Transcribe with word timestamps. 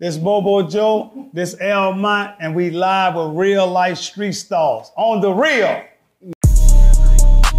This 0.00 0.16
Mobo 0.16 0.64
Joe, 0.70 1.28
this 1.34 1.54
L.Mont, 1.60 2.36
and 2.40 2.54
we 2.54 2.70
live 2.70 3.16
with 3.16 3.36
Reallyfe 3.36 3.98
Street 3.98 4.30
Starz 4.30 4.90
on 4.96 5.20
the 5.20 5.30
real. 5.30 5.84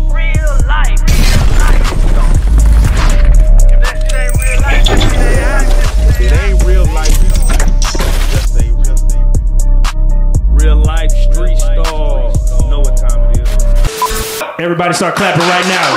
Real 0.10 0.50
life. 0.66 0.98
If 3.70 3.78
that 3.78 4.02
shit 4.02 4.18
ain't 4.18 4.34
real 4.42 4.58
life, 4.58 4.74
that 4.74 4.98
shit 4.98 5.22
ain't 5.22 5.38
acting. 5.38 6.26
It 6.26 6.34
ain't 6.34 6.58
real 6.66 6.86
life. 6.90 7.14
Real. 7.22 7.46
Just 8.34 8.58
ain't 8.58 8.74
real. 8.74 8.98
Reallyfe 10.58 11.14
Street 11.14 11.62
Starz. 11.62 12.34
You 12.58 12.70
know 12.72 12.80
what 12.80 12.98
time 12.98 13.22
it 13.30 13.38
is. 13.38 13.54
Everybody 14.58 14.96
start 14.96 15.14
clapping 15.14 15.44
right 15.44 15.68
now. 15.70 15.94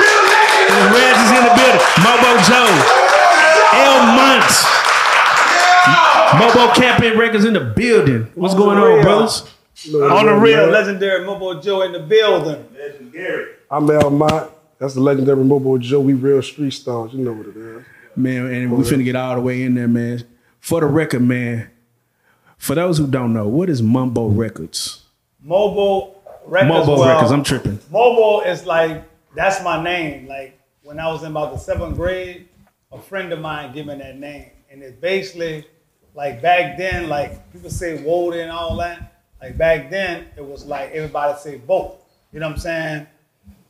The 0.69 0.93
Reds 0.93 1.25
is 1.25 1.33
in 1.41 1.41
the 1.41 1.55
building. 1.57 1.81
Mobo 2.05 2.37
Joe. 2.45 2.69
L.Monts. 3.73 4.84
Mobo 5.85 6.75
Camping 6.75 7.19
Records 7.19 7.45
in 7.45 7.53
the 7.53 7.61
building. 7.61 8.31
What's 8.35 8.55
going 8.55 8.79
on, 8.79 8.95
real. 8.95 9.03
brothers? 9.03 9.51
On 9.93 10.27
the 10.27 10.35
real, 10.35 10.67
legendary 10.69 11.25
Mobo 11.25 11.63
Joe 11.63 11.83
in 11.83 11.93
the 11.93 12.01
building. 12.01 12.67
Legendary. 12.79 13.53
I'm 13.71 13.91
L.Mont. 13.91 14.51
That's 14.79 14.95
the 14.95 15.01
legendary 15.01 15.45
Mobo 15.45 15.79
Joe. 15.79 16.01
We 16.01 16.15
real 16.15 16.43
street 16.43 16.73
stars. 16.73 17.13
You 17.13 17.25
know 17.25 17.33
what 17.33 17.47
it 17.49 17.57
is. 17.57 17.85
Man, 18.17 18.47
and 18.47 18.73
we 18.73 18.85
finna 18.85 19.05
get 19.05 19.17
all 19.17 19.35
the 19.35 19.41
way 19.41 19.63
in 19.63 19.75
there, 19.75 19.89
man. 19.89 20.25
For 20.61 20.81
the 20.81 20.87
record, 20.87 21.23
man. 21.23 21.71
For 22.57 22.75
those 22.75 22.99
who 22.99 23.07
don't 23.07 23.33
know, 23.33 23.49
what 23.49 23.69
is 23.69 23.83
Mobo 23.83 24.35
Records? 24.35 25.03
Mobo 25.45 26.15
Records. 26.47 26.69
Mumbo 26.73 27.01
well, 27.01 27.15
Records, 27.15 27.33
I'm 27.33 27.43
tripping. 27.45 27.79
Mobo 27.93 28.47
is 28.47 28.65
like 28.65 29.05
that's 29.35 29.63
my 29.63 29.83
name. 29.83 30.29
Like 30.29 30.59
when 30.83 30.99
I 30.99 31.09
was 31.09 31.23
in 31.23 31.33
about 31.33 31.53
the 31.53 31.59
seventh 31.59 31.97
grade, 31.97 32.49
a 32.93 33.01
friend 33.01 33.33
of 33.33 33.41
mine 33.41 33.75
gave 33.75 33.87
me 33.87 33.97
that 33.97 34.19
name, 34.19 34.51
and 34.71 34.83
it's 34.83 34.97
basically 34.99 35.67
like 36.15 36.41
back 36.41 36.79
then, 36.79 37.09
like 37.09 37.53
people 37.53 37.71
say 37.71 38.03
Woden 38.03 38.41
and 38.41 38.51
all 38.51 38.77
that. 38.77 39.23
Like 39.41 39.59
back 39.59 39.91
then, 39.91 40.29
it 40.37 40.45
was 40.45 40.65
like 40.65 40.91
everybody 40.93 41.39
say 41.39 41.59
both. 41.59 42.05
You 42.33 42.41
know 42.41 42.47
what 42.47 42.55
I'm 42.55 42.61
saying? 42.61 43.07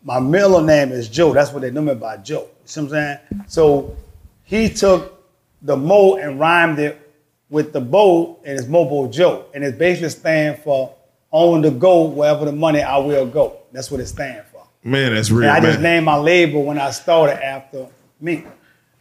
My 0.03 0.21
middle 0.21 0.61
name 0.63 0.93
is 0.93 1.09
Joe. 1.09 1.33
That's 1.33 1.51
what 1.53 1.63
they 1.63 1.71
know 1.71 1.83
me 1.83 1.95
by 1.95 2.19
Joe. 2.19 2.43
You 2.43 2.49
see 2.65 2.81
what 2.81 2.87
I'm 2.87 2.91
saying? 2.91 3.45
So 3.49 3.97
he 4.45 4.69
took 4.69 5.25
the 5.63 5.77
Mo 5.77 6.17
and 6.17 6.39
rhymed 6.39 6.79
it 6.79 7.01
with 7.49 7.73
the 7.73 7.81
Bo, 7.81 8.39
and 8.45 8.59
it's 8.59 8.69
Mobo 8.69 9.11
Joe, 9.11 9.47
and 9.55 9.65
it's 9.65 9.77
basically 9.77 10.11
stand 10.11 10.59
for 10.59 10.95
on 11.31 11.63
the 11.63 11.71
go 11.71 12.05
wherever 12.05 12.45
the 12.45 12.53
money 12.53 12.83
I 12.83 12.99
will 12.99 13.27
go. 13.27 13.59
That's 13.73 13.91
what 13.91 14.01
it 14.01 14.07
stands 14.07 14.49
for. 14.53 14.67
Man, 14.83 15.15
that's 15.15 15.31
real. 15.31 15.49
And 15.49 15.57
I 15.57 15.61
just 15.61 15.81
named 15.81 16.05
my 16.05 16.17
label 16.17 16.63
when 16.63 16.79
I 16.79 16.91
started 16.91 17.43
after 17.43 17.89
me. 18.21 18.45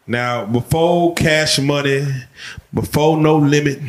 Now, 0.06 0.46
before 0.46 1.14
Cash 1.14 1.60
Money, 1.60 2.06
before 2.74 3.18
No 3.18 3.38
Limit, 3.38 3.80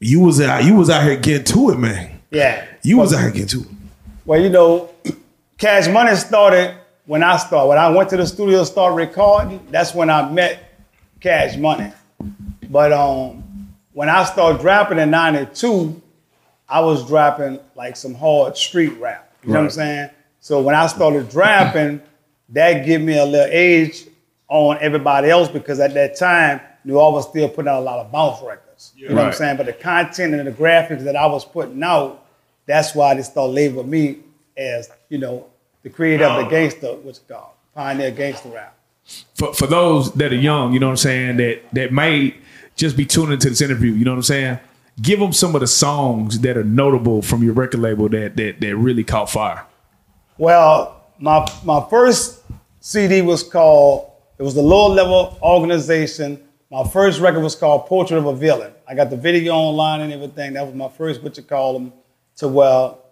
you 0.00 0.20
was 0.20 0.40
out. 0.40 0.64
You 0.64 0.74
was 0.74 0.90
out 0.90 1.04
here 1.04 1.16
getting 1.16 1.44
to 1.44 1.70
it, 1.70 1.78
man. 1.78 2.20
Yeah. 2.30 2.66
You 2.82 2.98
was 2.98 3.14
out 3.14 3.20
here 3.20 3.30
getting 3.30 3.62
to 3.62 3.68
it. 3.68 3.76
Well, 4.24 4.40
you 4.40 4.48
know, 4.48 4.90
Cash 5.58 5.88
Money 5.88 6.16
started 6.16 6.74
when 7.06 7.22
I 7.22 7.36
started. 7.36 7.68
When 7.68 7.78
I 7.78 7.90
went 7.90 8.10
to 8.10 8.16
the 8.16 8.26
studio 8.26 8.58
to 8.60 8.66
start 8.66 8.94
recording, 8.94 9.64
that's 9.70 9.94
when 9.94 10.10
I 10.10 10.28
met 10.30 10.80
Cash 11.20 11.56
Money. 11.56 11.92
But 12.68 12.92
um, 12.92 13.72
when 13.92 14.08
I 14.08 14.24
started 14.24 14.62
rapping 14.64 14.98
in 14.98 15.10
92, 15.10 16.02
I 16.68 16.80
was 16.80 17.06
dropping 17.06 17.60
like 17.76 17.94
some 17.94 18.14
hard 18.14 18.56
street 18.56 18.98
rap. 18.98 19.32
You 19.44 19.52
know 19.52 19.60
what 19.60 19.64
I'm 19.66 19.70
saying? 19.70 20.10
So 20.40 20.60
when 20.60 20.74
I 20.74 20.88
started 20.88 21.32
rapping, 21.32 22.02
that 22.48 22.84
gave 22.84 23.00
me 23.00 23.16
a 23.16 23.24
little 23.24 23.48
age 23.50 24.06
on 24.48 24.78
everybody 24.80 25.30
else 25.30 25.48
because 25.48 25.80
at 25.80 25.94
that 25.94 26.16
time, 26.16 26.60
New 26.84 26.98
Orleans 26.98 27.24
was 27.24 27.30
still 27.30 27.48
putting 27.48 27.68
out 27.68 27.80
a 27.80 27.84
lot 27.84 27.98
of 27.98 28.12
bounce 28.12 28.40
records. 28.42 28.92
You 28.96 29.08
know 29.08 29.16
what 29.16 29.24
I'm 29.26 29.32
saying? 29.32 29.56
But 29.56 29.66
the 29.66 29.72
content 29.72 30.34
and 30.34 30.46
the 30.46 30.52
graphics 30.52 31.02
that 31.04 31.16
I 31.16 31.26
was 31.26 31.44
putting 31.44 31.82
out, 31.82 32.24
that's 32.66 32.94
why 32.94 33.14
they 33.14 33.22
started 33.22 33.52
labeling 33.52 33.90
me 33.90 34.18
as, 34.56 34.90
you 35.08 35.18
know, 35.18 35.46
the 35.82 35.90
creator 35.90 36.24
of 36.24 36.44
the 36.44 36.50
gangster, 36.50 36.94
what's 36.94 37.18
it 37.18 37.28
called? 37.28 37.50
Pioneer 37.74 38.10
gangster 38.10 38.48
rap. 38.48 38.76
For, 39.34 39.52
for 39.54 39.66
those 39.66 40.12
that 40.14 40.32
are 40.32 40.36
young, 40.36 40.72
you 40.72 40.80
know 40.80 40.86
what 40.86 40.92
I'm 40.92 40.96
saying, 40.96 41.36
that 41.36 41.62
that 41.72 41.92
may 41.92 42.34
just 42.74 42.96
be 42.96 43.06
tuning 43.06 43.34
into 43.34 43.48
this 43.48 43.60
interview, 43.60 43.92
you 43.92 44.04
know 44.04 44.10
what 44.12 44.18
I'm 44.18 44.22
saying? 44.24 44.58
Give 45.00 45.20
them 45.20 45.32
some 45.32 45.54
of 45.54 45.60
the 45.60 45.66
songs 45.66 46.40
that 46.40 46.56
are 46.56 46.64
notable 46.64 47.22
from 47.22 47.42
your 47.42 47.52
record 47.52 47.80
label 47.80 48.08
that 48.08 48.36
that 48.36 48.60
that 48.60 48.76
really 48.76 49.04
caught 49.04 49.30
fire. 49.30 49.64
Well, 50.38 51.04
my 51.18 51.46
my 51.64 51.84
first 51.88 52.42
CD 52.80 53.22
was 53.22 53.42
called. 53.42 54.05
It 54.38 54.42
was 54.42 54.54
the 54.54 54.62
lower 54.62 54.90
level 54.90 55.38
organization. 55.42 56.40
My 56.70 56.84
first 56.84 57.20
record 57.20 57.40
was 57.42 57.54
called 57.54 57.86
Portrait 57.86 58.18
of 58.18 58.26
a 58.26 58.34
Villain. 58.34 58.72
I 58.88 58.94
got 58.94 59.10
the 59.10 59.16
video 59.16 59.54
online 59.54 60.00
and 60.02 60.12
everything. 60.12 60.52
That 60.54 60.66
was 60.66 60.74
my 60.74 60.88
first, 60.88 61.22
what 61.22 61.36
you 61.36 61.42
call 61.42 61.72
them, 61.74 61.92
to 62.36 62.48
well, 62.48 63.02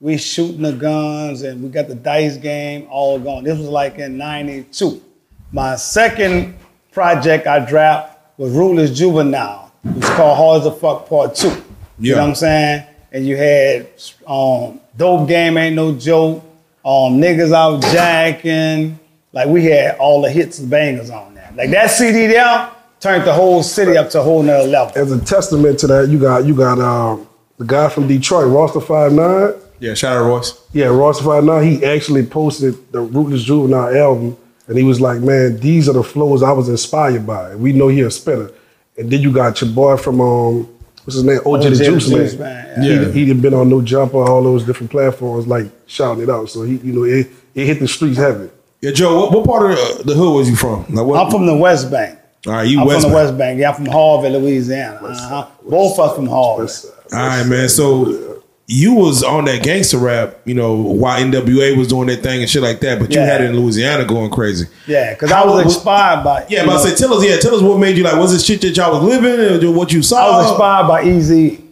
we 0.00 0.16
shooting 0.16 0.62
the 0.62 0.72
guns 0.72 1.42
and 1.42 1.62
we 1.62 1.68
got 1.70 1.88
the 1.88 1.94
dice 1.94 2.36
game 2.36 2.86
all 2.90 3.18
going. 3.18 3.44
This 3.44 3.58
was 3.58 3.68
like 3.68 3.98
in 3.98 4.16
'92. 4.16 5.02
My 5.50 5.74
second 5.76 6.54
project 6.92 7.46
I 7.46 7.64
dropped 7.68 8.38
was 8.38 8.52
Ruthless 8.52 8.96
Juvenile. 8.96 9.72
It 9.84 9.96
was 9.96 10.10
called 10.10 10.36
Hard 10.36 10.60
as 10.60 10.66
a 10.66 10.72
Fuck 10.72 11.08
Part 11.08 11.34
Two. 11.34 11.48
You 11.48 11.54
know 11.54 11.62
Yeah. 11.98 12.14
what 12.22 12.28
I'm 12.28 12.34
saying? 12.36 12.84
And 13.10 13.26
you 13.26 13.36
had 13.36 13.88
um, 14.26 14.80
Dope 14.96 15.26
Game 15.26 15.56
Ain't 15.56 15.74
No 15.74 15.94
Joke, 15.94 16.44
um, 16.84 17.18
Niggas 17.18 17.52
Out 17.52 17.82
Jacking. 17.82 18.98
Like 19.32 19.48
we 19.48 19.64
had 19.64 19.96
all 19.98 20.22
the 20.22 20.30
hits 20.30 20.58
and 20.58 20.70
bangers 20.70 21.10
on 21.10 21.34
that. 21.34 21.54
Like 21.54 21.70
that 21.70 21.90
CD 21.90 22.26
there 22.26 22.70
turned 23.00 23.24
the 23.24 23.32
whole 23.32 23.62
city 23.62 23.96
up 23.96 24.10
to 24.10 24.20
a 24.20 24.22
whole 24.22 24.42
nother 24.42 24.68
level. 24.68 24.92
As 24.96 25.12
a 25.12 25.20
testament 25.20 25.78
to 25.80 25.86
that, 25.88 26.08
you 26.08 26.18
got 26.18 26.44
you 26.44 26.54
got 26.54 26.78
um, 26.78 27.28
the 27.58 27.64
guy 27.64 27.88
from 27.88 28.08
Detroit, 28.08 28.48
Royce 28.48 28.72
da 28.72 28.80
Five 28.80 29.12
Nine. 29.12 29.54
Yeah, 29.80 29.94
shout 29.94 30.16
out 30.16 30.26
Royce. 30.26 30.60
Yeah, 30.72 30.86
Royce 30.86 31.18
da 31.18 31.24
Five 31.24 31.44
Nine. 31.44 31.64
He 31.64 31.84
actually 31.84 32.24
posted 32.24 32.92
the 32.92 33.00
Ruthless 33.00 33.44
Juvenile 33.44 33.96
album, 33.96 34.36
and 34.66 34.78
he 34.78 34.84
was 34.84 35.00
like, 35.00 35.20
"Man, 35.20 35.58
these 35.58 35.88
are 35.88 35.94
the 35.94 36.02
flows 36.02 36.42
I 36.42 36.52
was 36.52 36.68
inspired 36.68 37.26
by." 37.26 37.54
We 37.54 37.72
know 37.72 37.88
he 37.88 38.00
a 38.00 38.10
spinner. 38.10 38.50
And 38.96 39.10
then 39.12 39.20
you 39.20 39.32
got 39.32 39.60
your 39.60 39.70
boy 39.70 39.96
from 39.96 40.20
um, 40.20 40.64
what's 41.04 41.14
his 41.14 41.22
name, 41.22 41.38
OJ, 41.38 41.62
the 41.62 41.68
OJ 41.68 41.78
the 41.78 41.84
Juice, 41.84 42.08
Juice 42.08 42.34
Man. 42.34 42.74
Man, 42.80 42.82
yeah. 42.82 43.04
He 43.12 43.20
he 43.24 43.28
had 43.28 43.40
been 43.40 43.54
on 43.54 43.68
No 43.68 43.80
Jumper, 43.80 44.18
all 44.18 44.42
those 44.42 44.64
different 44.64 44.90
platforms, 44.90 45.46
like 45.46 45.66
shouting 45.86 46.24
it 46.24 46.28
out. 46.28 46.50
So 46.50 46.62
he, 46.62 46.78
you 46.78 46.92
know, 46.92 47.04
it, 47.04 47.28
it 47.54 47.66
hit 47.66 47.78
the 47.78 47.86
streets 47.86 48.18
heavy. 48.18 48.50
Yeah, 48.80 48.92
Joe. 48.92 49.18
What, 49.20 49.32
what 49.32 49.46
part 49.46 49.70
of 49.72 49.76
the, 49.98 50.04
the 50.04 50.14
hood 50.14 50.34
was 50.34 50.48
you 50.48 50.56
from? 50.56 50.86
Like, 50.88 51.04
what, 51.06 51.24
I'm 51.24 51.30
from 51.30 51.46
the 51.46 51.56
West 51.56 51.90
Bank. 51.90 52.18
All 52.46 52.52
right, 52.52 52.62
you 52.68 52.80
I'm 52.80 52.86
West 52.86 53.02
from 53.02 53.10
the 53.12 53.16
Bank. 53.16 53.26
West 53.28 53.38
Bank. 53.38 53.58
Yeah, 53.60 53.70
I'm 53.70 53.74
from 53.76 53.86
Harvey, 53.86 54.28
Louisiana. 54.30 54.96
Uh-huh. 55.04 55.46
Both 55.68 55.98
of 55.98 56.10
us 56.10 56.16
from 56.16 56.26
Harvey. 56.28 56.62
West 56.62 56.82
Side. 57.10 57.18
All 57.20 57.26
right, 57.28 57.46
man. 57.46 57.68
So 57.68 58.42
you 58.70 58.94
was 58.94 59.24
on 59.24 59.46
that 59.46 59.62
gangster 59.64 59.98
rap, 59.98 60.36
you 60.44 60.54
know, 60.54 60.74
while 60.74 61.18
NWA 61.20 61.76
was 61.76 61.88
doing 61.88 62.06
their 62.06 62.16
thing 62.16 62.42
and 62.42 62.48
shit 62.50 62.62
like 62.62 62.80
that, 62.80 63.00
but 63.00 63.10
you 63.12 63.18
Yeah. 63.20 63.26
had 63.26 63.40
it 63.40 63.50
in 63.50 63.58
Louisiana 63.58 64.04
going 64.04 64.30
crazy. 64.30 64.66
Yeah, 64.86 65.14
because 65.14 65.32
I 65.32 65.44
was 65.44 65.64
was- 65.64 65.74
inspired 65.74 66.22
by. 66.22 66.46
Yeah, 66.48 66.60
you 66.60 66.66
but 66.68 66.72
I 66.72 66.76
know, 66.76 66.84
say, 66.90 66.94
tell 66.94 67.14
us, 67.14 67.24
yeah, 67.26 67.36
tell 67.38 67.54
us 67.56 67.62
what 67.62 67.78
made 67.78 67.96
you 67.96 68.04
like. 68.04 68.16
Was 68.16 68.34
it 68.34 68.44
shit 68.44 68.60
that 68.60 68.76
y'all 68.76 68.92
was 69.00 69.02
living, 69.02 69.64
or 69.66 69.72
what 69.72 69.90
you 69.92 70.02
saw? 70.02 70.18
I 70.18 70.36
was 70.42 70.50
inspired 70.50 70.86
by 70.86 71.04
Eazy. 71.04 71.62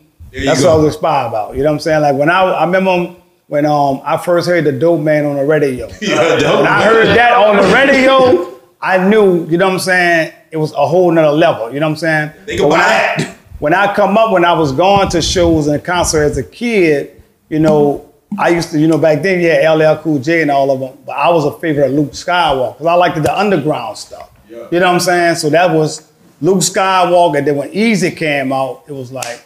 That's 0.45 0.61
go. 0.63 0.69
what 0.69 0.73
I 0.73 0.77
was 0.85 0.95
inspired 0.95 1.29
about. 1.29 1.55
You 1.55 1.63
know 1.63 1.69
what 1.69 1.75
I'm 1.75 1.81
saying? 1.81 2.03
Like 2.03 2.17
when 2.17 2.29
I, 2.31 2.43
I 2.43 2.65
remember 2.65 3.15
when 3.49 3.65
um 3.67 4.01
I 4.05 4.17
first 4.17 4.49
heard 4.49 4.65
the 4.65 4.73
Dope 4.73 5.01
Man 5.01 5.25
on 5.25 5.37
the 5.37 5.45
radio. 5.45 5.89
Yeah, 6.01 6.37
Dope 6.39 6.59
when 6.59 6.67
I 6.67 6.83
heard 6.85 7.07
that 7.17 7.33
on 7.33 7.57
the 7.57 7.75
radio, 7.75 8.61
I 8.81 9.09
knew. 9.09 9.47
You 9.49 9.59
know 9.59 9.67
what 9.67 9.75
I'm 9.75 9.79
saying? 9.81 10.33
It 10.51 10.57
was 10.57 10.73
a 10.73 10.87
whole 10.87 11.11
nother 11.11 11.37
level. 11.37 11.73
You 11.73 11.81
know 11.81 11.87
what 11.87 11.93
I'm 11.93 11.97
saying? 11.99 12.31
Think 12.47 12.61
But 12.61 12.69
when 12.69 12.81
about 12.81 12.91
I, 12.91 13.23
that. 13.25 13.37
when 13.59 13.75
I 13.75 13.95
come 13.95 14.17
up, 14.17 14.33
when 14.33 14.45
I 14.45 14.53
was 14.53 14.73
going 14.73 15.09
to 15.11 15.23
shows 15.23 15.67
and 15.67 15.83
concerts 15.85 16.33
as 16.33 16.39
a 16.39 16.43
kid, 16.43 17.23
you 17.49 17.59
know, 17.59 18.13
I 18.39 18.51
used 18.51 18.71
to, 18.73 18.79
you 18.79 18.87
know, 18.87 18.99
back 18.99 19.23
then 19.23 19.41
had 19.41 19.71
LL 19.73 20.01
Cool 20.03 20.19
J 20.19 20.43
and 20.43 20.51
all 20.51 20.71
of 20.71 20.81
them, 20.81 20.99
but 21.07 21.13
I 21.13 21.29
was 21.31 21.45
a 21.45 21.53
favorite 21.59 21.87
of 21.87 21.93
Luke 21.93 22.13
Skywalker 22.13 22.75
because 22.75 22.87
I 22.87 22.95
liked 22.95 23.23
the 23.23 23.37
underground 23.39 23.97
stuff. 23.99 24.31
Yeah. 24.49 24.67
You 24.71 24.81
know 24.81 24.87
what 24.87 24.95
I'm 24.95 25.01
saying? 25.01 25.35
So 25.37 25.51
that 25.51 25.71
was 25.71 26.11
Luke 26.41 26.59
Skywalker. 26.59 27.39
And 27.39 27.47
then 27.47 27.57
when 27.57 27.71
Eazy 27.73 28.17
came 28.17 28.53
out, 28.53 28.85
it 28.89 28.93
was 28.93 29.11
like, 29.13 29.45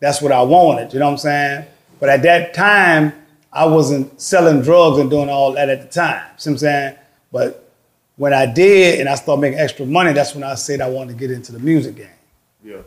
that's 0.00 0.20
what 0.20 0.32
I 0.32 0.42
wanted. 0.42 0.92
You 0.92 0.98
know 1.00 1.06
what 1.06 1.12
I'm 1.12 1.18
saying? 1.18 1.66
But 2.00 2.08
at 2.10 2.22
that 2.22 2.54
time, 2.54 3.12
I 3.54 3.66
wasn't 3.66 4.20
selling 4.20 4.62
drugs 4.62 4.98
and 4.98 5.08
doing 5.08 5.30
all 5.30 5.52
that 5.52 5.70
at 5.70 5.80
the 5.80 5.88
time. 5.88 6.22
See 6.36 6.50
what 6.50 6.54
I'm 6.54 6.58
saying? 6.58 6.96
But 7.32 7.70
when 8.16 8.34
I 8.34 8.46
did 8.46 9.00
and 9.00 9.08
I 9.08 9.14
started 9.14 9.40
making 9.40 9.60
extra 9.60 9.86
money, 9.86 10.12
that's 10.12 10.34
when 10.34 10.44
I 10.44 10.56
said 10.56 10.80
I 10.80 10.90
wanted 10.90 11.12
to 11.12 11.18
get 11.18 11.30
into 11.30 11.52
the 11.52 11.60
music 11.60 11.96
game. 11.96 12.08
Yeah. 12.62 12.82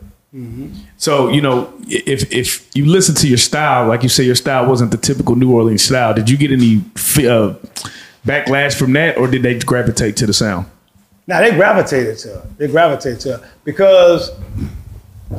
So 0.98 1.28
you 1.28 1.40
know, 1.40 1.72
if 1.88 2.30
if 2.30 2.68
you 2.76 2.84
listen 2.84 3.14
to 3.16 3.28
your 3.28 3.38
style, 3.38 3.88
like 3.88 4.02
you 4.02 4.10
say, 4.10 4.24
your 4.24 4.34
style 4.34 4.68
wasn't 4.68 4.90
the 4.90 4.98
typical 4.98 5.36
New 5.36 5.54
Orleans 5.54 5.82
style. 5.82 6.12
Did 6.12 6.28
you 6.28 6.36
get 6.36 6.52
any 6.52 6.76
uh, 7.26 7.54
backlash 8.26 8.78
from 8.78 8.92
that, 8.92 9.16
or 9.16 9.26
did 9.26 9.42
they 9.42 9.58
gravitate 9.58 10.16
to 10.18 10.26
the 10.26 10.34
sound? 10.34 10.66
Now 11.26 11.40
they 11.40 11.50
gravitated 11.52 12.18
to 12.18 12.40
it. 12.40 12.58
They 12.58 12.66
gravitated 12.68 13.20
to 13.20 13.34
it 13.36 13.40
because 13.64 14.30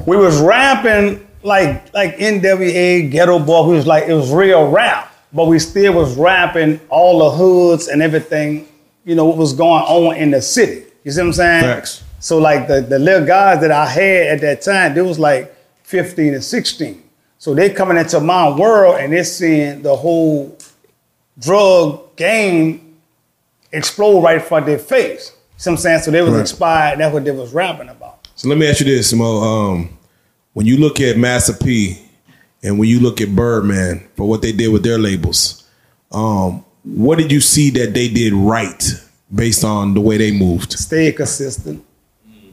we 0.07 0.17
was 0.17 0.41
rapping 0.41 1.27
like 1.43 1.93
like 1.93 2.17
NWA 2.17 3.11
Geto 3.11 3.45
Boy. 3.45 3.67
We 3.69 3.75
was 3.75 3.85
like 3.85 4.05
it 4.07 4.13
was 4.13 4.31
real 4.31 4.69
rap, 4.71 5.08
but 5.33 5.45
we 5.47 5.59
still 5.59 5.93
was 5.93 6.15
rapping 6.17 6.79
all 6.89 7.19
the 7.19 7.31
hoods 7.37 7.87
and 7.87 8.01
everything. 8.01 8.67
You 9.05 9.15
know 9.15 9.25
what 9.25 9.37
was 9.37 9.53
going 9.53 9.83
on 9.83 10.15
in 10.17 10.31
the 10.31 10.41
city. 10.41 10.85
You 11.03 11.11
see 11.11 11.21
what 11.21 11.27
I'm 11.27 11.33
saying? 11.33 11.63
Facts. 11.63 12.03
So 12.19 12.37
like 12.37 12.67
the, 12.67 12.81
the 12.81 12.99
little 12.99 13.25
guys 13.25 13.61
that 13.61 13.71
I 13.71 13.85
had 13.85 14.27
at 14.27 14.41
that 14.41 14.61
time, 14.61 14.93
they 14.93 15.01
was 15.01 15.17
like 15.17 15.55
15 15.83 16.33
and 16.33 16.43
16. 16.43 17.03
So 17.37 17.55
they 17.55 17.69
coming 17.69 17.97
into 17.97 18.19
my 18.19 18.49
world 18.55 18.97
and 18.99 19.13
they're 19.13 19.23
seeing 19.23 19.81
the 19.81 19.95
whole 19.95 20.57
drug 21.39 22.15
game 22.15 22.97
explode 23.71 24.21
right 24.21 24.35
in 24.35 24.41
front 24.41 24.63
of 24.63 24.67
their 24.67 24.79
face. 24.79 25.31
You 25.31 25.39
See 25.57 25.69
what 25.69 25.73
I'm 25.73 25.77
saying? 25.81 25.99
So 26.01 26.11
they 26.11 26.21
was 26.21 26.33
Right. 26.33 26.39
inspired. 26.41 26.99
That's 26.99 27.13
what 27.13 27.23
they 27.25 27.31
was 27.31 27.53
rapping 27.53 27.89
about. 27.89 28.27
So 28.35 28.49
let 28.49 28.57
me 28.57 28.69
ask 28.69 28.79
you 28.81 28.85
this, 28.85 29.11
Mo. 29.13 29.37
Um, 29.41 29.97
when 30.53 30.65
you 30.65 30.77
look 30.77 30.99
at 30.99 31.17
Master 31.17 31.53
P 31.53 31.97
and 32.63 32.77
when 32.77 32.89
you 32.89 32.99
look 32.99 33.21
at 33.21 33.35
Birdman 33.35 34.07
for 34.15 34.27
what 34.27 34.41
they 34.41 34.51
did 34.51 34.69
with 34.69 34.83
their 34.83 34.97
labels, 34.97 35.67
um, 36.11 36.65
what 36.83 37.17
did 37.17 37.31
you 37.31 37.39
see 37.41 37.69
that 37.71 37.93
they 37.93 38.09
did 38.09 38.33
right 38.33 38.83
based 39.33 39.63
on 39.63 39.93
the 39.93 40.01
way 40.01 40.17
they 40.17 40.31
moved? 40.31 40.73
Stay 40.73 41.11
consistent. 41.11 41.85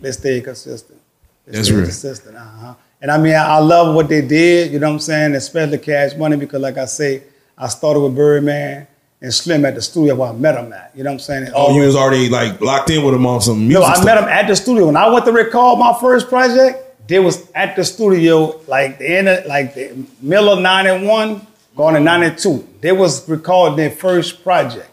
They 0.00 0.12
stay 0.12 0.40
consistent. 0.40 1.00
They 1.46 1.52
That's 1.52 1.68
stay 1.68 1.76
real. 1.76 1.84
consistent. 1.84 2.36
Uh-huh. 2.36 2.74
And 3.00 3.10
I 3.10 3.18
mean, 3.18 3.34
I, 3.34 3.56
I 3.56 3.58
love 3.58 3.94
what 3.94 4.08
they 4.08 4.20
did. 4.20 4.72
You 4.72 4.78
know 4.78 4.88
what 4.88 4.94
I'm 4.94 5.00
saying? 5.00 5.34
Especially 5.34 5.78
Cash 5.78 6.16
Money 6.16 6.36
because, 6.36 6.60
like 6.60 6.78
I 6.78 6.84
say, 6.86 7.22
I 7.56 7.68
started 7.68 8.00
with 8.00 8.14
Birdman 8.14 8.86
and 9.20 9.32
Slim 9.32 9.64
at 9.64 9.74
the 9.74 9.82
studio 9.82 10.14
where 10.14 10.30
I 10.30 10.32
met 10.32 10.56
him 10.56 10.72
at. 10.72 10.92
You 10.94 11.04
know 11.04 11.10
what 11.10 11.14
I'm 11.14 11.20
saying? 11.20 11.48
Oh, 11.54 11.74
you 11.74 11.82
was 11.82 11.96
already 11.96 12.28
like 12.28 12.60
locked 12.60 12.90
in 12.90 13.04
with 13.04 13.14
them 13.14 13.26
on 13.26 13.40
some 13.40 13.66
music. 13.66 13.80
No, 13.80 13.86
I 13.86 13.94
stuff. 13.94 14.04
met 14.04 14.18
him 14.18 14.24
at 14.24 14.46
the 14.46 14.56
studio. 14.56 14.86
When 14.86 14.96
I 14.96 15.08
went 15.08 15.24
to 15.24 15.32
record 15.32 15.78
my 15.78 15.96
first 16.00 16.28
project, 16.28 16.82
they 17.06 17.18
was 17.18 17.50
at 17.52 17.76
the 17.76 17.84
studio 17.84 18.60
like 18.66 18.98
the 18.98 19.06
end 19.18 19.28
of 19.28 19.46
like 19.46 19.74
the 19.74 20.04
middle 20.20 20.50
of 20.50 20.60
91, 20.60 21.46
going 21.76 21.94
to 21.94 22.00
92. 22.00 22.66
They 22.80 22.92
was 22.92 23.28
recording 23.28 23.76
their 23.76 23.90
first 23.90 24.42
project. 24.42 24.90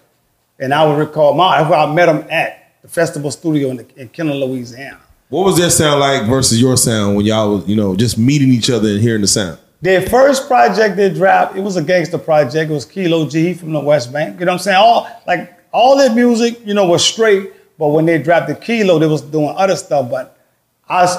And 0.59 0.73
I 0.73 0.85
would 0.85 0.97
record 0.97 1.35
my 1.35 1.57
that's 1.57 1.69
where 1.69 1.79
I 1.79 1.93
met 1.93 2.05
them 2.05 2.25
at 2.29 2.81
the 2.81 2.87
festival 2.87 3.31
studio 3.31 3.69
in, 3.69 3.77
the, 3.77 3.85
in 3.95 4.09
Kenner, 4.09 4.33
Louisiana. 4.33 4.99
What 5.29 5.45
was 5.45 5.57
their 5.57 5.69
sound 5.69 5.99
like 5.99 6.27
versus 6.27 6.61
your 6.61 6.77
sound 6.77 7.15
when 7.15 7.25
y'all 7.25 7.55
was, 7.55 7.67
you 7.67 7.75
know, 7.75 7.95
just 7.95 8.17
meeting 8.17 8.49
each 8.49 8.69
other 8.69 8.89
and 8.89 9.01
hearing 9.01 9.21
the 9.21 9.27
sound? 9.27 9.57
Their 9.81 10.01
first 10.01 10.47
project 10.47 10.95
they 10.95 11.13
dropped, 11.13 11.57
it 11.57 11.61
was 11.61 11.75
a 11.75 11.83
gangster 11.83 12.17
project. 12.17 12.69
It 12.69 12.73
was 12.73 12.85
Kilo 12.85 13.27
G 13.27 13.53
from 13.53 13.73
the 13.73 13.79
West 13.79 14.13
Bank. 14.13 14.39
You 14.39 14.45
know 14.45 14.51
what 14.51 14.59
I'm 14.59 14.63
saying? 14.63 14.77
All 14.77 15.09
like 15.25 15.51
all 15.73 15.97
their 15.97 16.13
music, 16.13 16.65
you 16.65 16.73
know, 16.73 16.85
was 16.85 17.03
straight. 17.03 17.51
But 17.77 17.87
when 17.87 18.05
they 18.05 18.21
dropped 18.21 18.47
the 18.47 18.55
Kilo, 18.55 18.99
they 18.99 19.07
was 19.07 19.21
doing 19.21 19.53
other 19.57 19.75
stuff. 19.75 20.09
But 20.09 20.37
I 20.87 21.01
was, 21.01 21.17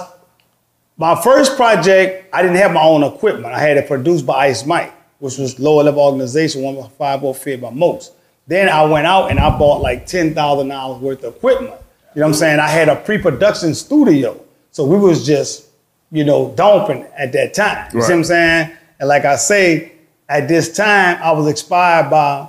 my 0.97 1.21
first 1.21 1.57
project, 1.57 2.29
I 2.33 2.43
didn't 2.43 2.57
have 2.57 2.73
my 2.73 2.83
own 2.83 3.03
equipment. 3.03 3.53
I 3.53 3.59
had 3.61 3.77
it 3.77 3.89
produced 3.89 4.27
by 4.27 4.47
Ice 4.47 4.65
Mike, 4.65 4.93
which 5.19 5.39
was 5.39 5.59
lower 5.59 5.83
level 5.83 6.03
organization, 6.03 6.63
one 6.63 6.77
of 6.77 6.93
five 6.93 7.25
oh 7.25 7.33
fit 7.33 7.61
by 7.61 7.71
most. 7.71 8.13
Then 8.47 8.69
I 8.69 8.85
went 8.85 9.07
out 9.07 9.31
and 9.31 9.41
I 9.41 9.57
bought 9.59 9.81
like 9.81 10.07
ten 10.07 10.35
thousand 10.35 10.69
dollars 10.69 11.01
worth 11.01 11.25
of 11.25 11.37
equipment. 11.37 11.75
You 12.15 12.21
know 12.21 12.27
what 12.27 12.35
I'm 12.35 12.35
saying? 12.35 12.61
I 12.61 12.69
had 12.69 12.89
a 12.89 12.97
pre-production 12.97 13.75
studio. 13.75 14.41
So 14.71 14.85
we 14.85 14.97
was 14.97 15.27
just, 15.27 15.67
you 16.13 16.23
know, 16.25 16.53
dumping 16.55 17.07
at 17.17 17.33
that 17.33 17.55
time. 17.55 17.91
You 17.93 18.03
see 18.03 18.13
what 18.13 18.19
I'm 18.19 18.25
saying? 18.25 18.71
And 19.01 19.09
like 19.09 19.25
I 19.25 19.35
say, 19.35 19.93
at 20.29 20.47
this 20.47 20.77
time, 20.77 21.19
I 21.21 21.33
was 21.33 21.49
inspired 21.49 22.11
by 22.11 22.49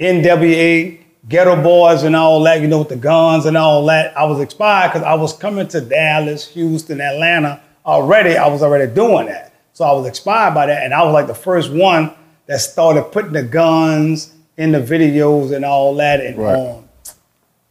NWA, 0.00 1.00
Geto 1.28 1.62
Boys, 1.62 2.02
and 2.02 2.16
all 2.16 2.42
that, 2.44 2.62
you 2.62 2.66
know, 2.66 2.78
with 2.78 2.88
the 2.88 2.96
guns 2.96 3.44
and 3.44 3.58
all 3.58 3.84
that. 3.86 4.16
I 4.16 4.24
was 4.24 4.40
inspired 4.40 4.88
because 4.88 5.02
I 5.02 5.14
was 5.14 5.34
coming 5.34 5.68
to 5.68 5.82
Dallas, 5.82 6.48
Houston, 6.48 7.02
Atlanta 7.02 7.60
already. 7.84 8.36
I 8.36 8.48
was 8.48 8.62
already 8.62 8.92
doing 8.92 9.26
that. 9.26 9.52
So 9.72 9.84
I 9.84 9.92
was 9.92 10.06
inspired 10.06 10.54
by 10.54 10.66
that. 10.66 10.84
And 10.84 10.94
I 10.94 11.02
was 11.02 11.12
like 11.12 11.26
the 11.26 11.34
first 11.34 11.70
one 11.72 12.12
that 12.46 12.60
started 12.60 13.02
putting 13.12 13.32
the 13.32 13.42
guns 13.42 14.32
in 14.56 14.72
the 14.72 14.78
videos 14.80 15.52
and 15.54 15.64
all 15.64 15.94
that 15.96 16.20
and 16.20 16.38
Right. 16.38 16.54
on, 16.56 16.84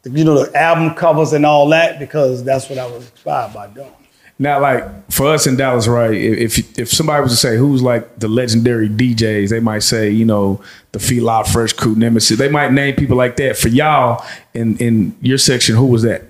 you 0.04 0.26
know, 0.26 0.44
the 0.46 0.58
album 0.60 0.94
covers 0.96 1.32
and 1.32 1.46
all 1.46 1.70
that 1.70 2.00
because 2.00 2.44
that's 2.44 2.70
what 2.70 2.78
I 2.78 2.86
was 2.88 3.10
inspired 3.10 3.54
by 3.54 3.68
doing. 3.68 3.88
Now, 4.40 4.60
like 4.60 4.84
for 5.12 5.28
us 5.28 5.46
in 5.48 5.56
Dallas, 5.56 5.88
right? 5.88 6.14
If 6.14 6.78
if 6.78 6.90
somebody 6.92 7.22
was 7.22 7.32
to 7.32 7.38
say 7.38 7.56
who's 7.56 7.84
like 7.84 8.18
the 8.20 8.28
legendary 8.28 8.90
DJs, 8.90 9.50
they 9.50 9.60
might 9.60 9.84
say 9.84 10.10
you 10.10 10.26
know 10.26 10.60
the 10.92 11.00
Feel 11.00 11.30
Out 11.30 11.48
Fresh 11.48 11.74
Crew, 11.74 11.96
Nemesis. 11.96 12.40
They 12.40 12.50
might 12.50 12.74
name 12.74 12.96
people 12.96 13.16
like 13.16 13.38
that. 13.38 13.56
For 13.58 13.70
y'all 13.70 14.26
in 14.56 14.76
in 14.78 15.16
your 15.22 15.38
section, 15.38 15.76
who 15.76 15.86
was 15.86 16.02
that? 16.02 16.24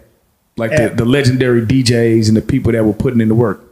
Like 0.57 0.71
the, 0.71 0.89
the 0.89 1.05
legendary 1.05 1.61
DJs 1.65 2.27
and 2.27 2.35
the 2.37 2.41
people 2.41 2.73
that 2.73 2.83
were 2.83 2.93
putting 2.93 3.21
in 3.21 3.29
the 3.29 3.35
work. 3.35 3.62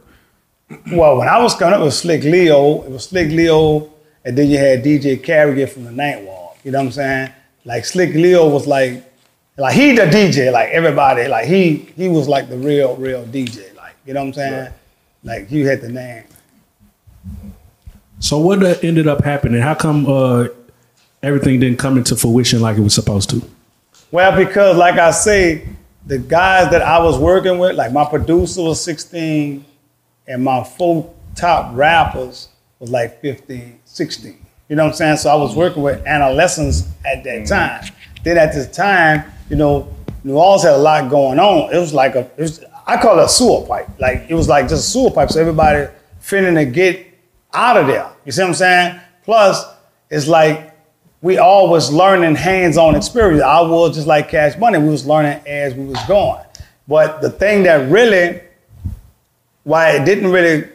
Well, 0.92 1.18
when 1.18 1.28
I 1.28 1.42
was 1.42 1.54
coming 1.54 1.74
up, 1.74 1.80
it 1.80 1.84
was 1.84 1.98
Slick 1.98 2.22
Leo. 2.22 2.82
It 2.82 2.90
was 2.90 3.04
Slick 3.04 3.30
Leo, 3.30 3.90
and 4.24 4.36
then 4.36 4.48
you 4.48 4.58
had 4.58 4.84
DJ 4.84 5.22
Carrier 5.22 5.66
from 5.66 5.84
the 5.84 5.92
Night 5.92 6.22
Walk. 6.22 6.58
You 6.64 6.70
know 6.70 6.78
what 6.78 6.86
I'm 6.86 6.92
saying? 6.92 7.32
Like 7.64 7.84
Slick 7.84 8.14
Leo 8.14 8.48
was 8.48 8.66
like, 8.66 9.04
like 9.56 9.74
he 9.74 9.92
the 9.94 10.02
DJ. 10.02 10.52
Like 10.52 10.70
everybody, 10.70 11.28
like 11.28 11.46
he 11.46 11.92
he 11.96 12.08
was 12.08 12.28
like 12.28 12.48
the 12.48 12.58
real 12.58 12.96
real 12.96 13.24
DJ. 13.24 13.74
Like 13.76 13.94
you 14.06 14.14
know 14.14 14.20
what 14.20 14.28
I'm 14.28 14.32
saying? 14.34 14.72
Like 15.24 15.50
you 15.50 15.66
had 15.66 15.80
the 15.80 15.88
name. 15.88 16.24
So 18.18 18.38
what 18.38 18.62
uh, 18.62 18.74
ended 18.82 19.08
up 19.08 19.24
happening? 19.24 19.60
How 19.60 19.74
come 19.74 20.06
uh, 20.06 20.48
everything 21.22 21.60
didn't 21.60 21.78
come 21.78 21.98
into 21.98 22.16
fruition 22.16 22.60
like 22.60 22.76
it 22.76 22.80
was 22.80 22.94
supposed 22.94 23.30
to? 23.30 23.42
Well, 24.12 24.36
because 24.36 24.76
like 24.76 24.98
I 24.98 25.10
say, 25.10 25.66
the 26.06 26.18
guys 26.18 26.70
that 26.70 26.82
I 26.82 27.02
was 27.02 27.18
working 27.18 27.58
with, 27.58 27.76
like 27.76 27.92
my 27.92 28.04
producer 28.04 28.62
was 28.62 28.82
16, 28.84 29.64
and 30.26 30.44
my 30.44 30.64
four 30.64 31.12
top 31.34 31.74
rappers 31.74 32.48
was 32.78 32.90
like 32.90 33.20
15, 33.20 33.80
16. 33.84 34.46
You 34.68 34.76
know 34.76 34.84
what 34.84 34.90
I'm 34.90 34.96
saying? 34.96 35.16
So 35.18 35.30
I 35.30 35.34
was 35.34 35.54
working 35.54 35.82
with 35.82 36.04
adolescents 36.06 36.88
at 37.04 37.24
that 37.24 37.42
mm. 37.42 37.48
time. 37.48 37.84
Then 38.24 38.38
at 38.38 38.52
this 38.52 38.74
time, 38.74 39.30
you 39.50 39.56
know, 39.56 39.92
New 40.24 40.36
Orleans 40.36 40.62
had 40.62 40.74
a 40.74 40.78
lot 40.78 41.10
going 41.10 41.38
on. 41.38 41.74
It 41.74 41.78
was 41.78 41.92
like 41.92 42.14
a, 42.14 42.30
it 42.36 42.40
was, 42.40 42.64
I 42.86 43.00
call 43.00 43.18
it 43.18 43.24
a 43.24 43.28
sewer 43.28 43.66
pipe. 43.66 43.88
Like 43.98 44.26
it 44.28 44.34
was 44.34 44.48
like 44.48 44.68
just 44.68 44.88
a 44.88 44.90
sewer 44.90 45.10
pipe. 45.10 45.30
So 45.30 45.40
everybody 45.40 45.90
finna 46.22 46.54
to 46.54 46.64
get 46.64 47.06
out 47.52 47.76
of 47.76 47.86
there. 47.86 48.10
You 48.24 48.32
see 48.32 48.42
what 48.42 48.48
I'm 48.48 48.54
saying? 48.54 49.00
Plus, 49.24 49.64
it's 50.10 50.28
like 50.28 50.76
we 51.20 51.38
all 51.38 51.68
was 51.68 51.92
learning 51.92 52.34
hands-on 52.34 52.94
experience. 52.96 53.42
I 53.42 53.60
was 53.60 53.94
just 53.94 54.06
like 54.06 54.28
Cash 54.28 54.58
Money. 54.58 54.78
We 54.78 54.88
was 54.88 55.06
learning 55.06 55.40
as 55.46 55.74
we 55.74 55.84
was 55.84 56.02
going. 56.06 56.44
But 56.88 57.20
the 57.20 57.30
thing 57.30 57.62
that 57.64 57.90
really, 57.90 58.40
why 59.64 59.92
it 59.92 60.04
didn't 60.04 60.30
really 60.30 60.68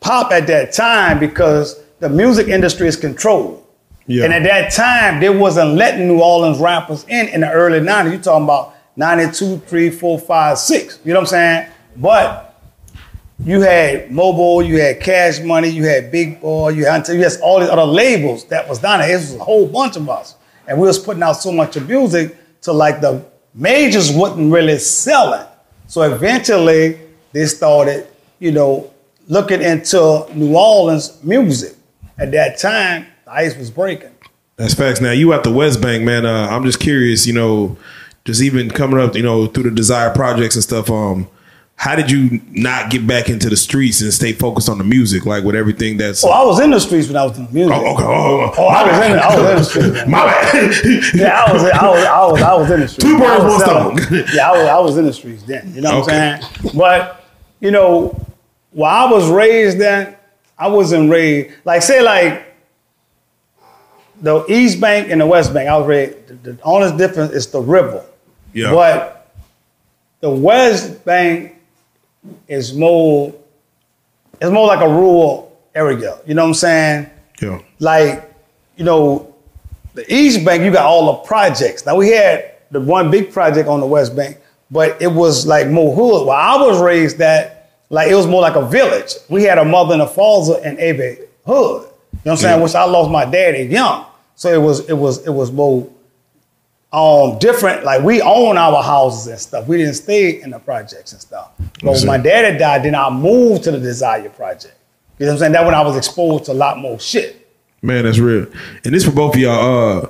pop 0.00 0.32
at 0.32 0.46
that 0.46 0.72
time 0.72 1.18
because 1.18 1.80
the 2.00 2.08
music 2.08 2.48
industry 2.48 2.88
is 2.88 2.96
controlled. 2.96 3.64
Yeah. 4.06 4.24
And 4.24 4.32
at 4.32 4.42
that 4.44 4.72
time, 4.72 5.20
they 5.20 5.28
wasn't 5.28 5.74
letting 5.74 6.08
New 6.08 6.20
Orleans 6.20 6.58
rappers 6.58 7.04
in 7.08 7.28
in 7.28 7.42
the 7.42 7.50
early 7.50 7.80
90s. 7.80 8.12
You're 8.12 8.22
talking 8.22 8.44
about 8.44 8.74
92, 8.96 9.58
3, 9.58 9.90
4, 9.90 10.18
5, 10.18 10.58
6. 10.58 11.00
You 11.04 11.12
know 11.12 11.20
what 11.20 11.22
I'm 11.22 11.26
saying? 11.26 11.70
But 11.96 12.60
you 13.44 13.60
had 13.60 14.08
Mobo, 14.08 14.66
you 14.66 14.80
had 14.80 15.00
Cash 15.00 15.40
Money, 15.40 15.68
you 15.68 15.84
had 15.84 16.10
Big 16.10 16.40
Boy, 16.40 16.70
you 16.70 16.86
had, 16.86 17.06
you 17.08 17.22
had 17.22 17.32
all 17.42 17.60
these 17.60 17.68
other 17.68 17.84
labels 17.84 18.44
that 18.46 18.68
was 18.68 18.78
down 18.78 19.00
there. 19.00 19.10
It 19.10 19.16
was 19.16 19.34
a 19.34 19.38
whole 19.38 19.66
bunch 19.66 19.96
of 19.96 20.08
us. 20.08 20.36
And 20.66 20.80
we 20.80 20.86
was 20.86 20.98
putting 20.98 21.22
out 21.22 21.34
so 21.34 21.52
much 21.52 21.76
of 21.76 21.88
music 21.88 22.36
to 22.62 22.72
like 22.72 23.00
the 23.00 23.24
majors 23.54 24.10
wasn't 24.10 24.52
really 24.52 24.78
selling. 24.78 25.46
So 25.86 26.02
eventually 26.02 26.98
they 27.32 27.46
started, 27.46 28.06
you 28.38 28.52
know, 28.52 28.90
looking 29.28 29.60
into 29.62 30.26
New 30.34 30.54
Orleans 30.56 31.22
music. 31.22 31.74
At 32.18 32.32
that 32.32 32.58
time, 32.58 33.06
the 33.24 33.32
ice 33.32 33.56
was 33.56 33.70
breaking. 33.70 34.10
That's 34.56 34.74
facts. 34.74 35.00
Now 35.00 35.12
you 35.12 35.32
at 35.32 35.44
the 35.44 35.52
West 35.52 35.80
Bank, 35.80 36.02
man. 36.02 36.26
Uh, 36.26 36.48
I'm 36.50 36.64
just 36.64 36.80
curious, 36.80 37.26
you 37.26 37.32
know, 37.32 37.76
just 38.24 38.42
even 38.42 38.70
coming 38.70 38.98
up, 38.98 39.14
you 39.14 39.22
know, 39.22 39.46
through 39.46 39.64
the 39.64 39.70
Desire 39.70 40.12
projects 40.12 40.56
and 40.56 40.64
stuff. 40.64 40.90
Um, 40.90 41.28
how 41.76 41.94
did 41.94 42.10
you 42.10 42.40
not 42.50 42.90
get 42.90 43.06
back 43.06 43.28
into 43.28 43.48
the 43.48 43.56
streets 43.56 44.00
and 44.00 44.12
stay 44.12 44.32
focused 44.32 44.68
on 44.68 44.78
the 44.78 44.84
music, 44.84 45.24
like 45.24 45.44
with 45.44 45.54
everything 45.54 45.96
that's? 45.96 46.24
Oh, 46.24 46.30
I 46.30 46.44
was 46.44 46.58
in 46.58 46.70
the 46.72 46.80
streets 46.80 47.06
when 47.06 47.16
I 47.16 47.22
was 47.24 47.36
doing 47.36 47.46
music. 47.52 47.72
Oh, 47.76 47.94
okay. 47.94 48.02
Oh, 48.04 48.52
Oh, 48.58 48.66
I 48.66 48.82
was 48.84 49.06
in 49.06 49.12
the, 49.12 49.22
I 49.22 49.36
was 49.36 49.38
in 49.38 49.56
the 49.56 49.64
streets. 49.92 50.08
My 50.08 50.24
bad. 50.26 51.14
Yeah, 51.14 51.44
I 51.46 51.52
was, 51.52 51.62
I 51.62 51.88
was, 51.88 52.04
I 52.04 52.26
was, 52.32 52.42
I 52.42 52.54
was 52.56 52.70
in 52.72 52.80
the 52.80 52.88
streets. 52.88 53.04
Two 53.04 53.16
birds, 53.18 53.44
one 53.44 53.60
stone. 53.60 54.24
Yeah, 54.34 54.48
I 54.50 54.52
was, 54.58 54.68
I 54.68 54.78
was 54.80 54.96
in 54.98 55.04
the 55.06 55.12
streets 55.12 55.44
then. 55.44 55.72
You 55.72 55.82
know 55.82 56.00
what 56.00 56.08
Okay. 56.08 56.18
I'm 56.32 56.42
saying? 56.42 56.72
But 56.76 57.17
you 57.60 57.70
know, 57.70 58.18
while 58.70 59.06
I 59.06 59.10
was 59.10 59.28
raised 59.30 59.78
then, 59.78 60.16
I 60.58 60.68
wasn't 60.68 61.10
raised 61.10 61.54
like 61.64 61.82
say 61.82 62.02
like 62.02 62.54
the 64.20 64.44
East 64.48 64.80
Bank 64.80 65.10
and 65.10 65.20
the 65.20 65.26
West 65.26 65.54
Bank. 65.54 65.68
I 65.68 65.76
was 65.76 65.86
raised. 65.86 66.28
The, 66.28 66.52
the 66.52 66.62
only 66.62 66.96
difference 66.96 67.32
is 67.32 67.46
the 67.48 67.60
river. 67.60 68.04
Yeah. 68.52 68.72
But 68.72 69.32
the 70.20 70.30
West 70.30 71.04
Bank 71.04 71.54
is 72.48 72.74
more. 72.74 73.34
It's 74.40 74.50
more 74.50 74.66
like 74.66 74.80
a 74.80 74.88
rural 74.88 75.56
area. 75.74 76.18
You 76.26 76.34
know 76.34 76.42
what 76.42 76.48
I'm 76.48 76.54
saying? 76.54 77.10
Yeah. 77.40 77.60
like, 77.78 78.34
you 78.76 78.84
know, 78.84 79.34
the 79.94 80.12
East 80.12 80.44
Bank, 80.44 80.62
you 80.62 80.72
got 80.72 80.86
all 80.86 81.06
the 81.12 81.18
projects. 81.26 81.86
Now 81.86 81.96
we 81.96 82.10
had 82.10 82.54
the 82.70 82.80
one 82.80 83.10
big 83.10 83.32
project 83.32 83.68
on 83.68 83.80
the 83.80 83.86
West 83.86 84.14
Bank, 84.14 84.38
but 84.70 85.00
it 85.00 85.08
was 85.08 85.46
like 85.46 85.68
more 85.68 85.94
hood. 85.94 86.26
While 86.26 86.60
I 86.60 86.66
was 86.66 86.80
raised 86.80 87.18
that, 87.18 87.70
like 87.90 88.10
it 88.10 88.14
was 88.14 88.26
more 88.26 88.42
like 88.42 88.56
a 88.56 88.66
village. 88.66 89.14
We 89.28 89.44
had 89.44 89.58
a 89.58 89.64
mother 89.64 89.94
and 89.94 90.02
a 90.02 90.06
father 90.06 90.60
in 90.64 90.78
every 90.78 91.18
hood. 91.46 91.48
You 91.48 91.54
know 91.54 91.88
what 92.22 92.30
I'm 92.32 92.36
saying? 92.36 92.58
Yeah. 92.58 92.64
Which 92.64 92.74
I 92.74 92.84
lost 92.84 93.10
my 93.10 93.24
daddy 93.24 93.64
young. 93.64 94.06
So 94.34 94.52
it 94.52 94.62
was 94.64 94.88
it 94.88 94.94
was 94.94 95.26
it 95.26 95.30
was 95.30 95.50
more 95.50 95.90
um 96.92 97.38
different. 97.38 97.84
Like 97.84 98.02
we 98.02 98.20
own 98.20 98.56
our 98.58 98.82
houses 98.82 99.26
and 99.26 99.38
stuff. 99.38 99.66
We 99.66 99.78
didn't 99.78 99.94
stay 99.94 100.40
in 100.42 100.50
the 100.50 100.58
projects 100.58 101.12
and 101.12 101.20
stuff. 101.20 101.50
But 101.82 101.92
when 101.92 102.06
my 102.06 102.18
daddy 102.18 102.58
died, 102.58 102.84
then 102.84 102.94
I 102.94 103.10
moved 103.10 103.64
to 103.64 103.70
the 103.70 103.80
Desire 103.80 104.28
Project. 104.28 104.74
You 105.18 105.26
know 105.26 105.32
what 105.32 105.36
I'm 105.36 105.38
saying? 105.40 105.52
That 105.52 105.64
when 105.64 105.74
I 105.74 105.82
was 105.82 105.96
exposed 105.96 106.44
to 106.44 106.52
a 106.52 106.54
lot 106.54 106.78
more 106.78 107.00
shit. 107.00 107.48
Man, 107.82 108.04
that's 108.04 108.18
real. 108.18 108.46
And 108.84 108.94
this 108.94 109.04
for 109.04 109.12
both 109.12 109.34
of 109.34 109.40
y'all. 109.40 110.04
Uh, 110.04 110.08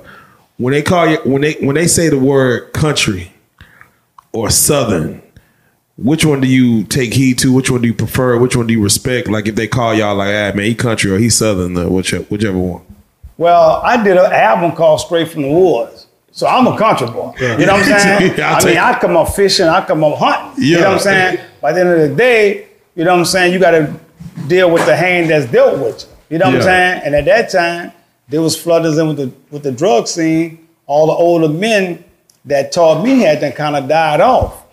when 0.57 0.73
they 0.73 0.81
call 0.81 1.07
you, 1.07 1.17
when 1.23 1.41
they 1.41 1.53
when 1.53 1.75
they 1.75 1.87
say 1.87 2.09
the 2.09 2.19
word 2.19 2.73
country 2.73 3.31
or 4.31 4.49
southern, 4.49 5.21
which 5.97 6.25
one 6.25 6.41
do 6.41 6.47
you 6.47 6.83
take 6.85 7.13
heed 7.13 7.39
to? 7.39 7.51
Which 7.53 7.69
one 7.69 7.81
do 7.81 7.87
you 7.87 7.93
prefer? 7.93 8.37
Which 8.37 8.55
one 8.55 8.67
do 8.67 8.73
you 8.73 8.81
respect? 8.81 9.27
Like 9.27 9.47
if 9.47 9.55
they 9.55 9.67
call 9.67 9.93
y'all 9.93 10.15
like, 10.15 10.29
ah, 10.29 10.55
man, 10.55 10.65
he 10.65 10.75
country 10.75 11.11
or 11.11 11.17
he 11.17 11.29
southern, 11.29 11.77
uh, 11.77 11.89
whichever, 11.89 12.23
whichever 12.25 12.57
one. 12.57 12.81
Well, 13.37 13.81
I 13.83 14.01
did 14.03 14.17
an 14.17 14.31
album 14.31 14.73
called 14.75 15.01
Straight 15.01 15.29
from 15.29 15.43
the 15.43 15.51
Woods. 15.51 16.07
So 16.31 16.47
I'm 16.47 16.67
a 16.67 16.77
country 16.77 17.07
boy. 17.07 17.33
You 17.39 17.65
know 17.65 17.73
what 17.73 17.83
I'm 17.83 17.99
saying? 17.99 18.33
Yeah, 18.37 18.55
I 18.55 18.65
mean, 18.65 18.77
I 18.77 18.97
come 18.99 19.17
up 19.17 19.29
fishing, 19.29 19.65
I 19.65 19.83
come 19.85 20.03
up 20.03 20.17
hunting. 20.17 20.63
You 20.63 20.75
know 20.77 20.89
what 20.89 20.93
I'm 20.93 20.99
saying? 20.99 21.39
By 21.59 21.73
the 21.73 21.81
end 21.81 21.89
of 21.89 22.09
the 22.09 22.15
day, 22.15 22.67
you 22.95 23.03
know 23.03 23.11
what 23.11 23.19
I'm 23.19 23.25
saying, 23.25 23.53
you 23.53 23.59
gotta 23.59 23.93
deal 24.47 24.71
with 24.71 24.85
the 24.85 24.95
hand 24.95 25.29
that's 25.29 25.51
dealt 25.51 25.79
with 25.79 26.03
you. 26.03 26.35
You 26.35 26.37
know 26.37 26.45
what 26.45 26.55
I'm 26.55 26.61
saying? 26.61 27.01
And 27.05 27.15
at 27.15 27.25
that 27.25 27.49
time, 27.49 27.91
there 28.29 28.41
was 28.41 28.55
flooders 28.55 28.99
in 28.99 29.07
with 29.07 29.17
the 29.17 29.33
with 29.51 29.63
the 29.63 29.71
drug 29.71 30.07
scene. 30.07 30.67
All 30.85 31.07
the 31.07 31.13
older 31.13 31.49
men 31.49 32.03
that 32.45 32.71
taught 32.71 33.03
me 33.03 33.19
had 33.19 33.41
then 33.41 33.51
kind 33.53 33.75
of 33.75 33.87
died 33.87 34.21
off. 34.21 34.63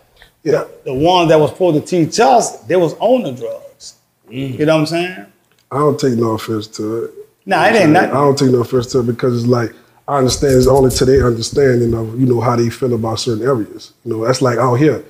Yeah. 0.43 0.65
The 0.85 0.95
ones 0.95 1.29
that 1.31 1.41
was 1.41 1.51
supposed 1.51 1.85
to 1.85 1.87
teach 2.07 2.21
us, 2.21 2.59
they 2.63 2.77
was 2.77 2.95
on 3.01 3.23
the 3.25 3.33
drugs. 3.33 3.95
Mm. 4.29 4.59
You 4.59 4.67
know 4.67 4.75
what 4.75 4.81
I'm 4.81 4.87
saying? 4.87 5.27
I 5.73 5.79
don't 5.79 5.99
take 5.99 6.15
no 6.15 6.31
offense 6.33 6.67
to 6.69 7.05
it. 7.05 7.15
No, 7.45 7.57
Nah, 7.57 7.67
it 7.67 7.75
ain't 7.77 7.97
I 7.97 8.07
don't 8.07 8.39
take 8.39 8.51
no 8.51 8.61
offense 8.61 8.87
to 8.93 9.01
it 9.01 9.07
because 9.07 9.37
it's 9.37 9.47
like 9.51 9.73
I 10.09 10.19
understand 10.19 10.55
it's 10.57 10.67
only 10.69 10.91
to 10.91 11.05
their 11.05 11.27
understanding 11.27 11.95
of 11.95 12.19
you 12.21 12.27
know 12.27 12.41
how 12.41 12.55
they 12.57 12.71
feel 12.71 12.95
about 12.95 13.17
certain 13.21 13.45
areas. 13.45 13.93
You 14.05 14.13
know, 14.13 14.25
that's 14.25 14.41
like 14.43 14.59
out 14.59 14.75
here 14.77 15.05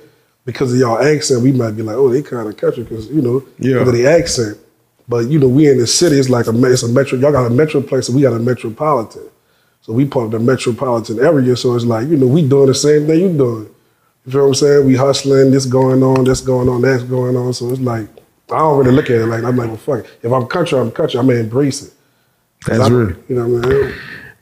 because 0.45 0.73
of 0.73 0.79
y'all 0.79 0.99
accent, 0.99 1.41
we 1.43 1.51
might 1.51 1.71
be 1.71 1.83
like, 1.83 1.95
oh, 1.97 2.09
they 2.09 2.21
kind 2.23 2.47
of 2.47 2.57
country 2.57 2.83
because 2.83 3.07
you 3.09 3.21
know 3.21 3.43
Yeah. 3.59 3.73
because 3.79 3.87
of 3.89 3.93
the 3.95 4.07
accent. 4.07 4.57
But 5.07 5.27
you 5.27 5.39
know, 5.39 5.47
we 5.47 5.69
in 5.69 5.77
the 5.77 5.87
city. 5.87 6.17
It's 6.19 6.29
like 6.29 6.47
a 6.47 6.53
me- 6.53 6.69
it's 6.69 6.83
a 6.83 6.89
metro. 6.89 7.17
Y'all 7.19 7.31
got 7.31 7.45
a 7.45 7.49
metroplex, 7.49 8.07
and 8.09 8.15
we 8.15 8.21
got 8.23 8.33
a 8.33 8.39
metropolitan. 8.39 9.23
So 9.87 9.93
we 9.93 10.03
part 10.05 10.25
of 10.25 10.31
the 10.31 10.39
metropolitan 10.39 11.19
area. 11.19 11.55
So 11.55 11.73
it's 11.73 11.85
like 11.85 12.09
you 12.09 12.17
know, 12.17 12.27
we 12.27 12.47
doing 12.47 12.67
the 12.67 12.75
same 12.75 13.07
thing 13.07 13.21
you 13.21 13.37
doing. 13.37 13.69
You 14.25 14.31
feel 14.33 14.41
what 14.41 14.47
I'm 14.49 14.53
saying? 14.55 14.85
We 14.85 14.95
hustling. 14.95 15.51
This 15.51 15.65
going 15.65 16.03
on. 16.03 16.25
This 16.25 16.41
going 16.41 16.67
on. 16.67 16.81
That's 16.81 17.03
going 17.03 17.37
on. 17.37 17.53
So 17.53 17.69
it's 17.69 17.79
like 17.79 18.09
I 18.51 18.57
don't 18.59 18.77
really 18.77 18.91
look 18.91 19.05
at 19.05 19.15
it 19.15 19.25
like 19.27 19.45
I'm 19.45 19.55
like, 19.55 19.69
well, 19.69 19.77
fuck. 19.77 19.99
it. 19.99 20.19
If 20.23 20.31
I'm 20.31 20.45
country, 20.47 20.77
I'm 20.77 20.91
country. 20.91 21.17
I'm 21.19 21.27
gonna 21.27 21.39
embrace 21.39 21.83
it. 21.83 21.93
That's 22.65 22.81
I- 22.81 22.89
real. 22.89 23.15
You 23.29 23.35
know 23.37 23.47
what 23.47 23.65
I 23.65 23.69
mean? 23.69 23.93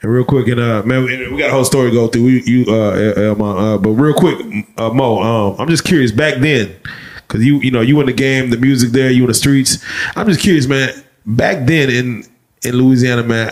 And 0.01 0.11
real 0.11 0.25
quick, 0.25 0.47
and 0.47 0.59
uh, 0.59 0.83
man, 0.83 1.03
we 1.05 1.37
got 1.37 1.49
a 1.49 1.53
whole 1.53 1.63
story 1.63 1.89
to 1.89 1.95
go 1.95 2.07
through. 2.07 2.25
We, 2.25 2.43
you, 2.43 2.65
uh, 2.67 3.33
uh, 3.39 3.43
uh, 3.43 3.77
but 3.77 3.89
real 3.91 4.13
quick, 4.13 4.37
uh, 4.77 4.89
Mo, 4.89 5.21
um, 5.21 5.55
I'm 5.59 5.69
just 5.69 5.85
curious. 5.85 6.11
Back 6.11 6.41
then, 6.41 6.75
because 7.27 7.45
you, 7.45 7.59
you 7.59 7.71
know, 7.71 7.81
you 7.81 7.99
in 8.01 8.05
the 8.07 8.13
game, 8.13 8.49
the 8.49 8.57
music 8.57 8.91
there, 8.91 9.09
you 9.09 9.21
in 9.23 9.27
the 9.27 9.33
streets. 9.33 9.83
I'm 10.15 10.27
just 10.27 10.41
curious, 10.41 10.67
man. 10.67 10.89
Back 11.25 11.65
then 11.65 11.89
in 11.89 12.23
in 12.63 12.75
Louisiana, 12.75 13.23
man, 13.23 13.51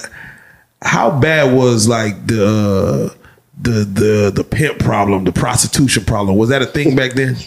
how 0.83 1.09
bad 1.19 1.55
was 1.55 1.87
like 1.87 2.27
the 2.27 2.45
uh, 2.45 3.17
the 3.61 3.71
the 3.85 4.31
the 4.35 4.43
pimp 4.43 4.79
problem, 4.79 5.23
the 5.23 5.31
prostitution 5.31 6.05
problem? 6.05 6.37
Was 6.37 6.49
that 6.49 6.61
a 6.61 6.65
thing 6.65 6.95
back 6.95 7.13
then? 7.13 7.37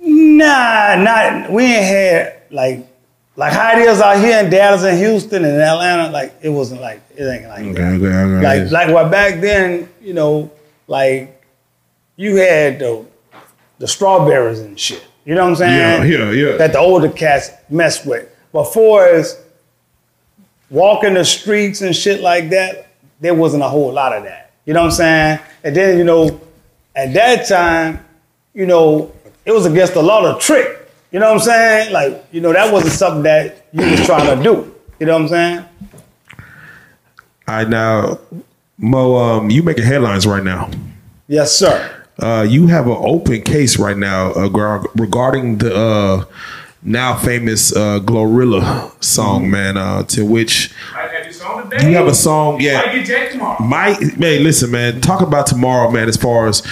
Nah, 0.00 0.96
not 0.96 1.50
we 1.50 1.64
ain't 1.64 1.84
had 1.84 2.42
like 2.50 2.86
like 3.36 3.52
how 3.52 3.78
it 3.78 3.82
is 3.86 4.00
out 4.00 4.18
here 4.18 4.44
in 4.44 4.50
Dallas 4.50 4.82
and 4.82 4.98
Houston 4.98 5.44
and 5.44 5.60
Atlanta. 5.60 6.10
Like 6.10 6.34
it 6.42 6.48
wasn't 6.48 6.80
like 6.80 7.00
it 7.16 7.24
ain't 7.24 7.48
like 7.48 7.74
that. 7.74 7.94
okay, 7.94 8.06
okay. 8.06 8.42
Like 8.42 8.70
like 8.70 8.92
what 8.92 9.10
back 9.10 9.40
then, 9.40 9.88
you 10.00 10.14
know, 10.14 10.50
like 10.86 11.42
you 12.16 12.36
had 12.36 12.80
the 12.80 13.06
the 13.78 13.86
strawberries 13.86 14.60
and 14.60 14.78
shit. 14.78 15.04
You 15.24 15.34
know 15.34 15.44
what 15.44 15.50
I'm 15.50 15.56
saying? 15.56 16.10
yeah, 16.10 16.18
yeah. 16.18 16.30
Yeah. 16.30 16.56
That 16.56 16.72
the 16.72 16.78
older 16.78 17.10
cats 17.10 17.50
mess 17.68 18.04
with. 18.04 18.28
But 18.52 18.64
for 18.72 19.04
as 19.06 19.38
walking 20.70 21.14
the 21.14 21.24
streets 21.24 21.80
and 21.80 21.94
shit 21.94 22.20
like 22.20 22.50
that, 22.50 22.88
there 23.20 23.34
wasn't 23.34 23.62
a 23.62 23.68
whole 23.68 23.92
lot 23.92 24.12
of 24.12 24.24
that. 24.24 24.52
You 24.64 24.74
know 24.74 24.80
what 24.80 24.86
I'm 24.86 24.92
saying? 24.92 25.40
And 25.64 25.76
then, 25.76 25.98
you 25.98 26.04
know, 26.04 26.40
at 26.94 27.14
that 27.14 27.48
time, 27.48 28.04
you 28.54 28.66
know, 28.66 29.12
it 29.44 29.52
was 29.52 29.66
against 29.66 29.94
the 29.94 30.02
law 30.02 30.32
to 30.32 30.38
trick. 30.38 30.90
You 31.10 31.18
know 31.20 31.32
what 31.32 31.40
I'm 31.40 31.44
saying? 31.44 31.92
Like, 31.92 32.26
you 32.32 32.40
know, 32.40 32.52
that 32.52 32.72
wasn't 32.72 32.92
something 32.92 33.22
that 33.22 33.66
you 33.72 33.90
was 33.90 34.04
trying 34.04 34.36
to 34.36 34.42
do. 34.42 34.74
You 35.00 35.06
know 35.06 35.14
what 35.14 35.22
I'm 35.22 35.28
saying? 35.28 35.64
All 37.48 37.54
right, 37.54 37.68
now, 37.68 38.18
Mo, 38.76 39.16
um, 39.16 39.50
you 39.50 39.62
making 39.62 39.84
headlines 39.84 40.26
right 40.26 40.42
now. 40.42 40.70
Yes, 41.28 41.56
sir. 41.56 42.04
Uh, 42.18 42.44
you 42.48 42.66
have 42.66 42.86
an 42.86 42.96
open 42.98 43.40
case 43.42 43.78
right 43.78 43.96
now 43.96 44.32
uh, 44.32 44.84
regarding 44.96 45.58
the 45.58 45.74
uh, 45.74 46.24
now 46.82 47.16
famous 47.16 47.74
uh, 47.74 48.00
Glorilla 48.00 48.92
song, 49.02 49.50
man. 49.50 49.76
Uh, 49.76 50.02
to 50.04 50.24
which 50.24 50.72
you 51.82 51.94
have 51.94 52.06
a 52.06 52.14
song, 52.14 52.60
yeah. 52.60 52.80
My 53.60 53.98
man, 54.16 54.42
listen, 54.42 54.70
man. 54.70 55.00
Talk 55.00 55.20
about 55.20 55.46
tomorrow, 55.46 55.90
man. 55.90 56.08
As 56.08 56.16
far 56.16 56.46
as 56.46 56.66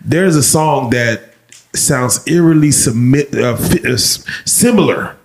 there's 0.00 0.36
a 0.36 0.42
song 0.42 0.90
that 0.90 1.34
sounds 1.74 2.26
eerily 2.26 2.70
submit, 2.70 3.34
uh, 3.34 3.56
uh, 3.56 3.96
similar 3.96 5.16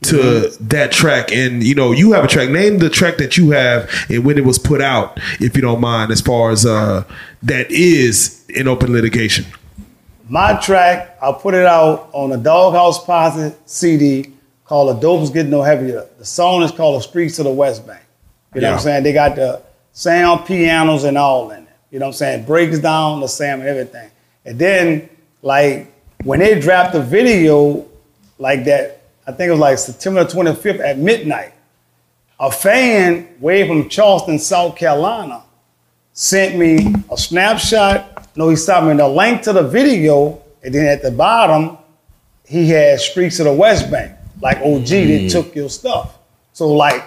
to 0.00 0.48
that 0.60 0.92
track, 0.92 1.32
and 1.32 1.62
you 1.62 1.74
know 1.74 1.92
you 1.92 2.12
have 2.12 2.24
a 2.24 2.28
track. 2.28 2.50
Name 2.50 2.78
the 2.78 2.90
track 2.90 3.16
that 3.18 3.36
you 3.36 3.50
have 3.50 3.90
and 4.08 4.24
when 4.24 4.38
it 4.38 4.44
was 4.44 4.58
put 4.58 4.80
out, 4.80 5.18
if 5.40 5.56
you 5.56 5.62
don't 5.62 5.80
mind. 5.80 6.10
As 6.10 6.20
far 6.20 6.50
as 6.50 6.64
uh, 6.64 7.04
that 7.42 7.70
is 7.70 8.44
in 8.48 8.68
open 8.68 8.92
litigation. 8.92 9.44
My 10.28 10.54
track, 10.54 11.16
I 11.22 11.32
put 11.32 11.54
it 11.54 11.64
out 11.64 12.10
on 12.12 12.32
a 12.32 12.36
Doghouse 12.36 13.02
Posse 13.02 13.54
CD 13.64 14.32
called 14.64 14.96
"The 14.96 15.00
Dope's 15.00 15.30
Getting 15.30 15.50
No 15.50 15.62
Heavier." 15.62 16.06
The 16.18 16.24
song 16.24 16.62
is 16.62 16.70
called 16.70 17.00
"The 17.00 17.08
Streets 17.08 17.38
of 17.38 17.44
the 17.44 17.50
West 17.50 17.86
Bank." 17.86 18.02
You 18.54 18.60
know 18.60 18.70
what 18.70 18.76
I'm 18.76 18.82
saying? 18.82 19.02
They 19.04 19.12
got 19.12 19.36
the 19.36 19.62
sound 19.92 20.46
pianos 20.46 21.04
and 21.04 21.16
all 21.16 21.50
in 21.50 21.62
it. 21.62 21.68
You 21.90 21.98
know 21.98 22.06
what 22.06 22.10
I'm 22.10 22.18
saying? 22.18 22.44
Breaks 22.44 22.78
down 22.78 23.20
the 23.20 23.26
sound 23.26 23.62
and 23.62 23.70
everything. 23.70 24.10
And 24.44 24.58
then, 24.58 25.08
like, 25.42 25.92
when 26.24 26.40
they 26.40 26.60
dropped 26.60 26.92
the 26.92 27.02
video 27.02 27.86
like 28.38 28.64
that, 28.64 29.02
I 29.26 29.32
think 29.32 29.48
it 29.48 29.52
was 29.52 29.60
like 29.60 29.78
September 29.78 30.24
25th 30.24 30.80
at 30.80 30.98
midnight, 30.98 31.52
a 32.38 32.50
fan 32.50 33.28
way 33.40 33.66
from 33.66 33.88
Charleston, 33.88 34.38
South 34.38 34.76
Carolina, 34.76 35.42
sent 36.12 36.56
me 36.56 36.94
a 37.10 37.16
snapshot. 37.16 38.17
No, 38.38 38.50
he 38.50 38.54
stopped 38.54 38.86
me 38.86 38.94
the 38.94 39.08
link 39.08 39.42
to 39.42 39.52
the 39.52 39.64
video, 39.64 40.40
and 40.62 40.72
then 40.72 40.86
at 40.86 41.02
the 41.02 41.10
bottom, 41.10 41.76
he 42.46 42.68
had 42.68 43.00
Streets 43.00 43.40
of 43.40 43.46
the 43.46 43.52
West 43.52 43.90
Bank. 43.90 44.12
Like, 44.40 44.58
OG, 44.58 44.86
they 44.86 45.26
mm-hmm. 45.26 45.28
took 45.28 45.56
your 45.56 45.68
stuff. 45.68 46.16
So, 46.52 46.68
like, 46.68 47.02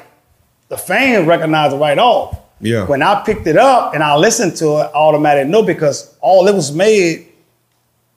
the 0.68 0.76
fans 0.76 1.26
recognized 1.26 1.74
it 1.74 1.78
right 1.78 1.98
off. 1.98 2.38
Yeah. 2.60 2.86
When 2.86 3.02
I 3.02 3.24
picked 3.24 3.48
it 3.48 3.56
up 3.56 3.94
and 3.94 4.04
I 4.04 4.18
listened 4.18 4.58
to 4.58 4.80
it, 4.80 4.92
I 4.94 4.94
automatically 4.94 5.50
know 5.50 5.64
because 5.64 6.14
all 6.20 6.50
it 6.50 6.54
was 6.54 6.74
made 6.74 7.30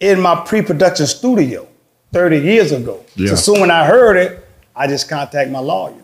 in 0.00 0.21
my 0.21 0.35
pre-production 0.44 1.06
studio 1.06 1.68
30 2.11 2.38
years 2.40 2.73
ago. 2.73 3.04
Yeah. 3.14 3.28
So 3.28 3.37
soon 3.37 3.61
when 3.61 3.71
I 3.71 3.87
heard 3.87 4.16
it, 4.16 4.44
I 4.75 4.88
just 4.88 5.09
contact 5.09 5.52
my 5.52 5.61
lawyer. 5.61 5.94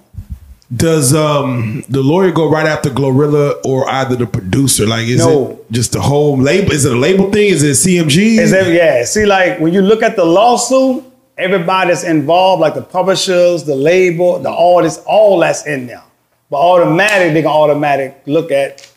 Does 0.74 1.12
um 1.14 1.82
the 1.88 2.00
lawyer 2.00 2.30
go 2.30 2.48
right 2.48 2.66
after 2.66 2.90
Glorilla 2.90 3.54
or 3.64 3.88
either 3.90 4.14
the 4.14 4.26
producer? 4.26 4.86
Like, 4.86 5.06
is 5.08 5.18
No. 5.26 5.50
it 5.50 5.72
just 5.72 5.92
the 5.92 6.00
whole 6.00 6.38
label? 6.38 6.70
Is 6.72 6.84
it 6.84 6.92
a 6.92 6.96
label 6.96 7.30
thing? 7.32 7.48
Is 7.48 7.62
it 7.64 7.72
CMG? 7.88 8.38
Is 8.38 8.52
that, 8.52 8.68
yeah. 8.72 9.04
See, 9.04 9.26
like 9.26 9.58
when 9.58 9.72
you 9.72 9.82
look 9.82 10.02
at 10.04 10.14
the 10.14 10.24
lawsuit, 10.24 11.02
everybody 11.36 11.90
that's 11.90 12.04
involved, 12.04 12.60
like 12.60 12.74
the 12.74 12.82
publishers, 12.82 13.64
the 13.64 13.74
label, 13.74 14.38
the 14.38 14.50
artists, 14.50 15.02
all 15.06 15.40
that's 15.40 15.66
in 15.66 15.88
there. 15.88 16.04
But 16.50 16.58
automatic, 16.58 17.32
they 17.32 17.42
can 17.42 17.50
automatic 17.50 18.22
look 18.26 18.52
at 18.52 18.88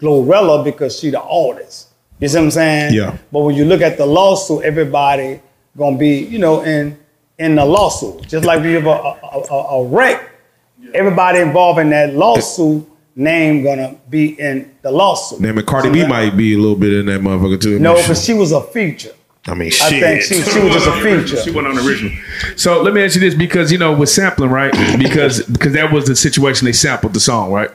Glorilla 0.00 0.62
because 0.62 0.98
she 0.98 1.08
the 1.10 1.22
artist. 1.22 1.88
You 2.20 2.28
see 2.28 2.36
what 2.36 2.44
I'm 2.44 2.50
saying? 2.50 2.94
Yeah. 2.94 3.16
But 3.32 3.40
when 3.40 3.54
you 3.54 3.64
look 3.64 3.80
at 3.80 3.96
the 3.96 4.04
lawsuit, 4.06 4.62
everybody 4.64 5.40
gonna 5.76 5.96
be, 5.96 6.18
you 6.18 6.38
know, 6.38 6.62
in 6.62 6.98
in 7.38 7.54
the 7.54 7.64
lawsuit. 7.64 8.28
Just 8.28 8.44
like 8.44 8.62
we 8.62 8.74
have 8.74 8.86
a, 8.86 8.90
a, 8.90 9.44
a, 9.50 9.56
a 9.80 9.84
wreck, 9.86 10.30
everybody 10.94 11.40
involved 11.40 11.78
in 11.80 11.90
that 11.90 12.14
lawsuit 12.14 12.88
name 13.16 13.62
gonna 13.62 13.96
be 14.10 14.38
in 14.40 14.70
the 14.82 14.90
lawsuit. 14.90 15.40
Damn 15.42 15.58
it, 15.58 15.66
Cardi 15.66 15.88
So 15.88 15.92
B 15.94 16.00
that- 16.00 16.08
might 16.08 16.36
be 16.36 16.54
a 16.54 16.58
little 16.58 16.76
bit 16.76 16.92
in 16.92 17.06
that 17.06 17.20
motherfucker 17.20 17.60
too. 17.60 17.78
No, 17.78 17.96
I 17.96 18.06
but 18.06 18.16
she 18.16 18.34
was 18.34 18.52
a 18.52 18.60
feature. 18.60 19.12
I 19.46 19.52
mean, 19.52 19.70
I 19.82 19.90
think 19.90 20.22
she, 20.22 20.40
she 20.40 20.58
was 20.58 20.72
just 20.72 20.86
a 20.86 20.92
feature. 21.02 21.36
She 21.42 21.50
went 21.50 21.66
on 21.66 21.74
the 21.74 21.86
original. 21.86 22.10
So 22.56 22.80
let 22.80 22.94
me 22.94 23.04
ask 23.04 23.14
you 23.14 23.20
this, 23.20 23.34
because 23.34 23.70
you 23.70 23.76
know 23.76 23.92
with 23.94 24.08
sampling, 24.08 24.48
right? 24.50 24.72
Because 24.98 25.42
because 25.42 25.74
that 25.74 25.92
was 25.92 26.06
the 26.06 26.16
situation 26.16 26.64
they 26.64 26.72
sampled 26.72 27.12
the 27.12 27.20
song, 27.20 27.52
right? 27.52 27.68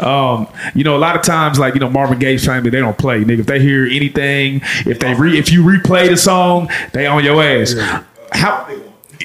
Um, 0.00 0.46
you 0.72 0.84
know, 0.84 0.96
a 0.96 0.98
lot 0.98 1.16
of 1.16 1.22
times, 1.22 1.58
like 1.58 1.74
you 1.74 1.80
know, 1.80 1.90
Marvin 1.90 2.20
Gaye's 2.20 2.46
family, 2.46 2.70
they 2.70 2.78
don't 2.78 2.96
play. 2.96 3.24
Nigga, 3.24 3.40
if 3.40 3.46
they 3.46 3.60
hear 3.60 3.86
anything, 3.86 4.60
if 4.86 5.00
they 5.00 5.12
re, 5.14 5.36
if 5.36 5.50
you 5.50 5.64
replay 5.64 6.08
the 6.08 6.16
song, 6.16 6.70
they 6.92 7.06
on 7.08 7.24
your 7.24 7.42
ass. 7.42 7.74
How? 8.32 8.68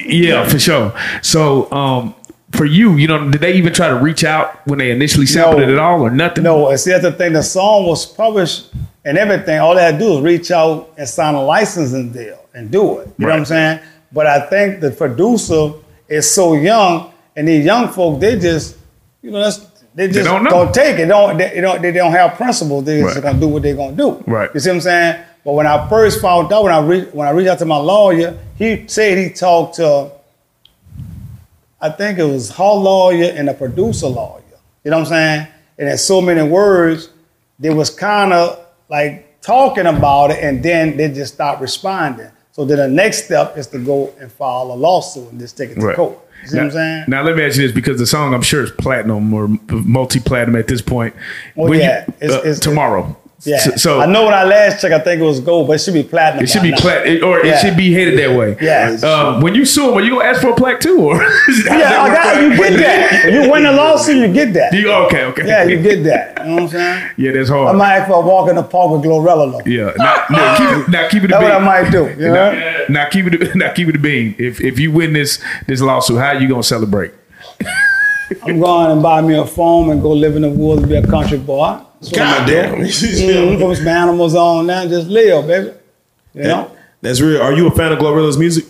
Yeah, 0.04 0.46
for 0.48 0.58
sure. 0.58 0.92
So. 1.22 1.70
um 1.72 2.14
for 2.56 2.64
you, 2.64 2.94
you 2.96 3.06
know, 3.08 3.30
did 3.30 3.40
they 3.40 3.52
even 3.54 3.72
try 3.72 3.88
to 3.88 3.96
reach 3.96 4.24
out 4.24 4.66
when 4.66 4.78
they 4.78 4.90
initially 4.90 5.26
sampled 5.26 5.58
No. 5.62 5.68
it 5.68 5.72
at 5.72 5.78
all, 5.78 6.00
or 6.02 6.10
nothing? 6.10 6.44
No, 6.44 6.68
and 6.68 6.78
see 6.80 6.90
that's 6.90 7.02
the 7.02 7.12
thing. 7.12 7.32
The 7.32 7.42
song 7.42 7.86
was 7.86 8.06
published 8.06 8.72
and 9.04 9.16
everything. 9.18 9.58
All 9.60 9.74
they 9.74 9.82
had 9.82 9.98
to 9.98 10.04
do 10.04 10.16
is 10.16 10.20
reach 10.22 10.50
out 10.50 10.92
and 10.96 11.08
sign 11.08 11.34
a 11.34 11.42
licensing 11.42 12.10
deal 12.12 12.38
and 12.54 12.70
do 12.70 12.98
it. 13.00 13.08
You 13.18 13.26
know 13.26 13.32
what 13.32 13.38
I'm 13.40 13.44
saying? 13.44 13.80
But 14.12 14.26
I 14.26 14.40
think 14.48 14.80
the 14.80 14.90
producer 14.90 15.72
is 16.08 16.30
so 16.30 16.54
young, 16.54 17.12
and 17.36 17.46
these 17.48 17.64
young 17.64 17.88
folk, 17.88 18.20
they 18.20 18.38
just, 18.38 18.76
you 19.22 19.30
know, 19.30 19.40
that's 19.40 19.58
they 19.94 20.08
just 20.08 20.24
don't 20.26 20.44
know. 20.44 20.50
gonna 20.50 20.72
take 20.72 20.98
it. 20.98 21.06
Don't 21.06 21.36
they, 21.38 21.50
they 21.54 21.60
don't 21.60 21.80
they 21.82 21.92
don't 21.92 22.12
have 22.12 22.34
principles. 22.34 22.84
They 22.84 23.00
just 23.00 23.14
Right. 23.16 23.22
gonna 23.24 23.40
do 23.40 23.48
what 23.48 23.62
they're 23.62 23.74
gonna 23.76 23.96
do. 23.96 24.22
Right. 24.26 24.50
You 24.54 24.60
see 24.60 24.68
what 24.70 24.74
I'm 24.76 24.80
saying? 24.82 25.16
But 25.44 25.52
when 25.52 25.66
I 25.66 25.88
first 25.88 26.20
found 26.20 26.52
out, 26.52 26.64
when 26.64 26.72
I 26.72 26.80
re- 26.80 27.08
when 27.12 27.26
I 27.28 27.30
reached 27.30 27.48
out 27.50 27.58
to 27.60 27.64
my 27.64 27.76
lawyer, 27.76 28.36
he 28.56 28.84
said 28.88 29.16
he 29.16 29.30
talked 29.30 29.76
to, 29.76 30.10
I 31.80 31.90
think 31.90 32.18
it 32.18 32.24
was 32.24 32.50
her 32.52 32.64
lawyer 32.64 33.32
and 33.34 33.48
a 33.50 33.54
producer 33.54 34.06
lawyer. 34.06 34.42
You 34.84 34.90
know 34.90 34.98
what 34.98 35.08
I'm 35.08 35.08
saying? 35.08 35.46
And 35.78 35.88
in 35.88 35.98
so 35.98 36.20
many 36.20 36.42
words, 36.48 37.10
they 37.58 37.70
was 37.70 37.90
kind 37.90 38.32
of 38.32 38.64
like 38.88 39.40
talking 39.42 39.86
about 39.86 40.30
it, 40.30 40.42
and 40.42 40.62
then 40.62 40.96
they 40.96 41.08
just 41.12 41.34
stopped 41.34 41.60
responding. 41.60 42.30
So 42.52 42.64
then 42.64 42.78
the 42.78 42.88
next 42.88 43.24
step 43.26 43.56
is 43.58 43.66
to 43.68 43.78
go 43.78 44.12
and 44.18 44.32
file 44.32 44.72
a 44.72 44.74
lawsuit 44.74 45.30
and 45.30 45.38
just 45.40 45.56
take 45.58 45.70
it 45.70 45.74
to 45.74 45.80
Right. 45.80 45.96
court. 45.96 46.18
You 46.42 46.48
see 46.48 46.56
now, 46.56 46.62
what 46.62 46.66
I'm 46.66 46.72
saying? 46.72 47.04
Now 47.08 47.22
let 47.22 47.36
me 47.36 47.44
ask 47.44 47.56
you 47.56 47.62
this, 47.66 47.72
because 47.74 47.98
the 47.98 48.06
song 48.06 48.32
I'm 48.32 48.42
sure 48.42 48.62
is 48.64 48.70
platinum 48.70 49.32
or 49.34 49.48
multi-platinum 49.68 50.56
at 50.56 50.66
this 50.68 50.80
point. 50.80 51.14
Oh, 51.56 51.64
When 51.68 51.74
you- 51.74 51.84
yeah. 51.84 52.04
It's- 52.20 52.30
uh, 52.32 52.38
it's- 52.38 52.60
tomorrow. 52.60 53.16
Yeah. 53.44 53.58
So, 53.58 53.70
so 53.76 54.00
I 54.00 54.06
know 54.06 54.24
when 54.24 54.32
I 54.34 54.44
last 54.44 54.80
checked, 54.80 54.94
I 54.94 54.98
think 54.98 55.20
it 55.20 55.24
was 55.24 55.40
gold, 55.40 55.66
but 55.68 55.74
it 55.74 55.78
should 55.80 55.92
be 55.94 56.02
platinum. 56.02 56.42
it 56.42 56.48
should 56.48 56.62
be 56.62 56.70
now. 56.70 56.78
plat, 56.78 57.22
or 57.22 57.38
it 57.44 57.58
should 57.60 57.76
be 57.76 57.92
headed 57.92 58.18
that 58.18 58.36
way. 58.36 58.56
Yeah. 58.62 58.96
Uh, 59.02 59.40
when 59.42 59.54
you 59.54 59.66
sue 59.66 59.90
him, 59.90 59.94
are 59.98 60.00
you 60.00 60.10
gonna 60.12 60.24
ask 60.24 60.40
for 60.40 60.50
a 60.50 60.54
plaque 60.56 60.80
too, 60.80 60.98
or? 61.00 61.16
Yeah, 61.66 62.02
I 62.02 62.08
got 62.14 62.42
you 62.42 62.56
get 62.56 62.78
that. 62.78 63.24
When 63.26 63.34
you 63.44 63.50
win 63.52 63.66
a 63.66 63.72
lawsuit, 63.72 64.16
you 64.16 64.32
get 64.32 64.54
that. 64.54 64.72
You- 64.72 64.90
okay, 64.90 65.24
okay. 65.24 65.46
Yeah, 65.46 65.64
you 65.64 65.82
get 65.82 66.02
that. 66.04 66.38
You 66.38 66.44
know 66.46 66.54
what 66.54 66.62
I'm 66.62 66.68
saying? 66.70 67.10
Yeah, 67.18 67.32
that's 67.32 67.48
hard. 67.50 67.74
I 67.74 67.78
might 67.78 67.96
ask 67.98 68.08
for 68.08 68.22
a 68.22 68.26
walk 68.26 68.48
in 68.48 68.56
the 68.56 68.62
park 68.62 68.90
with 68.92 69.02
Glorilla 69.02 69.52
though. 69.52 69.70
yeah. 69.70 69.92
Now, 69.98 70.24
now 70.30 70.56
keep 70.56 70.68
it. 70.70 70.88
Now 70.96 71.08
keep 71.08 71.22
it. 71.24 71.26
a 71.26 71.28
That's 71.28 71.42
what 71.42 71.52
I 71.52 71.58
might 71.58 71.90
do. 71.90 72.08
You 72.18 72.28
know? 72.32 72.52
Now, 72.52 72.84
now 72.88 73.08
keep 73.10 73.26
it. 73.26 73.54
Now 73.54 73.72
keep 73.74 73.88
it 73.88 73.96
a 73.96 73.98
bean. 73.98 74.34
If 74.38 74.60
if 74.62 74.78
you 74.78 74.90
win 74.92 75.12
this 75.12 75.42
this 75.66 75.80
lawsuit, 75.82 76.18
how 76.18 76.28
are 76.28 76.40
you 76.40 76.48
gonna 76.48 76.62
celebrate? 76.62 77.12
I'm 78.44 78.58
going 78.60 78.90
and 78.90 79.02
buy 79.02 79.20
me 79.20 79.36
a 79.36 79.44
farm 79.46 79.90
and 79.90 80.02
go 80.02 80.12
live 80.12 80.36
in 80.36 80.42
the 80.42 80.50
woods 80.50 80.82
and 80.82 80.90
be 80.90 80.96
a 80.96 81.06
country 81.06 81.38
boy. 81.38 81.80
That's 82.00 82.12
what 82.12 82.20
I'm 82.20 82.38
God 82.38 82.46
damn. 82.48 82.74
Mhm, 82.76 83.58
Put 83.60 83.76
some 83.78 83.88
animals 83.88 84.34
on 84.34 84.66
now, 84.66 84.86
just 84.86 85.08
live, 85.08 85.46
baby. 85.46 85.72
You 86.34 86.42
know? 86.42 86.70
That's 87.00 87.20
real. 87.20 87.40
Are 87.40 87.52
you 87.52 87.66
a 87.68 87.70
fan 87.70 87.92
of 87.92 87.98
Glorilla's 87.98 88.38
music? 88.38 88.64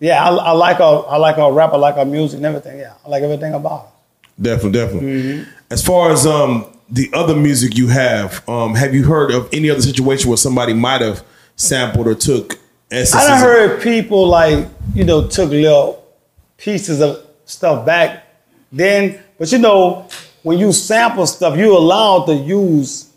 Yeah, 0.00 0.22
I, 0.22 0.34
I 0.34 0.50
like 0.52 0.80
our 0.80 1.06
I 1.08 1.16
like 1.16 1.38
our 1.38 1.52
rap, 1.52 1.72
I 1.72 1.76
like 1.76 1.96
our 1.96 2.04
music 2.04 2.38
and 2.38 2.46
everything. 2.46 2.78
Yeah, 2.78 2.94
I 3.04 3.08
like 3.08 3.22
everything 3.22 3.54
about 3.54 3.86
it. 3.86 4.42
Definitely, 4.42 4.72
definitely. 4.72 5.22
Mm-hmm. 5.22 5.50
As 5.70 5.84
far 5.84 6.10
as 6.10 6.26
um 6.26 6.66
the 6.90 7.10
other 7.12 7.34
music 7.34 7.76
you 7.76 7.88
have, 7.88 8.46
um, 8.48 8.74
have 8.74 8.94
you 8.94 9.04
heard 9.04 9.30
of 9.30 9.48
any 9.52 9.70
other 9.70 9.80
situation 9.80 10.28
where 10.28 10.36
somebody 10.36 10.74
might 10.74 11.00
have 11.00 11.24
sampled 11.56 12.06
or 12.06 12.14
took 12.14 12.58
essences? 12.90 13.28
I 13.28 13.38
heard 13.38 13.82
people 13.82 14.26
like, 14.26 14.68
you 14.94 15.04
know, 15.04 15.26
took 15.26 15.50
little 15.50 16.04
pieces 16.58 17.00
of 17.00 17.24
stuff 17.46 17.86
back 17.86 18.26
then. 18.70 19.20
But 19.38 19.50
you 19.52 19.58
know, 19.58 20.08
when 20.44 20.58
you 20.58 20.70
sample 20.72 21.26
stuff, 21.26 21.56
you're 21.58 21.76
allowed 21.76 22.26
to 22.26 22.34
use 22.34 23.10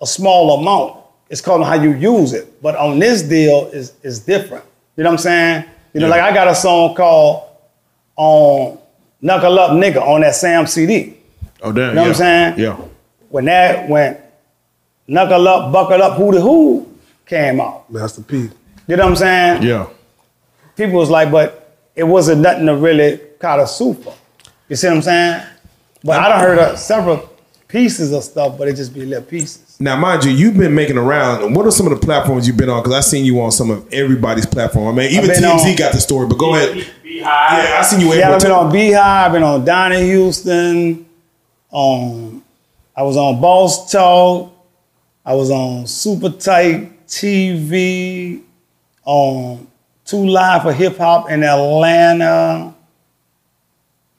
a 0.00 0.06
small 0.06 0.58
amount. 0.60 1.04
It's 1.28 1.40
called 1.42 1.64
how 1.64 1.74
you 1.74 1.92
use 1.92 2.32
it. 2.32 2.62
But 2.62 2.76
on 2.76 2.98
this 2.98 3.20
deal 3.22 3.66
is 3.72 3.92
is 4.02 4.20
different. 4.20 4.64
You 4.96 5.04
know 5.04 5.10
what 5.10 5.14
I'm 5.14 5.18
saying? 5.18 5.64
You 5.92 6.00
know, 6.00 6.06
Yeah. 6.06 6.14
like 6.14 6.22
I 6.22 6.32
got 6.34 6.48
a 6.48 6.54
song 6.54 6.94
called 6.94 7.42
um, 8.16 8.78
Knuckle 9.20 9.58
Up 9.58 9.72
Nigga 9.72 10.00
on 10.00 10.20
that 10.22 10.34
Sam 10.34 10.66
CD. 10.66 11.14
Oh 11.62 11.72
damn! 11.72 11.88
You 11.90 11.94
know 11.94 12.00
what 12.02 12.08
I'm 12.08 12.14
saying? 12.14 12.58
Yeah. 12.58 12.76
When 13.28 13.44
that 13.46 13.88
went 13.88 14.18
Knuckle 15.08 15.46
Up, 15.48 15.72
Buckle 15.72 16.02
Up, 16.02 16.16
Who 16.16 16.32
the 16.32 16.40
Who 16.40 16.86
came 17.26 17.60
out. 17.60 17.90
Master 17.90 18.22
P. 18.22 18.48
You 18.86 18.96
know 18.96 19.02
what 19.04 19.10
I'm 19.10 19.16
saying? 19.16 19.62
Yeah. 19.64 19.86
people 20.76 20.96
was 20.98 21.10
like, 21.10 21.30
but 21.32 21.76
it 21.96 22.04
wasn't 22.04 22.40
nothing 22.42 22.66
to 22.66 22.76
really 22.76 23.18
kind 23.40 23.60
of 23.60 23.68
super. 23.68 24.12
You 24.68 24.76
see 24.76 24.86
what 24.88 24.96
I'm 24.98 25.02
saying? 25.02 25.42
But 26.06 26.20
I 26.20 26.28
done 26.28 26.40
heard 26.40 26.58
of 26.58 26.78
several 26.92 27.28
pieces 27.68 28.12
of 28.12 28.22
stuff, 28.22 28.56
but 28.56 28.68
it 28.68 28.76
just 28.76 28.94
be 28.94 29.04
little 29.04 29.24
pieces. 29.24 29.76
Now, 29.78 29.96
mind 29.96 30.24
you, 30.24 30.30
you've 30.30 30.56
been 30.56 30.74
making 30.74 30.96
around. 30.96 31.52
What 31.54 31.66
are 31.66 31.70
some 31.70 31.86
of 31.86 31.98
the 31.98 32.04
platforms 32.06 32.46
you've 32.46 32.56
been 32.56 32.70
on? 32.70 32.82
Because 32.82 32.94
I 32.96 33.00
seen 33.00 33.24
you 33.26 33.40
on 33.42 33.50
some 33.52 33.70
of 33.70 33.92
everybody's 33.92 34.46
platform. 34.46 34.88
I 34.88 34.92
mean, 35.02 35.10
even 35.12 35.30
I've 35.30 35.36
TMZ 35.36 35.70
on- 35.72 35.76
got 35.76 35.92
the 35.92 36.00
story. 36.00 36.26
But 36.28 36.38
go 36.38 36.54
ahead. 36.54 36.86
Yeah, 37.04 37.76
I 37.78 37.82
seen 37.82 38.00
you. 38.00 38.14
Yeah, 38.14 38.30
I've 38.34 38.40
been 38.40 38.50
on 38.52 38.72
Beehive, 38.72 39.26
I've 39.26 39.32
been 39.32 39.42
on 39.42 39.64
Donnie 39.64 40.02
Houston. 40.04 41.04
Um, 41.72 42.42
I 42.96 43.02
was 43.02 43.16
on 43.16 43.40
Boss 43.40 43.90
Talk. 43.90 44.52
I 45.24 45.34
was 45.34 45.50
on 45.50 45.86
Super 45.86 46.30
Tight 46.30 47.06
TV. 47.06 48.42
On 49.04 49.66
Two 50.04 50.24
Live 50.26 50.62
for 50.62 50.72
Hip 50.72 50.96
Hop 50.98 51.30
in 51.30 51.42
Atlanta. 51.42 52.74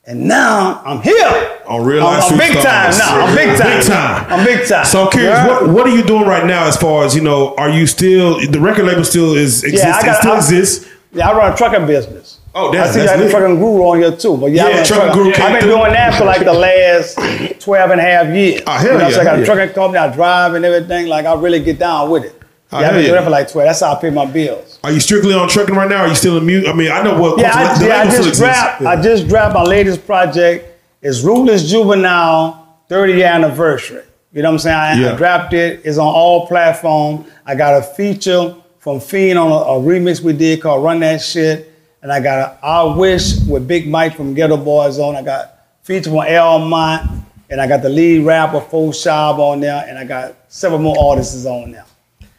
And 0.06 0.28
now 0.28 0.82
I'm 0.86 1.02
here. 1.02 1.47
On 1.68 1.84
Real 1.86 2.06
I'm, 2.06 2.20
Life 2.20 2.32
I'm 2.32 2.38
big 2.38 2.54
time 2.54 2.92
now. 2.98 3.26
I'm 3.26 3.36
big 3.36 3.58
time. 3.58 3.78
Big 3.78 3.86
time. 3.88 4.26
I'm 4.32 4.46
big 4.46 4.68
time. 4.68 4.86
So 4.86 5.04
I'm 5.06 5.12
curious, 5.12 5.32
Yeah. 5.38 5.48
what 5.48 5.70
what 5.70 5.88
are 5.88 5.96
you 5.96 6.04
doing 6.04 6.24
right 6.26 6.46
now? 6.46 6.66
As 6.66 6.78
far 6.78 7.04
as 7.06 7.16
you 7.16 7.22
know, 7.22 7.54
are 7.56 7.70
you 7.70 7.86
still 7.88 8.40
the 8.50 8.60
record 8.60 8.86
label 8.86 9.04
still 9.04 9.36
is 9.36 9.64
exists? 9.64 9.86
Yeah, 9.86 9.96
I 9.98 10.06
got- 10.06 10.18
still 10.20 10.32
I- 10.34 10.38
exists. 10.38 10.88
Yeah, 11.14 11.30
I 11.30 11.38
run 11.38 11.54
a 11.54 11.56
trucking 11.56 11.86
business. 11.88 12.38
Oh, 12.54 12.70
I 12.70 12.72
see 12.72 12.78
that's 12.78 12.96
you 12.96 13.02
have 13.08 13.20
lit. 13.20 13.32
the 13.32 13.38
trucking 13.38 13.56
guru 13.60 13.82
on 13.84 14.00
here 14.00 14.12
too. 14.12 14.36
But 14.38 14.52
yeah, 14.52 14.66
I 14.66 14.70
Yeah, 14.70 14.82
a 14.82 14.86
Trucking 14.86 15.14
Guru 15.14 15.30
I've 15.30 15.36
been 15.36 15.62
through. 15.62 15.70
doing 15.78 15.94
that 15.94 16.16
for 16.16 16.26
like 16.26 16.44
the 16.44 16.54
last 16.54 17.16
12 17.60 17.92
and 17.92 18.00
a 18.02 18.04
half 18.04 18.28
years. 18.34 18.62
Oh, 18.66 18.72
hell 18.72 18.92
you 18.94 18.98
know, 18.98 19.08
yeah, 19.08 19.14
so 19.14 19.22
I 19.22 19.24
got 19.24 19.36
a 19.36 19.40
yeah. 19.40 19.46
trucking 19.46 19.74
company, 19.76 19.98
I 20.00 20.14
drive 20.14 20.54
and 20.56 20.66
everything. 20.66 21.08
Like 21.08 21.26
I 21.26 21.34
really 21.36 21.60
get 21.60 21.78
down 21.80 22.10
with 22.10 22.24
it. 22.26 22.42
Oh, 22.72 22.80
yeah, 22.82 22.88
I've 22.88 22.94
been 22.94 23.02
doing 23.04 23.14
yeah. 23.14 23.20
that 23.22 23.24
for 23.24 23.30
like 23.30 23.50
12. 23.52 23.68
That's 23.68 23.80
how 23.80 23.94
I 23.94 24.02
pay 24.02 24.10
my 24.10 24.26
bills. 24.26 24.80
Are 24.84 24.92
you 24.92 25.00
strictly 25.00 25.34
on 25.34 25.48
trucking 25.48 25.76
right 25.76 25.90
now? 25.90 26.02
Are 26.02 26.08
you 26.08 26.16
still 26.16 26.38
in 26.38 26.46
mute? 26.46 26.68
I 26.68 26.74
mean, 26.74 26.92
I 26.92 27.02
know 27.04 27.20
what. 27.20 27.40
Yeah, 27.40 27.52
I, 27.54 27.86
yeah, 27.86 28.02
I 28.02 28.06
just 28.10 28.40
dropped. 28.40 28.82
I 28.82 29.02
just 29.02 29.28
dropped 29.28 29.54
my 29.54 29.64
latest 29.64 30.06
project. 30.06 30.77
It's 31.02 31.22
Ruthless 31.22 31.70
Juvenile 31.70 32.80
30 32.90 33.14
year 33.14 33.28
anniversary. 33.28 34.04
You 34.34 34.42
know 34.42 34.50
what 34.50 34.54
I'm 34.54 34.60
saying? 34.60 34.76
I, 34.78 35.00
Yeah. 35.00 35.14
I 35.14 35.18
dropped 35.18 35.54
it. 35.54 35.82
It's 35.84 35.98
on 35.98 36.08
all 36.08 36.48
platforms. 36.48 37.28
I 37.46 37.56
got 37.56 37.78
a 37.80 37.82
feature 37.82 38.56
from 38.80 39.00
Fiend 39.00 39.38
on 39.40 39.52
a, 39.52 39.56
a 39.56 39.80
remix 39.82 40.22
we 40.22 40.34
did 40.34 40.62
called 40.62 40.84
Run 40.84 41.00
That 41.02 41.22
Shit. 41.22 41.74
And 42.02 42.12
I 42.12 42.20
got 42.20 42.40
a 42.62 42.66
I 42.66 42.96
Wish 42.96 43.40
with 43.48 43.68
Big 43.68 43.88
Mike 43.88 44.16
from 44.16 44.36
Geto 44.36 44.64
Boys 44.64 45.00
on. 45.00 45.16
I 45.16 45.22
got 45.24 45.66
feature 45.84 46.10
from 46.10 46.20
L.Mont. 46.28 47.24
And 47.50 47.62
I 47.62 47.68
got 47.68 47.82
the 47.82 47.90
lead 47.90 48.26
rapper, 48.26 48.60
Full 48.60 48.92
Shab 48.92 49.40
on 49.40 49.62
there. 49.62 49.86
And 49.88 49.98
I 49.98 50.04
got 50.04 50.36
several 50.50 50.82
more 50.82 50.96
artists 51.00 51.46
on 51.46 51.72
there. 51.72 51.86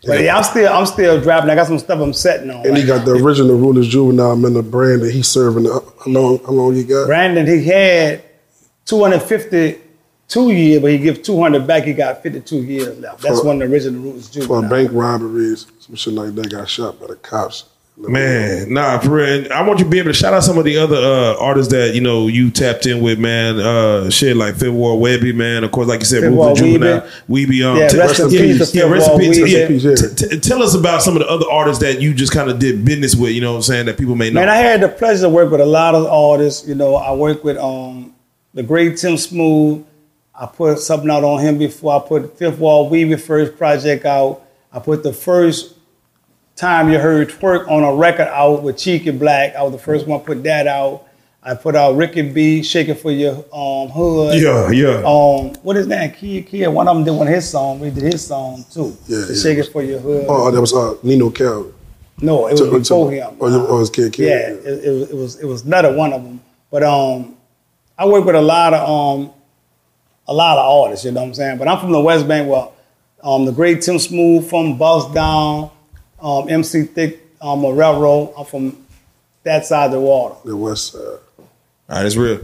But 0.07 0.21
yeah, 0.23 0.37
I'm 0.37 0.45
still 0.45 0.73
I'm 0.73 0.87
still 0.87 1.21
dropping. 1.21 1.51
I 1.51 1.55
got 1.55 1.67
some 1.67 1.79
stuff 1.79 1.99
I'm 2.01 2.13
setting 2.13 2.51
on. 2.51 2.65
And 2.67 2.77
he 2.77 2.83
right 2.85 2.99
got 2.99 3.05
the 3.05 3.13
original 3.13 3.57
Ruthless 3.57 3.89
Juvenile 3.89 4.37
man, 4.37 4.53
the 4.53 4.63
brand 4.63 5.03
that 5.03 5.13
he's 5.13 5.27
serving. 5.27 5.67
Uh, 5.67 5.81
How 6.05 6.11
long? 6.11 6.39
How 6.45 6.53
long 6.53 6.77
you 6.77 6.85
got? 6.85 7.07
Brandon, 7.07 7.47
he 7.47 7.65
had 7.65 8.23
252 8.89 10.51
years, 10.51 10.81
but 10.83 10.91
he 10.91 10.99
give 10.99 11.23
200 11.23 11.67
back. 11.67 11.85
He 11.85 11.93
got 11.93 12.23
52 12.23 12.57
years 12.63 12.99
left. 12.99 13.23
That's 13.23 13.41
For- 13.41 13.47
one 13.47 13.63
of 13.63 13.69
the 13.69 13.75
original 13.75 14.01
rules. 14.03 14.29
For 14.29 14.35
Juvenile. 14.41 14.71
bank 14.71 14.91
robberies, 14.93 15.67
some 15.81 15.95
shit 15.97 16.15
like 16.15 16.35
that. 16.35 16.51
Got 16.51 16.69
shot 16.69 17.01
by 17.01 17.07
the 17.09 17.17
cops. 17.17 17.65
Man, 18.01 18.73
nah, 18.73 19.01
for 19.01 19.11
real. 19.11 19.27
And 19.27 19.53
I 19.53 19.61
want 19.67 19.81
you 19.81 19.85
to 19.85 19.91
be 19.91 19.99
able 19.99 20.11
to 20.11 20.15
shout 20.15 20.33
out 20.33 20.45
some 20.45 20.57
of 20.57 20.65
the 20.65 20.77
other 20.79 20.95
uh, 20.95 21.35
artists 21.41 21.73
that 21.73 21.97
you 21.97 22.01
know 22.01 22.29
you 22.29 22.49
tapped 22.49 22.87
in 22.87 23.01
with, 23.03 23.19
man. 23.19 23.59
Uh, 23.59 24.09
shit 24.09 24.37
like 24.37 24.55
Fifth 24.55 24.71
Ward 24.71 25.01
Weebie, 25.03 25.35
man. 25.35 25.65
Of 25.65 25.73
course, 25.73 25.89
like 25.89 25.99
you 25.99 26.07
said, 26.07 26.21
Fifth 26.21 26.31
Ruthless 26.31 26.47
Ward 26.47 26.57
Juvenile, 26.59 27.01
Weebie. 27.29 27.69
Um, 27.69 27.77
Yeah, 27.79 27.89
t- 27.89 27.99
rest 27.99 28.21
in 28.21 28.29
peace 28.31 28.73
Yeah, 28.73 28.85
rest 28.85 29.11
in 29.11 29.19
peace. 29.19 29.39
Yeah. 29.39 29.43
Rest 29.43 29.55
in 29.57 29.81
peace, 29.81 29.85
yeah. 29.85 30.15
T- 30.29 30.29
t- 30.29 30.39
tell 30.39 30.63
us 30.63 30.77
about 30.77 31.03
some 31.03 31.17
of 31.17 31.23
the 31.23 31.29
other 31.29 31.47
artists 31.51 31.83
that 31.83 32.01
you 32.01 32.15
just 32.15 32.31
kind 32.33 32.49
of 32.49 32.61
did 32.61 32.85
business 32.85 33.17
with. 33.17 33.33
You 33.33 33.41
know 33.41 33.51
what 33.51 33.57
I'm 33.57 33.63
saying 33.63 33.87
that 33.87 33.99
people 33.99 34.15
may 34.15 34.31
know. 34.31 34.39
Man, 34.43 34.49
I 34.49 34.59
had 34.59 34.81
the 34.81 34.89
pleasure 34.89 35.23
to 35.23 35.29
work 35.29 35.51
with 35.51 35.61
a 35.61 35.67
lot 35.67 35.97
of 35.97 36.07
artists. 36.07 36.69
You 36.69 36.77
know, 36.77 36.95
I 36.95 37.13
worked 37.15 37.43
with 37.43 37.57
um, 37.59 38.15
the 38.59 38.65
great 38.65 38.97
Tim 38.97 39.17
Smooth. 39.17 39.87
I 40.35 40.47
put 40.47 40.81
something 40.81 41.09
out 41.09 41.23
on 41.23 41.41
him 41.41 41.59
before. 41.59 42.03
I 42.03 42.09
put 42.09 42.37
Fifth 42.37 42.59
Ward 42.59 42.91
Weebie 42.93 43.21
first 43.21 43.57
project 43.57 44.05
out. 44.05 44.43
I 44.73 44.81
put 44.81 45.05
the 45.05 45.13
first 45.13 45.77
time 46.57 46.91
you 46.91 46.99
heard 46.99 47.29
twerk 47.29 47.69
on 47.71 47.85
a 47.85 47.95
record 47.95 48.27
out 48.27 48.65
with 48.65 48.77
Cheeky 48.77 49.13
Blakk. 49.13 49.55
I 49.55 49.63
was 49.63 49.71
the 49.71 49.79
first 49.79 50.09
one 50.09 50.19
to 50.19 50.27
put 50.27 50.43
that 50.43 50.67
out. 50.67 51.05
I 51.41 51.55
put 51.55 51.77
out 51.77 51.95
Ricky 51.95 52.23
B, 52.23 52.65
Shake 52.65 52.89
It 52.89 52.97
For 52.97 53.13
Your 53.13 53.37
um, 53.53 53.91
Hood. 53.91 54.43
yeah, 54.43 54.69
yeah. 54.73 55.03
Um, 55.07 55.55
what 55.63 55.77
is 55.77 55.87
that? 55.87 56.17
Kia 56.17 56.43
Kia. 56.43 56.69
One 56.69 56.89
of 56.89 56.97
them 56.97 57.05
did 57.05 57.13
one 57.13 57.29
of 57.29 57.33
his 57.33 57.49
song. 57.49 57.79
We 57.79 57.91
did 57.91 58.13
his 58.13 58.27
song 58.27 58.65
too. 58.73 58.97
Yeah, 59.07 59.25
yeah. 59.29 59.35
Shake 59.41 59.59
It 59.59 59.71
For 59.73 59.85
Your 59.85 60.01
Hood. 60.01 60.27
Oh, 60.29 60.51
that 60.51 60.61
was 60.61 60.75
uh, 60.75 60.97
Nino 61.05 61.31
Cal. 61.31 61.71
no, 62.21 62.49
it 62.49 62.53
was 62.53 62.61
To- 62.63 62.79
before 62.81 63.11
to- 63.13 63.17
him. 63.17 63.37
Oh, 63.41 63.67
oh, 63.69 63.77
it 63.77 63.79
was 63.79 63.89
Kid 63.91 64.13
Kid. 64.13 64.25
Yeah, 64.29 64.71
it, 64.73 64.85
it, 64.85 64.91
was, 64.93 65.11
it 65.11 65.15
was 65.17 65.37
it 65.43 65.47
was 65.47 65.65
another 65.65 65.95
one 65.97 66.13
of 66.13 66.25
them. 66.25 66.41
But 66.73 66.83
um, 66.83 67.37
I 67.99 68.07
work 68.07 68.25
with 68.25 68.37
a 68.37 68.41
lot 68.41 68.73
of 68.75 68.89
um, 68.89 69.33
a 70.27 70.33
lot 70.35 70.59
of 70.59 70.65
artists. 70.85 71.05
You 71.05 71.13
know 71.13 71.21
what 71.21 71.29
I'm 71.29 71.35
saying? 71.35 71.59
But 71.59 71.69
I'm 71.69 71.81
from 71.81 71.93
the 71.93 72.01
West 72.01 72.29
Bank. 72.29 72.49
Well, 72.49 72.75
um, 73.23 73.45
the 73.45 73.53
great 73.53 73.83
Tim 73.83 73.99
Smooth 73.99 74.49
from 74.49 74.79
Bust 74.79 75.13
Down, 75.15 75.71
um, 76.21 76.49
MC 76.49 76.85
Thick, 76.85 77.21
um, 77.41 77.65
a 77.65 77.73
railroad. 77.73 78.33
I'm 78.39 78.45
from 78.45 78.87
that 79.43 79.67
side 79.67 79.87
of 79.87 79.93
the 79.93 80.01
water. 80.01 80.37
The 80.45 80.57
West 80.57 80.93
Side. 80.93 81.01
All 81.01 81.49
right, 81.89 82.07
it's 82.07 82.17
real. 82.17 82.41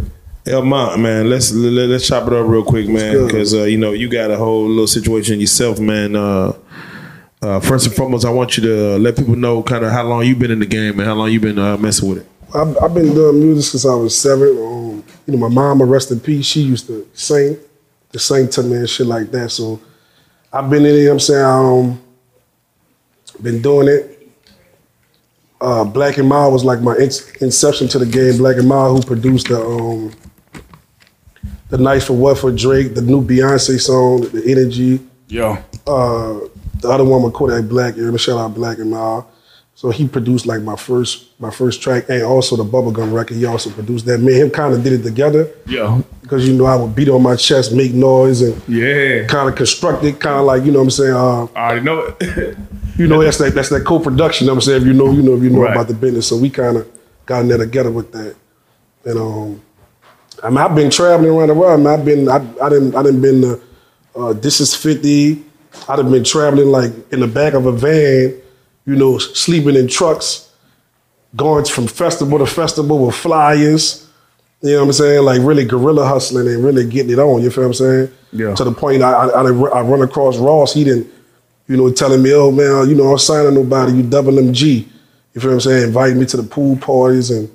L.Mont, 0.46 1.00
man, 1.00 1.30
let's 1.30 1.52
let, 1.52 1.88
let's 1.88 2.06
chop 2.06 2.26
it 2.26 2.32
up 2.34 2.46
real 2.46 2.64
quick, 2.64 2.86
man, 2.86 3.24
because 3.24 3.54
uh, 3.54 3.62
you 3.62 3.78
know 3.78 3.92
you 3.92 4.10
got 4.10 4.30
a 4.30 4.36
whole 4.36 4.68
little 4.68 4.86
situation 4.86 5.40
yourself, 5.40 5.78
man. 5.78 6.16
Uh, 6.16 6.52
Uh, 7.42 7.60
first 7.60 7.86
and 7.86 7.94
foremost, 7.94 8.24
I 8.24 8.30
want 8.30 8.56
you 8.56 8.62
to 8.62 8.96
let 8.98 9.16
people 9.18 9.36
know 9.36 9.62
kind 9.62 9.84
of 9.84 9.92
how 9.92 10.02
long 10.02 10.24
you've 10.24 10.38
been 10.38 10.50
in 10.50 10.60
the 10.60 10.66
game 10.66 10.98
and 10.98 11.06
how 11.06 11.12
long 11.14 11.30
you've 11.30 11.42
been 11.42 11.58
uh, 11.58 11.76
messing 11.76 12.08
with 12.08 12.18
it. 12.20 12.26
I've, 12.54 12.74
I've 12.82 12.94
been 12.94 13.12
doing 13.12 13.38
music 13.38 13.72
since 13.72 13.84
I 13.84 13.94
was 13.94 14.16
seven. 14.16 14.48
You 15.26 15.34
know, 15.34 15.48
my 15.48 15.54
mama, 15.54 15.84
rest 15.84 16.10
in 16.10 16.20
peace, 16.20 16.46
she 16.46 16.62
used 16.62 16.86
to 16.86 17.08
sing, 17.14 17.56
to 18.12 18.18
sing 18.18 18.48
to 18.50 18.62
me 18.62 18.76
and 18.76 18.88
shit 18.88 19.06
like 19.06 19.30
that. 19.30 19.50
So 19.50 19.80
I've 20.52 20.68
been 20.68 20.84
in 20.84 20.94
it, 20.94 20.98
you 20.98 21.04
know 21.06 21.12
I'm 21.12 21.20
saying? 21.20 21.44
Um, 21.44 22.02
been 23.42 23.62
doing 23.62 23.88
it. 23.88 24.10
Uh, 25.60 25.84
BlaqNmild 25.84 26.52
was 26.52 26.64
like 26.64 26.80
my 26.80 26.94
in- 26.96 27.10
inception 27.40 27.88
to 27.88 27.98
the 27.98 28.06
game. 28.06 28.34
BlaqNmild, 28.34 28.96
who 28.96 29.02
produced 29.02 29.48
the 29.48 29.60
um, 29.64 30.12
the 31.70 31.78
Nice 31.78 32.06
for 32.06 32.12
What 32.12 32.38
for 32.38 32.52
Drake, 32.52 32.94
the 32.94 33.00
new 33.00 33.24
Beyonce 33.24 33.80
song, 33.80 34.22
the 34.22 34.42
Energy. 34.46 35.00
Yeah. 35.28 35.62
Uh, 35.86 36.40
the 36.80 36.88
other 36.90 37.04
one 37.04 37.22
with 37.22 37.32
Kodak 37.32 37.64
Black, 37.64 37.96
you 37.96 38.10
know, 38.10 38.16
shout 38.16 38.38
out 38.38 38.54
BlaqNmild. 38.54 39.26
So 39.76 39.90
he 39.90 40.06
produced 40.06 40.46
like 40.46 40.62
my 40.62 40.76
first 40.76 41.26
my 41.40 41.50
first 41.50 41.82
track 41.82 42.08
and 42.08 42.22
also 42.22 42.56
the 42.56 42.64
Bubblegum 42.64 43.12
record. 43.12 43.36
He 43.36 43.44
also 43.44 43.70
produced 43.70 44.06
that. 44.06 44.18
Me 44.18 44.32
and 44.34 44.42
him 44.44 44.50
kind 44.50 44.72
of 44.72 44.84
did 44.84 44.92
it 44.92 45.02
together 45.02 45.48
Yeah. 45.66 46.00
because 46.22 46.46
you 46.48 46.54
know 46.54 46.64
I 46.66 46.76
would 46.76 46.94
beat 46.94 47.08
on 47.08 47.22
my 47.22 47.34
chest, 47.36 47.72
make 47.72 47.92
noise, 47.92 48.40
and 48.40 48.60
Yeah. 48.68 49.26
kind 49.26 49.48
of 49.48 49.56
construct 49.56 50.04
it, 50.04 50.20
kind 50.20 50.38
of 50.38 50.46
like 50.46 50.64
you 50.64 50.70
know 50.70 50.78
what 50.78 50.84
I'm 50.84 50.90
saying. 50.90 51.12
Uh, 51.14 51.46
I 51.56 51.60
already 51.70 51.80
know 51.84 52.14
it. 52.20 52.56
you 52.98 53.08
know 53.08 53.22
that's 53.22 53.38
that 53.38 53.54
that's 53.54 53.68
that 53.70 53.84
co-production. 53.84 54.44
You 54.44 54.50
know 54.50 54.54
what 54.54 54.58
I'm 54.58 54.66
saying 54.68 54.82
if 54.82 54.86
you 54.86 54.94
know 54.94 55.10
you 55.10 55.22
know 55.22 55.34
if 55.34 55.42
you 55.42 55.50
know 55.50 55.62
Right. 55.62 55.72
about 55.72 55.88
the 55.88 55.94
business. 55.94 56.28
So 56.28 56.36
we 56.36 56.50
kind 56.50 56.76
of 56.76 56.86
got 57.26 57.40
in 57.42 57.48
there 57.48 57.58
together 57.58 57.90
with 57.90 58.12
that. 58.12 58.36
And 59.04 59.18
um, 59.18 59.60
I 60.42 60.50
mean 60.50 60.58
I've 60.58 60.74
been 60.76 60.90
traveling 60.90 61.30
around 61.36 61.48
the 61.48 61.54
world. 61.54 61.72
I 61.74 61.76
mean, 61.82 61.86
I've 61.88 62.04
been 62.04 62.28
I 62.28 62.36
I 62.64 62.68
didn't 62.68 62.94
I 62.94 63.02
didn't 63.02 63.22
been 63.22 63.42
to 63.42 63.60
uh, 64.16 64.32
this 64.34 64.60
is 64.60 64.72
fifty. 64.72 65.44
I'd 65.88 65.98
have 65.98 66.10
been 66.12 66.22
traveling 66.22 66.68
like 66.68 66.92
in 67.12 67.18
the 67.18 67.26
back 67.26 67.54
of 67.54 67.66
a 67.66 67.72
van, 67.72 68.34
you 68.86 68.96
know, 68.96 69.18
sleeping 69.18 69.76
in 69.76 69.88
trucks, 69.88 70.50
going 71.36 71.64
from 71.64 71.86
festival 71.86 72.38
to 72.38 72.46
festival 72.46 73.06
with 73.06 73.14
flyers. 73.14 74.08
You 74.62 74.72
know 74.72 74.80
what 74.80 74.86
I'm 74.86 74.92
saying? 74.92 75.24
Like 75.24 75.40
really 75.42 75.64
guerrilla 75.64 76.06
hustling 76.06 76.48
and 76.48 76.64
really 76.64 76.88
getting 76.88 77.12
it 77.12 77.18
on. 77.18 77.42
You 77.42 77.50
feel 77.50 77.64
what 77.64 77.68
I'm 77.68 77.74
saying? 77.74 78.10
Yeah. 78.32 78.54
To 78.54 78.64
the 78.64 78.72
point 78.72 79.02
I 79.02 79.12
I, 79.12 79.42
I, 79.42 79.82
run 79.82 80.02
across 80.02 80.38
Ross. 80.38 80.72
He 80.72 80.84
didn't, 80.84 81.06
you 81.68 81.76
know, 81.76 81.92
telling 81.92 82.22
me, 82.22 82.32
oh 82.34 82.50
man, 82.50 82.88
you 82.88 82.94
know, 82.94 83.12
I'm 83.12 83.18
signing 83.18 83.54
nobody. 83.54 83.92
You 83.92 84.02
double 84.02 84.32
MG. 84.32 84.86
You 85.34 85.40
feel 85.40 85.50
what 85.50 85.54
I'm 85.54 85.60
saying? 85.60 85.88
Inviting 85.88 86.18
me 86.18 86.26
to 86.26 86.36
the 86.36 86.42
pool 86.42 86.76
parties 86.76 87.30
and 87.30 87.50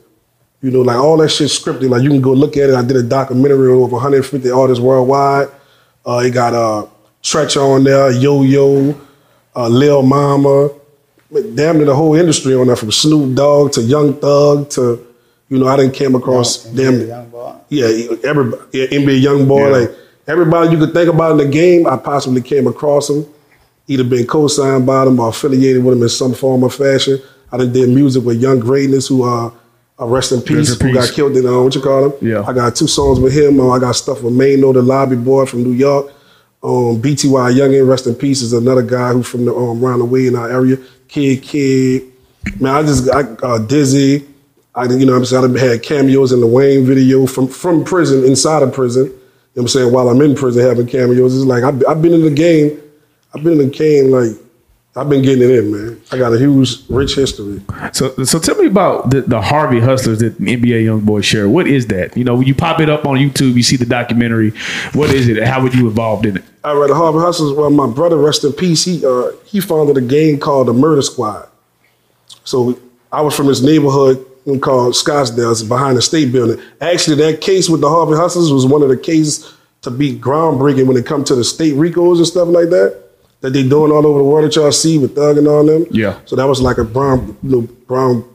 you 0.62 0.72
know, 0.72 0.82
like 0.82 0.98
all 0.98 1.18
that 1.18 1.30
shit 1.30 1.48
scripted. 1.48 1.90
Like 1.90 2.04
you 2.04 2.10
can 2.10 2.22
go 2.22 2.34
look 2.34 2.58
at 2.58 2.70
it. 2.70 2.76
I 2.76 2.84
did 2.84 2.98
a 2.98 3.04
documentary 3.04 3.72
on 3.72 3.78
over 3.78 3.94
150 3.94 4.52
artists 4.52 4.82
worldwide. 4.82 5.48
Uh, 6.06 6.18
it 6.18 6.32
got 6.32 6.54
uh, 6.54 6.86
Treach 7.24 7.58
on 7.58 7.84
there, 7.84 8.12
Yo 8.12 8.44
Yo, 8.44 9.00
uh, 9.56 9.68
Lil 9.68 10.04
Mama, 10.04 10.70
damn 11.32 11.78
near 11.78 11.86
the 11.86 11.96
whole 11.96 12.16
industry 12.16 12.56
on 12.56 12.68
there, 12.68 12.76
from 12.76 12.92
Snoop 12.92 13.36
Dogg 13.36 13.72
to 13.74 13.82
Young 13.82 14.14
Thug 14.16 14.70
to, 14.72 15.06
you 15.50 15.60
know, 15.60 15.68
I 15.68 15.78
didn't 15.78 15.94
came 15.94 16.16
across 16.16 16.64
damn 16.66 17.08
Young 17.08 17.30
yeah, 17.70 17.86
everybody, 18.24 18.62
yeah, 18.74 18.86
NBA 18.88 19.22
YoungBoy, 19.22 19.60
Yeah. 19.60 19.78
like 19.78 19.96
everybody 20.28 20.72
you 20.72 20.78
could 20.78 20.94
think 20.94 21.10
about 21.10 21.32
in 21.34 21.38
the 21.38 21.48
game, 21.48 21.86
I 21.88 21.98
possibly 21.98 22.42
came 22.42 22.68
across 22.68 23.08
them, 23.08 23.26
either 23.88 24.04
been 24.04 24.26
co-signed 24.26 24.86
by 24.86 25.06
them 25.06 25.20
or 25.20 25.30
affiliated 25.30 25.84
with 25.84 25.96
them 25.96 26.04
in 26.04 26.10
some 26.10 26.34
form 26.34 26.64
or 26.64 26.72
fashion. 26.72 27.22
I 27.52 27.58
done 27.58 27.72
did 27.72 27.90
music 27.90 28.24
with 28.24 28.42
Young 28.42 28.60
Greatness, 28.60 29.08
who 29.08 29.24
uh, 29.24 29.52
uh 30.00 30.06
rest 30.06 30.32
in 30.32 30.42
peace, 30.42 30.70
Rest 30.70 30.82
who 30.82 30.94
got 30.94 31.12
killed 31.12 31.38
in 31.38 31.46
uh, 31.46 31.62
what 31.62 31.76
you 31.76 31.82
call 31.82 32.06
him? 32.06 32.14
Yeah. 32.28 32.44
I 32.44 32.54
got 32.54 32.76
two 32.76 32.88
songs 32.88 33.20
with 33.20 33.34
him. 33.34 33.60
Uh, 33.60 33.70
I 33.70 33.80
got 33.80 33.96
stuff 33.96 34.24
with 34.24 34.34
Mano, 34.34 34.74
the 34.74 34.82
lobby 34.82 35.16
boy 35.16 35.46
from 35.46 35.64
New 35.64 35.74
York. 35.74 36.12
Um, 36.62 37.02
BTY 37.02 37.54
Youngin, 37.54 37.88
rest 37.88 38.06
in 38.06 38.16
peace, 38.16 38.42
is 38.42 38.52
another 38.52 38.82
guy 38.82 39.14
who 39.14 39.24
from 39.24 39.46
the 39.46 39.56
um, 39.56 39.84
around 39.84 40.00
the 40.00 40.06
way 40.06 40.28
in 40.28 40.36
our 40.36 40.50
area. 40.52 40.78
Kid, 41.10 41.42
kid, 41.42 42.04
man, 42.60 42.76
I 42.76 42.82
just 42.84 43.10
I, 43.10 43.22
uh, 43.22 43.58
Dizzy. 43.58 44.26
I 44.76 44.86
you 44.86 45.06
know 45.06 45.16
I'm 45.16 45.26
saying 45.26 45.58
I 45.58 45.60
had 45.60 45.84
cameos 45.84 46.32
in 46.32 46.40
the 46.40 46.48
Wayne 46.48 46.86
video 46.86 47.26
from 47.26 47.48
from 47.48 47.84
prison 47.84 48.24
inside 48.24 48.64
of 48.64 48.74
prison. 48.74 49.06
You 49.06 49.12
know 49.12 49.18
what 49.54 49.62
I'm 49.64 49.68
saying 49.68 49.94
while 49.94 50.08
I'm 50.08 50.22
in 50.22 50.36
prison 50.36 50.64
having 50.64 50.88
cameos. 50.88 51.36
It's 51.36 51.46
like 51.46 51.64
I've, 51.64 51.84
I've 51.88 52.02
been 52.02 52.14
in 52.14 52.22
the 52.22 52.32
game. 52.32 52.80
I've 53.34 53.44
been 53.44 53.54
in 53.54 53.70
the 53.70 53.76
game 53.76 54.12
like 54.12 54.38
I've 54.96 55.10
been 55.10 55.22
getting 55.22 55.44
it 55.44 55.52
in, 55.52 55.72
man. 55.72 56.02
I 56.12 56.18
got 56.18 56.34
a 56.34 56.38
huge, 56.38 56.88
rich 56.90 57.16
history. 57.16 57.62
So, 57.94 58.16
so 58.24 58.40
tell 58.40 58.56
me 58.56 58.68
about 58.68 59.12
the, 59.12 59.22
the 59.22 59.40
Harvey 59.40 59.80
Hustlers 59.80 60.20
that 60.20 60.38
NBA 60.40 60.84
young 60.84 61.02
boys 61.02 61.26
share. 61.26 61.48
What 61.48 61.68
is 61.68 61.88
that? 61.88 62.18
You 62.18 62.24
know, 62.24 62.36
when 62.36 62.48
you 62.48 62.56
pop 62.56 62.80
it 62.80 62.90
up 62.90 63.06
on 63.06 63.18
YouTube, 63.18 63.54
you 63.54 63.64
see 63.64 63.78
the 63.78 63.86
documentary. 63.86 64.52
What 64.94 65.12
is 65.12 65.28
it? 65.28 65.42
How 65.44 65.62
were 65.62 65.70
you 65.70 65.88
involved 65.88 66.26
in 66.26 66.38
it? 66.38 66.44
I 66.64 66.74
read 66.74 66.90
the 66.90 66.96
Harvey 66.96 67.20
Hustlers. 67.20 67.54
Well, 67.54 67.70
my 67.70 67.88
brother, 67.88 68.18
rest 68.18 68.44
in 68.44 68.54
peace, 68.54 68.84
he 68.84 69.06
uh, 69.06 69.32
he 69.46 69.60
founded 69.60 69.98
a 69.98 70.02
game 70.02 70.40
called 70.40 70.68
the 70.68 70.74
Murder 70.74 71.02
Squad. 71.02 71.48
So 72.44 72.80
I 73.12 73.22
was 73.22 73.36
from 73.36 73.48
this 73.48 73.62
neighborhood 73.62 74.26
called 74.58 74.94
Scottsdale, 74.94 75.52
it's 75.52 75.62
behind 75.62 75.98
the 75.98 76.02
state 76.02 76.32
building. 76.32 76.60
Actually, 76.82 77.18
that 77.18 77.42
case 77.42 77.70
with 77.70 77.82
the 77.82 77.90
Harvey 77.90 78.16
Hustlers 78.16 78.52
was 78.52 78.66
one 78.66 78.82
of 78.82 78.90
the 78.90 78.98
cases 78.98 79.54
to 79.82 79.92
be 79.92 80.18
groundbreaking 80.18 80.88
when 80.88 80.98
it 80.98 81.06
comes 81.06 81.28
to 81.28 81.36
the 81.36 81.44
state 81.44 81.76
RICOs 81.76 82.18
and 82.18 82.28
stuff 82.28 82.48
like 82.48 82.70
that 82.70 83.04
that 83.42 83.52
they 83.52 83.68
doing 83.68 83.92
all 83.92 84.06
over 84.06 84.18
the 84.18 84.24
world 84.24 84.46
that 84.46 84.56
y'all 84.56 84.72
see 84.72 84.98
with 84.98 85.16
Thug 85.16 85.38
and 85.38 85.48
all 85.48 85.64
them. 85.64 85.86
Yeah. 85.92 86.20
So 86.26 86.36
that 86.36 86.46
was 86.46 86.62
like 86.62 86.78
a 86.78 86.84
brown, 86.84 87.38
you 87.44 87.50
know, 87.50 87.62
brown 87.62 88.26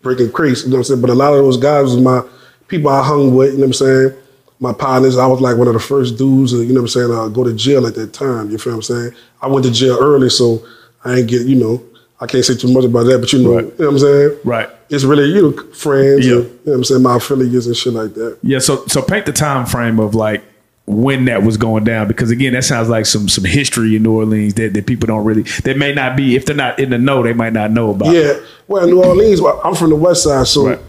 breaking 0.00 0.32
craze, 0.32 0.64
you 0.64 0.70
know 0.70 0.76
what 0.76 0.78
I'm 0.78 0.84
saying? 0.84 1.00
But 1.00 1.10
a 1.10 1.14
lot 1.14 1.34
of 1.34 1.44
those 1.44 1.56
guys 1.56 1.84
was 1.84 1.98
my 1.98 2.22
people 2.66 2.90
I 2.90 3.04
hung 3.04 3.34
with, 3.36 3.52
you 3.52 3.58
know 3.58 3.66
what 3.66 3.66
I'm 3.66 3.72
saying? 3.74 4.14
My 4.60 4.72
partners, 4.72 5.16
I 5.16 5.26
was 5.26 5.40
like 5.40 5.56
one 5.56 5.68
of 5.68 5.74
the 5.74 5.80
first 5.80 6.18
dudes, 6.18 6.52
you 6.52 6.64
know 6.66 6.74
what 6.74 6.80
I'm 6.80 6.88
saying, 6.88 7.10
uh, 7.12 7.28
go 7.28 7.44
to 7.44 7.54
jail 7.54 7.86
at 7.86 7.94
that 7.94 8.12
time, 8.12 8.50
you 8.50 8.58
feel 8.58 8.72
what 8.72 8.76
I'm 8.78 8.82
saying? 8.82 9.12
I 9.40 9.46
went 9.46 9.64
to 9.66 9.70
jail 9.70 9.96
early, 10.00 10.30
so 10.30 10.64
I 11.04 11.16
ain't 11.18 11.28
get, 11.28 11.42
you 11.46 11.54
know, 11.56 11.82
I 12.20 12.26
can't 12.26 12.44
say 12.44 12.56
too 12.56 12.72
much 12.72 12.84
about 12.84 13.04
that, 13.04 13.18
but 13.20 13.32
you 13.32 13.40
know, 13.40 13.54
Right. 13.54 13.64
you 13.64 13.70
know 13.78 13.84
what 13.86 13.92
I'm 13.92 13.98
saying? 14.00 14.38
Right. 14.42 14.68
It's 14.90 15.04
really, 15.04 15.26
you 15.26 15.42
know, 15.42 15.62
friends, 15.74 16.26
Yeah. 16.26 16.36
and, 16.36 16.44
you 16.44 16.50
know 16.50 16.50
what 16.64 16.74
I'm 16.74 16.84
saying, 16.84 17.02
my 17.02 17.16
affiliates 17.16 17.66
and 17.66 17.76
shit 17.76 17.92
like 17.92 18.14
that. 18.14 18.38
Yeah. 18.42 18.58
So, 18.58 18.84
so 18.88 19.00
paint 19.00 19.26
the 19.26 19.32
time 19.32 19.64
frame 19.66 20.00
of 20.00 20.16
like 20.16 20.42
when 20.86 21.26
that 21.26 21.44
was 21.44 21.56
going 21.56 21.84
down, 21.84 22.08
because 22.08 22.30
again, 22.32 22.54
that 22.54 22.64
sounds 22.64 22.88
like 22.88 23.06
some 23.06 23.28
some 23.28 23.44
history 23.44 23.94
in 23.94 24.02
New 24.02 24.12
Orleans 24.12 24.54
that, 24.54 24.74
that 24.74 24.86
people 24.86 25.06
don't 25.06 25.22
really, 25.24 25.42
they 25.62 25.74
may 25.74 25.94
not 25.94 26.16
be, 26.16 26.34
if 26.34 26.46
they're 26.46 26.56
not 26.56 26.80
in 26.80 26.90
the 26.90 26.98
know, 26.98 27.22
they 27.22 27.34
might 27.34 27.52
not 27.52 27.70
know 27.70 27.90
about. 27.90 28.12
Yeah, 28.12 28.32
well, 28.66 28.86
New 28.88 29.04
Orleans, 29.04 29.40
well, 29.40 29.60
I'm 29.62 29.74
from 29.76 29.90
the 29.90 29.96
west 29.96 30.24
side, 30.24 30.46
so 30.48 30.66
Right. 30.70 30.80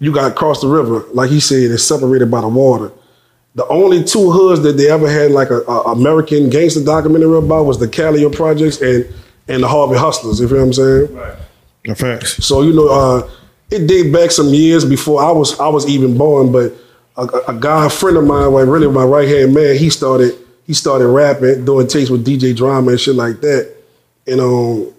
You 0.00 0.12
got 0.12 0.30
across 0.30 0.60
the 0.60 0.68
river. 0.68 1.04
Like 1.12 1.30
he 1.30 1.40
said, 1.40 1.70
it's 1.70 1.82
separated 1.84 2.30
by 2.30 2.40
the 2.40 2.48
water. 2.48 2.92
The 3.54 3.66
only 3.68 4.04
two 4.04 4.30
hoods 4.30 4.62
that 4.62 4.74
they 4.76 4.88
ever 4.90 5.10
had 5.10 5.32
like 5.32 5.50
a, 5.50 5.62
a 5.62 5.92
American 5.92 6.48
gangster 6.50 6.84
documentary 6.84 7.36
about 7.38 7.64
was 7.66 7.78
the 7.78 7.88
Calliope 7.88 8.36
Projects 8.36 8.80
and 8.80 9.06
and 9.48 9.62
the 9.62 9.68
Harvey 9.68 9.96
Hustlers. 9.96 10.38
You 10.40 10.46
feel 10.48 10.58
what 10.58 10.64
I'm 10.64 10.72
saying? 10.72 11.06
The 11.84 11.94
facts. 11.96 12.44
So 12.44 12.62
you 12.62 12.72
know, 12.74 12.88
uh, 12.88 13.30
it 13.70 13.86
date 13.88 14.12
back 14.12 14.30
some 14.30 14.48
years 14.48 14.84
before 14.84 15.20
I 15.22 15.30
was 15.32 15.58
I 15.58 15.68
was 15.68 15.88
even 15.88 16.16
born. 16.16 16.52
But 16.52 16.72
a, 17.16 17.22
a- 17.22 17.56
a 17.56 17.58
guy, 17.58 17.86
a 17.86 17.90
friend 17.90 18.16
of 18.16 18.24
mine, 18.24 18.52
like 18.52 18.66
really 18.68 18.86
my 18.88 19.02
right 19.04 19.26
hand 19.26 19.54
man, 19.54 19.76
he 19.76 19.90
started 19.90 20.34
he 20.64 20.74
started 20.74 21.08
rapping, 21.08 21.64
doing 21.64 21.86
tapes 21.88 22.10
with 22.10 22.24
DJ 22.24 22.54
Drama 22.54 22.90
and 22.92 23.00
shit 23.00 23.16
like 23.16 23.40
that. 23.40 23.74
And 24.28 24.38
um, 24.40 24.92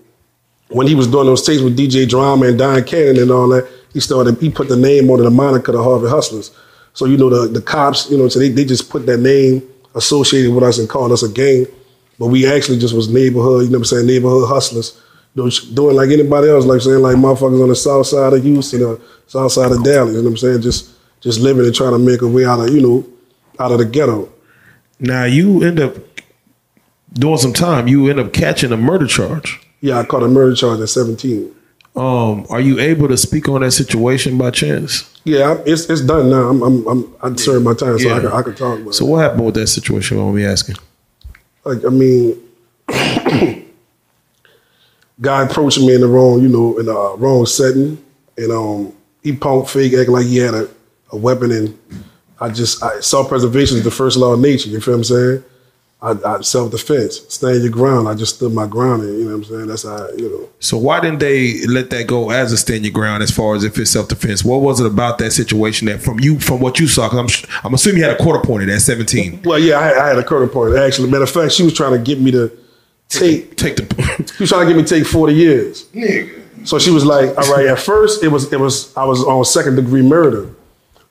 when 0.69 0.87
he 0.87 0.95
was 0.95 1.07
doing 1.07 1.27
those 1.27 1.45
tapes 1.45 1.61
with 1.61 1.77
DJ 1.77 2.09
Drama 2.09 2.47
and 2.47 2.57
Don 2.57 2.83
Cannon 2.83 3.21
and 3.21 3.31
all 3.31 3.47
that, 3.49 3.69
he 3.93 3.99
started 3.99 4.39
he 4.39 4.49
put 4.49 4.69
the 4.69 4.77
name 4.77 5.09
on 5.09 5.23
the 5.23 5.29
moniker, 5.29 5.71
the 5.71 5.83
Harvey 5.83 6.07
Hustlers. 6.07 6.51
So 6.93 7.05
you 7.05 7.17
know 7.17 7.29
the 7.29 7.47
the 7.47 7.61
cops, 7.61 8.09
you 8.09 8.17
know, 8.17 8.27
so 8.27 8.39
they, 8.39 8.49
they 8.49 8.65
just 8.65 8.89
put 8.89 9.05
that 9.05 9.19
name 9.19 9.67
associated 9.95 10.53
with 10.53 10.63
us 10.63 10.79
and 10.79 10.89
called 10.89 11.11
us 11.11 11.23
a 11.23 11.29
gang. 11.29 11.65
But 12.17 12.27
we 12.27 12.45
actually 12.45 12.79
just 12.79 12.93
was 12.93 13.09
neighborhood, 13.09 13.63
you 13.63 13.69
know 13.69 13.79
what 13.79 13.91
I'm 13.91 13.97
saying, 13.97 14.07
neighborhood 14.07 14.49
hustlers. 14.49 15.01
You 15.35 15.43
know, 15.43 15.49
doing 15.73 15.95
like 15.95 16.09
anybody 16.09 16.49
else, 16.49 16.65
like 16.65 16.81
saying 16.81 16.99
like 16.99 17.15
motherfuckers 17.15 17.61
on 17.61 17.69
the 17.69 17.75
south 17.75 18.07
side 18.07 18.33
of 18.33 18.43
Houston 18.43 18.83
or 18.83 18.99
south 19.27 19.51
side 19.51 19.71
of 19.71 19.83
Dallas, 19.83 20.13
you 20.13 20.17
know 20.17 20.23
what 20.23 20.31
I'm 20.31 20.37
saying? 20.37 20.61
Just 20.61 20.91
just 21.21 21.39
living 21.39 21.65
and 21.65 21.75
trying 21.75 21.91
to 21.91 21.99
make 21.99 22.21
a 22.21 22.27
way 22.27 22.45
out 22.45 22.59
of, 22.59 22.73
you 22.73 22.81
know, 22.81 23.05
out 23.59 23.71
of 23.71 23.77
the 23.77 23.85
ghetto. 23.85 24.31
Now 24.99 25.25
you 25.25 25.63
end 25.63 25.79
up 25.79 25.95
doing 27.13 27.37
some 27.37 27.53
time. 27.53 27.87
You 27.87 28.09
end 28.09 28.19
up 28.19 28.33
catching 28.33 28.71
a 28.71 28.77
murder 28.77 29.07
charge. 29.07 29.59
Yeah, 29.81 29.99
I 29.99 30.05
caught 30.05 30.23
a 30.23 30.27
murder 30.27 30.55
charge 30.55 30.79
at 30.79 30.89
17. 30.89 31.53
Um, 31.95 32.45
are 32.49 32.61
you 32.61 32.79
able 32.79 33.07
to 33.07 33.17
speak 33.17 33.49
on 33.49 33.61
that 33.61 33.71
situation 33.71 34.37
by 34.37 34.51
chance? 34.51 35.09
Yeah, 35.23 35.61
it's 35.65 35.89
it's 35.89 36.01
done 36.01 36.29
now. 36.29 36.49
I'm 36.49 36.61
I'm, 36.61 36.87
I'm 36.87 37.15
I 37.21 37.35
served 37.35 37.65
my 37.65 37.73
time, 37.73 37.99
so 37.99 38.15
I 38.15 38.19
can 38.19 38.31
I 38.31 38.41
can 38.41 38.55
talk 38.55 38.79
about 38.79 38.95
So 38.95 39.05
what 39.05 39.19
happened 39.19 39.45
with 39.45 39.55
that 39.55 39.67
situation? 39.67 40.19
I'm 40.19 40.33
be 40.33 40.45
asking. 40.45 40.75
Like 41.65 41.83
I 41.83 41.89
mean, 41.89 42.39
guy 45.21 45.43
approached 45.43 45.79
me 45.79 45.93
in 45.95 46.01
the 46.01 46.07
wrong, 46.07 46.41
you 46.41 46.47
know, 46.47 46.77
in 46.79 46.85
the 46.85 46.97
uh, 46.97 47.15
wrong 47.15 47.45
setting, 47.45 48.03
and 48.37 48.51
um, 48.51 48.93
he 49.23 49.35
pump 49.35 49.67
fake, 49.67 49.93
acting 49.93 50.13
like 50.13 50.25
he 50.25 50.37
had 50.37 50.53
a, 50.53 50.69
a 51.11 51.17
weapon, 51.17 51.51
and 51.51 51.77
I 52.39 52.49
just 52.49 52.81
I, 52.81 52.99
self 53.01 53.29
preservation 53.29 53.77
is 53.77 53.83
the 53.83 53.91
first 53.91 54.17
law 54.17 54.33
of 54.33 54.39
nature. 54.39 54.69
You 54.69 54.79
feel 54.79 54.93
what 54.93 54.99
I'm 54.99 55.03
saying? 55.03 55.43
I, 56.01 56.11
I 56.25 56.41
self 56.41 56.71
defense, 56.71 57.21
stand 57.27 57.61
your 57.61 57.71
ground. 57.71 58.07
I 58.07 58.15
just 58.15 58.35
stood 58.35 58.53
my 58.53 58.65
ground, 58.67 59.03
and 59.03 59.19
you 59.19 59.25
know 59.25 59.31
what 59.31 59.37
I'm 59.37 59.43
saying. 59.43 59.67
That's 59.67 59.83
how 59.83 60.09
you 60.11 60.29
know. 60.29 60.49
So 60.59 60.77
why 60.77 61.01
didn't 61.01 61.19
they 61.19 61.65
let 61.67 61.89
that 61.89 62.07
go 62.07 62.29
as 62.29 62.53
a 62.53 62.57
stand 62.57 62.85
your 62.85 62.93
ground 62.93 63.21
as 63.21 63.31
far 63.31 63.53
as 63.55 63.65
if 63.65 63.77
it's 63.77 63.91
self 63.91 64.07
defense? 64.07 64.43
What 64.45 64.61
was 64.61 64.79
it 64.79 64.87
about 64.87 65.17
that 65.17 65.31
situation 65.31 65.87
that 65.87 66.01
from 66.01 66.19
you 66.21 66.39
from 66.39 66.61
what 66.61 66.79
you 66.79 66.87
saw? 66.87 67.09
Because 67.09 67.43
I'm 67.43 67.49
I'm 67.65 67.73
assuming 67.73 67.99
you 67.99 68.05
had 68.05 68.19
a 68.19 68.23
quarter 68.23 68.39
pointed 68.45 68.69
at 68.69 68.81
17. 68.81 69.41
Well, 69.43 69.59
yeah, 69.59 69.77
I, 69.77 70.05
I 70.05 70.07
had 70.07 70.17
a 70.17 70.23
quarter 70.23 70.47
point. 70.47 70.77
Actually, 70.77 71.11
matter 71.11 71.23
of 71.23 71.31
fact, 71.31 71.51
she 71.51 71.63
was 71.63 71.73
trying 71.73 71.91
to 71.91 71.99
get 71.99 72.21
me 72.21 72.31
to 72.31 72.49
take 73.09 73.57
Take 73.57 73.75
the. 73.75 74.25
She 74.37 74.43
was 74.43 74.49
trying 74.49 74.67
to 74.67 74.73
get 74.73 74.77
me 74.77 74.83
to 74.83 74.89
take 74.99 75.05
40 75.05 75.33
years. 75.33 75.85
Nigga. 75.87 76.39
So 76.67 76.79
she 76.79 76.91
was 76.91 77.05
like, 77.05 77.29
all 77.37 77.53
right, 77.53 77.67
at 77.67 77.79
first 77.79 78.23
it 78.23 78.29
was 78.29 78.51
it 78.51 78.59
was 78.59 78.95
I 78.95 79.03
was 79.03 79.23
on 79.23 79.43
second 79.45 79.75
degree 79.75 80.01
murder. 80.01 80.49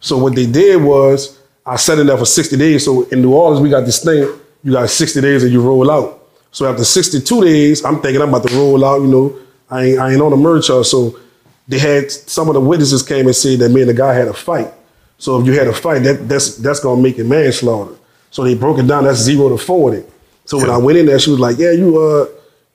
So 0.01 0.17
what 0.17 0.35
they 0.35 0.47
did 0.47 0.83
was 0.83 1.39
I 1.67 1.77
set 1.77 1.99
it 1.99 2.07
there 2.07 2.17
for 2.17 2.25
60 2.25 2.57
days. 2.57 2.85
So 2.85 3.03
in 3.09 3.21
New 3.21 3.35
Orleans, 3.35 3.61
we 3.61 3.69
got 3.69 3.85
this 3.85 4.03
thing, 4.03 4.29
you 4.63 4.73
got 4.73 4.89
60 4.89 5.21
days 5.21 5.43
and 5.45 5.53
you 5.53 5.61
roll 5.61 5.91
out. 5.91 6.29
So 6.51 6.69
after 6.71 6.85
62 6.85 7.45
days, 7.45 7.85
I'm 7.85 8.01
thinking 8.01 8.23
I'm 8.23 8.31
about 8.31 8.49
to 8.49 8.55
roll 8.55 8.85
out, 8.85 9.01
you 9.01 9.07
know, 9.09 9.39
I 9.71 9.85
ain't, 9.85 9.99
I 9.99 10.13
ain't 10.13 10.23
on 10.23 10.33
a 10.33 10.37
murder 10.37 10.63
charge. 10.63 10.87
So 10.87 11.19
they 11.67 11.79
had 11.79 12.11
some 12.11 12.49
of 12.49 12.55
the 12.55 12.61
witnesses 12.61 13.03
came 13.03 13.27
and 13.27 13.37
said 13.37 13.59
that 13.61 13.71
me 13.71 13.83
and 13.83 13.91
the 13.91 13.95
guy 13.95 14.15
had 14.15 14.29
a 14.29 14.33
fight. 14.33 14.73
So 15.19 15.41
if 15.41 15.47
you 15.47 15.53
had 15.53 15.67
a 15.67 15.73
fight, 15.73 16.01
that 16.05 16.29
that's 16.29 16.57
that's 16.57 16.81
gonna 16.81 17.03
make 17.03 17.19
it 17.19 17.25
manslaughter. 17.25 17.95
So 18.31 18.45
they 18.45 18.55
broke 18.55 18.79
it 18.79 18.87
down, 18.87 19.05
that's 19.05 19.19
zero 19.19 19.49
to 19.51 19.59
40. 19.59 20.05
So 20.45 20.59
when 20.59 20.71
I 20.71 20.79
went 20.79 20.97
in 20.99 21.07
there, 21.07 21.19
she 21.19 21.31
was 21.31 21.41
like, 21.41 21.59
Yeah, 21.59 21.73
you 21.73 21.99
uh 21.99 22.27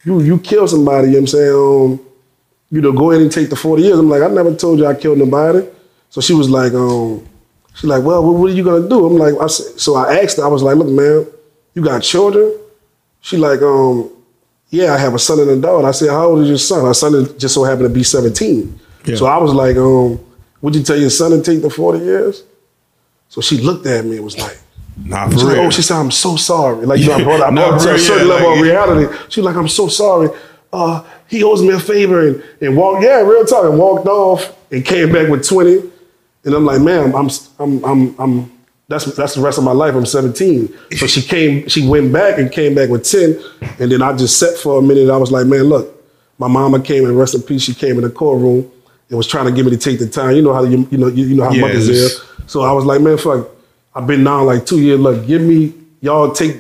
you 0.04 0.22
you 0.22 0.38
killed 0.40 0.70
somebody, 0.70 1.08
you 1.08 1.14
know 1.14 1.20
what 1.22 1.22
I'm 1.22 1.28
saying? 1.28 1.54
Um, 1.54 2.06
you 2.70 2.82
know, 2.82 2.92
go 2.92 3.12
ahead 3.12 3.22
and 3.22 3.32
take 3.32 3.50
the 3.50 3.56
40 3.56 3.84
years. 3.84 3.98
I'm 4.00 4.10
like, 4.10 4.22
I 4.22 4.28
never 4.28 4.54
told 4.56 4.80
you 4.80 4.86
I 4.86 4.94
killed 4.96 5.20
nobody. 5.20 5.66
So 6.10 6.22
she 6.22 6.34
was 6.34 6.50
like, 6.50 6.74
um, 6.74 7.26
she's 7.76 7.86
like, 7.86 8.04
well, 8.04 8.24
what, 8.24 8.36
what 8.36 8.52
are 8.52 8.54
you 8.54 8.64
gonna 8.64 8.88
do? 8.88 9.06
I'm 9.06 9.18
like, 9.18 9.36
I 9.42 9.48
said, 9.48 9.80
so 9.80 9.96
I 9.96 10.20
asked 10.20 10.38
her, 10.38 10.44
I 10.44 10.48
was 10.48 10.62
like, 10.62 10.76
look, 10.76 10.88
man, 10.88 11.26
you 11.74 11.82
got 11.84 12.02
children? 12.04 12.58
She 13.22 13.38
like, 13.38 13.62
um, 13.62 14.10
yeah, 14.70 14.94
I 14.94 14.98
have 14.98 15.14
a 15.14 15.20
son 15.20 15.40
and 15.40 15.50
a 15.50 15.60
daughter. 15.62 15.88
I 15.88 15.92
said, 15.92 16.10
how 16.10 16.26
old 16.28 16.42
is 16.44 16.50
your 16.50 16.58
son? 16.58 16.86
Her 16.86 16.94
son 16.94 17.16
is- 17.16 17.34
just 17.34 17.54
so 17.54 17.64
happened 17.64 17.88
to 17.88 17.94
be 17.94 18.04
17. 18.04 18.80
Yeah. 19.06 19.16
So 19.16 19.26
I 19.26 19.38
was 19.38 19.54
like, 19.54 19.78
um, 19.78 20.20
would 20.62 20.76
you 20.76 20.84
tell 20.84 20.98
your 21.00 21.10
son 21.10 21.32
to 21.32 21.42
take 21.42 21.62
the 21.62 21.70
40 21.70 22.00
years? 22.00 22.44
So 23.30 23.42
she 23.42 23.58
looked 23.58 23.86
at 23.86 24.06
me 24.06 24.16
and 24.18 24.26
was 24.26 24.38
like, 24.38 24.58
Nah, 24.96 25.28
for 25.28 25.38
like, 25.38 25.56
real. 25.56 25.66
oh, 25.66 25.70
she 25.72 25.82
said, 25.82 25.98
I'm 25.98 26.12
so 26.12 26.36
sorry. 26.36 26.86
Like, 26.86 27.00
you 27.00 27.08
know, 27.08 27.16
I 27.16 27.24
brought, 27.24 27.42
I 27.42 27.50
brought 27.50 27.82
to 27.84 27.96
a 27.96 27.98
certain 27.98 28.28
yeah, 28.28 28.34
level 28.34 28.50
like, 28.50 28.58
of 28.60 28.64
reality. 28.64 29.18
She 29.30 29.42
was 29.42 29.46
like, 29.46 29.56
I'm 29.56 29.68
so 29.68 29.88
sorry. 29.88 30.30
Uh, 30.72 31.04
he 31.28 31.44
owes 31.44 31.62
me 31.64 31.70
a 31.74 31.80
favor 31.80 32.28
and, 32.28 32.44
and 32.62 32.78
walked, 32.78 33.04
yeah, 33.04 33.22
real 33.22 33.44
talk, 33.46 33.66
and 33.66 33.78
walked 33.80 34.08
off 34.08 34.56
and 34.72 34.86
came 34.86 35.12
back 35.12 35.30
with 35.30 35.48
20. 35.48 35.90
And 36.46 36.54
I'm 36.54 36.66
like, 36.66 36.82
ma'am, 36.82 37.16
I'm, 37.16 37.30
I'm, 37.60 37.84
I'm, 37.86 38.20
I'm, 38.20 38.52
that's, 38.88 39.06
that's 39.16 39.36
the 39.36 39.42
rest 39.42 39.58
of 39.58 39.64
my 39.64 39.72
life. 39.72 39.96
I'm 39.96 40.06
17. 40.06 40.74
So 40.98 41.08
she 41.08 41.22
came, 41.22 41.68
she 41.68 41.88
went 41.88 42.12
back 42.12 42.38
and 42.38 42.52
came 42.52 42.76
back 42.76 42.90
with 42.90 43.04
10. 43.06 43.42
And 43.80 43.92
then 43.92 44.02
I 44.02 44.16
just 44.16 44.38
sat 44.38 44.58
for 44.58 44.80
a 44.80 44.82
minute. 44.82 45.10
I 45.10 45.18
was 45.18 45.32
like, 45.32 45.48
man, 45.48 45.64
look, 45.64 46.04
my 46.38 46.48
mama 46.48 46.82
came 46.82 47.06
and 47.06 47.18
rest 47.18 47.36
in 47.36 47.42
peace. 47.42 47.64
She 47.64 47.74
came 47.74 47.96
in 47.96 48.02
the 48.02 48.10
courtroom 48.10 48.70
and 49.10 49.18
was 49.18 49.28
trying 49.28 49.46
to 49.46 49.52
get 49.52 49.66
me 49.66 49.72
to 49.72 49.78
take 49.78 50.00
the 50.00 50.08
time. 50.08 50.36
You 50.36 50.42
know 50.42 50.54
how 50.54 50.64
you, 50.64 50.88
you 50.92 50.98
know, 50.98 51.08
you, 51.08 51.26
you 51.26 51.36
know 51.36 51.46
how 51.46 51.52
Yeah, 51.52 51.62
mothers 51.62 51.88
is. 51.90 52.22
So 52.48 52.62
I 52.62 52.72
was 52.72 52.86
like, 52.86 53.02
man, 53.02 53.18
fuck. 53.18 53.48
I've 53.96 54.08
been 54.08 54.24
down 54.24 54.46
like 54.46 54.66
two 54.66 54.82
years. 54.82 55.00
Look, 55.00 55.28
give 55.28 55.42
me 55.42 55.74
y'all 56.02 56.32
take, 56.32 56.58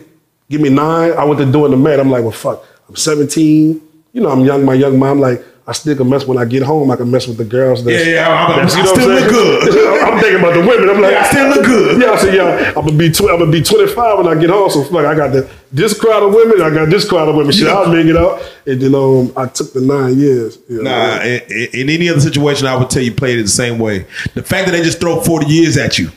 give 0.49 0.62
me 0.62 0.69
nine. 0.69 1.12
I 1.13 1.25
went 1.25 1.39
to 1.39 1.51
doing 1.51 1.71
the 1.71 1.77
math. 1.77 1.99
I'm 1.99 2.09
like, 2.09 2.21
well, 2.21 2.31
fuck. 2.31 2.63
I'm 2.88 2.95
17. 2.95 3.81
You 4.13 4.21
know, 4.21 4.29
I'm 4.29 4.41
young. 4.41 4.63
My 4.63 4.75
young 4.75 4.97
mom, 4.99 5.19
like, 5.19 5.43
I 5.65 5.71
still 5.71 5.95
can 5.95 6.10
mess 6.10 6.28
when 6.28 6.38
I 6.38 6.43
get 6.43 6.62
home. 6.63 6.91
I 6.91 6.97
can 6.97 7.10
mess 7.10 7.26
with 7.26 7.38
the 7.38 7.45
girls. 7.45 7.86
That's, 7.86 8.06
Yeah, 8.06 8.13
yeah, 8.15 8.28
I'm- 8.28 8.52
I'm- 8.52 8.67
that's- 8.67 8.76
I 8.76 8.84
still 8.86 9.08
what 9.08 9.17
I'm 9.17 9.23
look 9.23 9.30
good. 9.32 10.04
I'm 10.04 10.19
thinking 10.19 10.39
about 10.39 10.54
the 10.56 10.60
women. 10.60 10.89
I'm 10.89 11.02
like, 11.02 11.12
Yeah, 11.13 11.21
I 11.23 11.28
still 11.30 11.47
look 11.49 11.65
good. 11.65 12.02
Yeah, 12.02 12.12
I 12.12 12.17
said, 12.17 12.36
yeah, 12.36 12.67
I'm 12.76 12.86
gonna 12.86 12.91
be, 12.97 13.10
tw- 13.10 13.30
I'm 13.32 13.39
gonna 13.39 13.52
be 13.52 13.62
25 13.62 14.17
when 14.17 14.28
I 14.28 14.39
get 14.41 14.49
home. 14.49 14.69
So 14.69 14.84
fuck, 14.84 15.06
I 15.06 15.15
got 15.15 15.32
the 15.32 15.49
this 15.71 15.97
crowd 15.97 16.21
of 16.23 16.34
women. 16.34 16.62
I 16.62 16.69
got 16.69 16.89
this 16.89 17.08
crowd 17.08 17.30
of 17.30 17.36
women. 17.36 17.54
Shit, 17.54 17.67
I'll 17.69 17.88
make 17.91 18.06
it 18.08 18.17
out. 18.17 18.43
And 18.67 18.82
then 18.82 18.93
um, 18.93 19.32
I 19.38 19.45
took 19.47 19.71
the 19.73 19.80
nine 19.82 20.17
years. 20.19 20.58
you 20.67 20.84
know. 20.84 20.91
Nah, 20.91 21.21
in, 21.23 21.41
in 21.49 21.67
in 21.73 21.89
any 21.89 22.10
other 22.10 22.19
situation, 22.19 22.67
I 22.67 22.76
would 22.76 22.89
tell 22.89 23.02
you 23.02 23.13
played 23.13 23.39
it 23.39 23.43
the 23.43 23.47
same 23.49 23.80
way. 23.80 24.06
The 24.34 24.43
fact 24.43 24.65
that 24.65 24.71
they 24.73 24.84
just 24.84 24.99
throw 24.99 25.21
40 25.21 25.45
years 25.47 25.78
at 25.78 25.97
you 25.97 26.10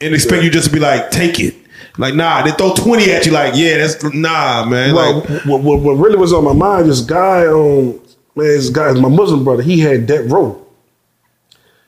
and 0.00 0.14
expect 0.14 0.44
you 0.44 0.50
just 0.50 0.68
to 0.68 0.72
be 0.72 0.78
like, 0.80 1.10
take 1.10 1.40
it. 1.40 1.56
Like, 1.98 2.14
nah, 2.14 2.42
they 2.42 2.52
throw 2.52 2.74
20 2.74 3.10
at 3.10 3.26
you, 3.26 3.32
like, 3.32 3.54
yeah, 3.56 3.78
that's 3.78 4.00
nah, 4.14 4.64
man. 4.64 4.94
Well, 4.94 5.18
like, 5.18 5.44
what, 5.46 5.62
what, 5.62 5.80
what 5.80 5.94
really 5.94 6.16
was 6.16 6.32
on 6.32 6.44
my 6.44 6.52
mind, 6.52 6.88
this 6.88 7.00
guy, 7.00 7.44
um, 7.48 7.54
man, 7.88 8.00
this 8.46 8.70
guy, 8.70 8.92
my 8.92 9.08
Muslim 9.08 9.44
brother, 9.44 9.62
he 9.62 9.80
had 9.80 10.06
death 10.06 10.30
row. 10.30 10.64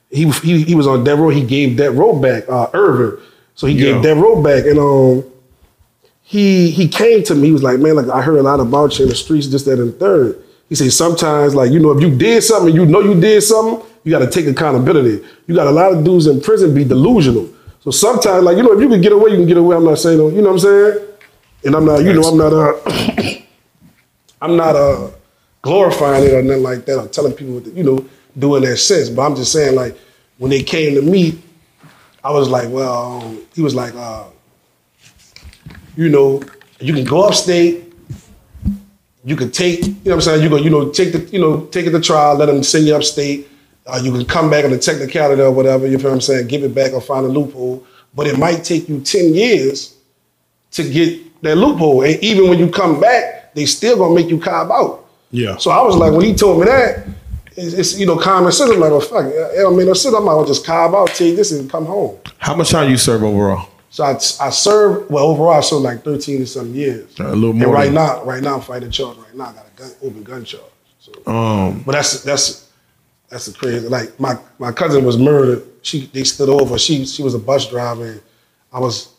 He, 0.09 0.29
he 0.29 0.63
he 0.63 0.75
was 0.75 0.87
on 0.87 1.03
death 1.03 1.19
row. 1.19 1.29
He 1.29 1.43
gave 1.43 1.77
death 1.77 1.93
row 1.93 2.19
back, 2.19 2.43
uh, 2.49 2.67
Irvin. 2.73 3.17
So 3.55 3.67
he 3.67 3.73
Yeah. 3.75 3.93
gave 3.93 4.03
death 4.03 4.17
row 4.17 4.41
back, 4.41 4.65
and 4.65 4.77
um, 4.79 5.23
he 6.23 6.69
he 6.69 6.87
came 6.87 7.23
to 7.23 7.35
me. 7.35 7.47
He 7.47 7.53
was 7.53 7.63
like, 7.63 7.79
man, 7.79 7.95
like 7.95 8.09
I 8.09 8.21
heard 8.21 8.37
a 8.39 8.43
lot 8.43 8.59
about 8.59 8.97
you 8.99 9.05
in 9.05 9.09
the 9.09 9.15
streets, 9.15 9.47
this, 9.47 9.63
that, 9.63 9.79
and 9.79 9.89
the 9.93 9.97
third. 9.97 10.37
He 10.69 10.75
said 10.75 10.91
sometimes, 10.91 11.55
like 11.55 11.71
you 11.71 11.79
know, 11.79 11.91
if 11.91 12.01
you 12.01 12.15
did 12.15 12.43
something, 12.43 12.73
you 12.73 12.85
know 12.85 12.99
you 13.01 13.19
did 13.19 13.41
something, 13.43 13.85
you 14.03 14.11
got 14.11 14.19
to 14.19 14.29
take 14.29 14.47
accountability. 14.47 15.23
You 15.47 15.55
got 15.55 15.67
a 15.67 15.71
lot 15.71 15.93
of 15.93 16.03
dudes 16.03 16.27
in 16.27 16.41
prison 16.41 16.73
be 16.73 16.83
delusional. 16.83 17.49
So 17.81 17.91
sometimes, 17.91 18.43
like 18.43 18.57
you 18.57 18.63
know, 18.63 18.73
if 18.73 18.79
you 18.81 18.89
can 18.89 19.01
get 19.01 19.11
away, 19.13 19.31
you 19.31 19.37
can 19.37 19.47
get 19.47 19.57
away. 19.57 19.75
I'm 19.75 19.85
not 19.85 19.97
saying, 19.99 20.17
you 20.19 20.41
know 20.41 20.51
what 20.51 20.51
I'm 20.53 20.59
saying. 20.59 21.07
And 21.65 21.75
I'm 21.75 21.85
not, 21.85 21.99
you 22.03 22.13
know, 22.13 22.21
I'm 22.23 22.37
not 22.37 22.53
uh 22.53 22.73
I'm 24.41 24.57
not 24.57 24.75
uh 24.75 25.09
glorifying 25.61 26.23
it 26.23 26.33
or 26.33 26.41
nothing 26.41 26.63
like 26.63 26.85
that 26.85 26.97
or 26.99 27.07
telling 27.07 27.33
people 27.33 27.55
what 27.55 27.67
you 27.73 27.83
know, 27.83 28.05
doing 28.37 28.63
in 28.63 28.69
that 28.69 28.77
sense. 28.77 29.09
But 29.09 29.23
I'm 29.23 29.35
just 29.35 29.51
saying, 29.51 29.75
like, 29.75 29.97
when 30.37 30.49
they 30.51 30.63
came 30.63 30.95
to 30.95 31.01
me, 31.01 31.41
I 32.23 32.31
was 32.31 32.49
like, 32.49 32.69
well, 32.69 33.35
he 33.53 33.61
was 33.61 33.75
like, 33.75 33.93
uh, 33.95 34.25
you 35.95 36.09
know, 36.09 36.41
you 36.79 36.93
can 36.93 37.03
go 37.05 37.23
upstate, 37.23 37.93
you 39.23 39.35
can 39.35 39.51
take, 39.51 39.85
you 39.85 39.93
know 39.93 39.99
what 40.03 40.13
I'm 40.15 40.21
saying, 40.21 40.43
you 40.43 40.49
go, 40.49 40.55
you 40.57 40.69
know, 40.69 40.89
take 40.89 41.11
the, 41.13 41.19
you 41.31 41.39
know, 41.39 41.65
take 41.67 41.85
it 41.85 41.91
to 41.91 42.01
trial, 42.01 42.35
let 42.35 42.47
them 42.47 42.63
send 42.63 42.85
you 42.85 42.95
upstate. 42.95 43.47
Uh, 43.85 43.99
you 44.03 44.11
can 44.11 44.25
come 44.25 44.49
back 44.49 44.63
on 44.65 44.71
the 44.71 44.77
technicality 44.77 45.41
or 45.41 45.51
whatever, 45.51 45.87
you 45.87 45.97
feel 45.97 46.09
what 46.09 46.15
I'm 46.15 46.21
saying, 46.21 46.47
give 46.47 46.63
it 46.63 46.73
back 46.73 46.93
or 46.93 47.01
find 47.01 47.25
a 47.25 47.29
loophole. 47.29 47.85
But 48.15 48.27
it 48.27 48.37
might 48.37 48.63
take 48.63 48.89
you 48.89 49.01
10 49.01 49.33
years 49.33 49.97
to 50.71 50.89
get 50.89 51.41
that 51.43 51.57
loophole. 51.57 52.03
And 52.03 52.21
even 52.23 52.49
when 52.49 52.59
you 52.59 52.69
come 52.69 52.99
back, 52.99 53.53
they 53.53 53.65
still 53.65 53.97
gonna 53.97 54.15
make 54.15 54.29
you 54.29 54.39
cob 54.39 54.71
out. 54.71 55.00
Yeah. 55.31 55.57
So 55.57 55.71
I 55.71 55.81
was 55.81 55.95
like, 55.95 56.11
when 56.11 56.25
he 56.25 56.33
told 56.33 56.59
me 56.59 56.65
that, 56.65 57.07
it's, 57.57 57.73
it's 57.73 57.99
you 57.99 58.05
know 58.05 58.17
common 58.17 58.51
sense. 58.51 58.71
I'm 58.71 58.79
like, 58.79 58.91
well, 58.91 59.01
fuck, 59.01 59.25
it 59.25 59.55
don't 59.57 59.77
make 59.77 59.87
no 59.87 59.93
sense. 59.93 60.15
I 60.15 60.19
might 60.19 60.33
well 60.33 60.45
just 60.45 60.65
cob 60.65 60.93
out, 60.95 61.09
take 61.09 61.35
this, 61.35 61.51
and 61.51 61.69
come 61.69 61.85
home. 61.85 62.17
how 62.37 62.55
much 62.55 62.69
time 62.71 62.89
you 62.89 62.97
serve 62.97 63.23
overall? 63.23 63.67
So 63.89 64.05
I, 64.05 64.11
I 64.15 64.49
served 64.51 65.11
well 65.11 65.25
overall. 65.25 65.53
I 65.57 65.59
served 65.61 65.83
like 65.83 66.03
13 66.03 66.41
or 66.43 66.45
some 66.45 66.73
years. 66.73 67.19
A 67.19 67.23
little 67.35 67.49
And 67.51 67.59
more 67.59 67.73
right 67.73 67.85
than- 67.85 67.95
now, 67.95 68.23
right 68.23 68.41
now 68.41 68.55
I'm 68.55 68.61
fighting 68.61 68.89
charge. 68.89 69.17
Right 69.17 69.35
now 69.35 69.45
I 69.47 69.53
got 69.53 69.65
a 69.67 69.79
gun, 69.79 69.91
open 70.01 70.23
gun 70.23 70.45
charge. 70.45 70.63
So, 70.99 71.11
Um, 71.31 71.83
but 71.85 71.93
that's 71.93 72.23
that's 72.23 72.69
that's 73.29 73.47
the 73.47 73.53
crazy. 73.53 73.87
Like 73.87 74.17
my 74.19 74.35
my 74.59 74.71
cousin 74.71 75.03
was 75.03 75.17
murdered. 75.17 75.63
She 75.81 76.05
they 76.07 76.23
stood 76.23 76.47
over. 76.49 76.77
She 76.77 77.05
she 77.05 77.21
was 77.23 77.33
a 77.35 77.39
bus 77.39 77.69
driver. 77.69 78.05
And 78.05 78.21
I 78.71 78.79
was 78.79 79.09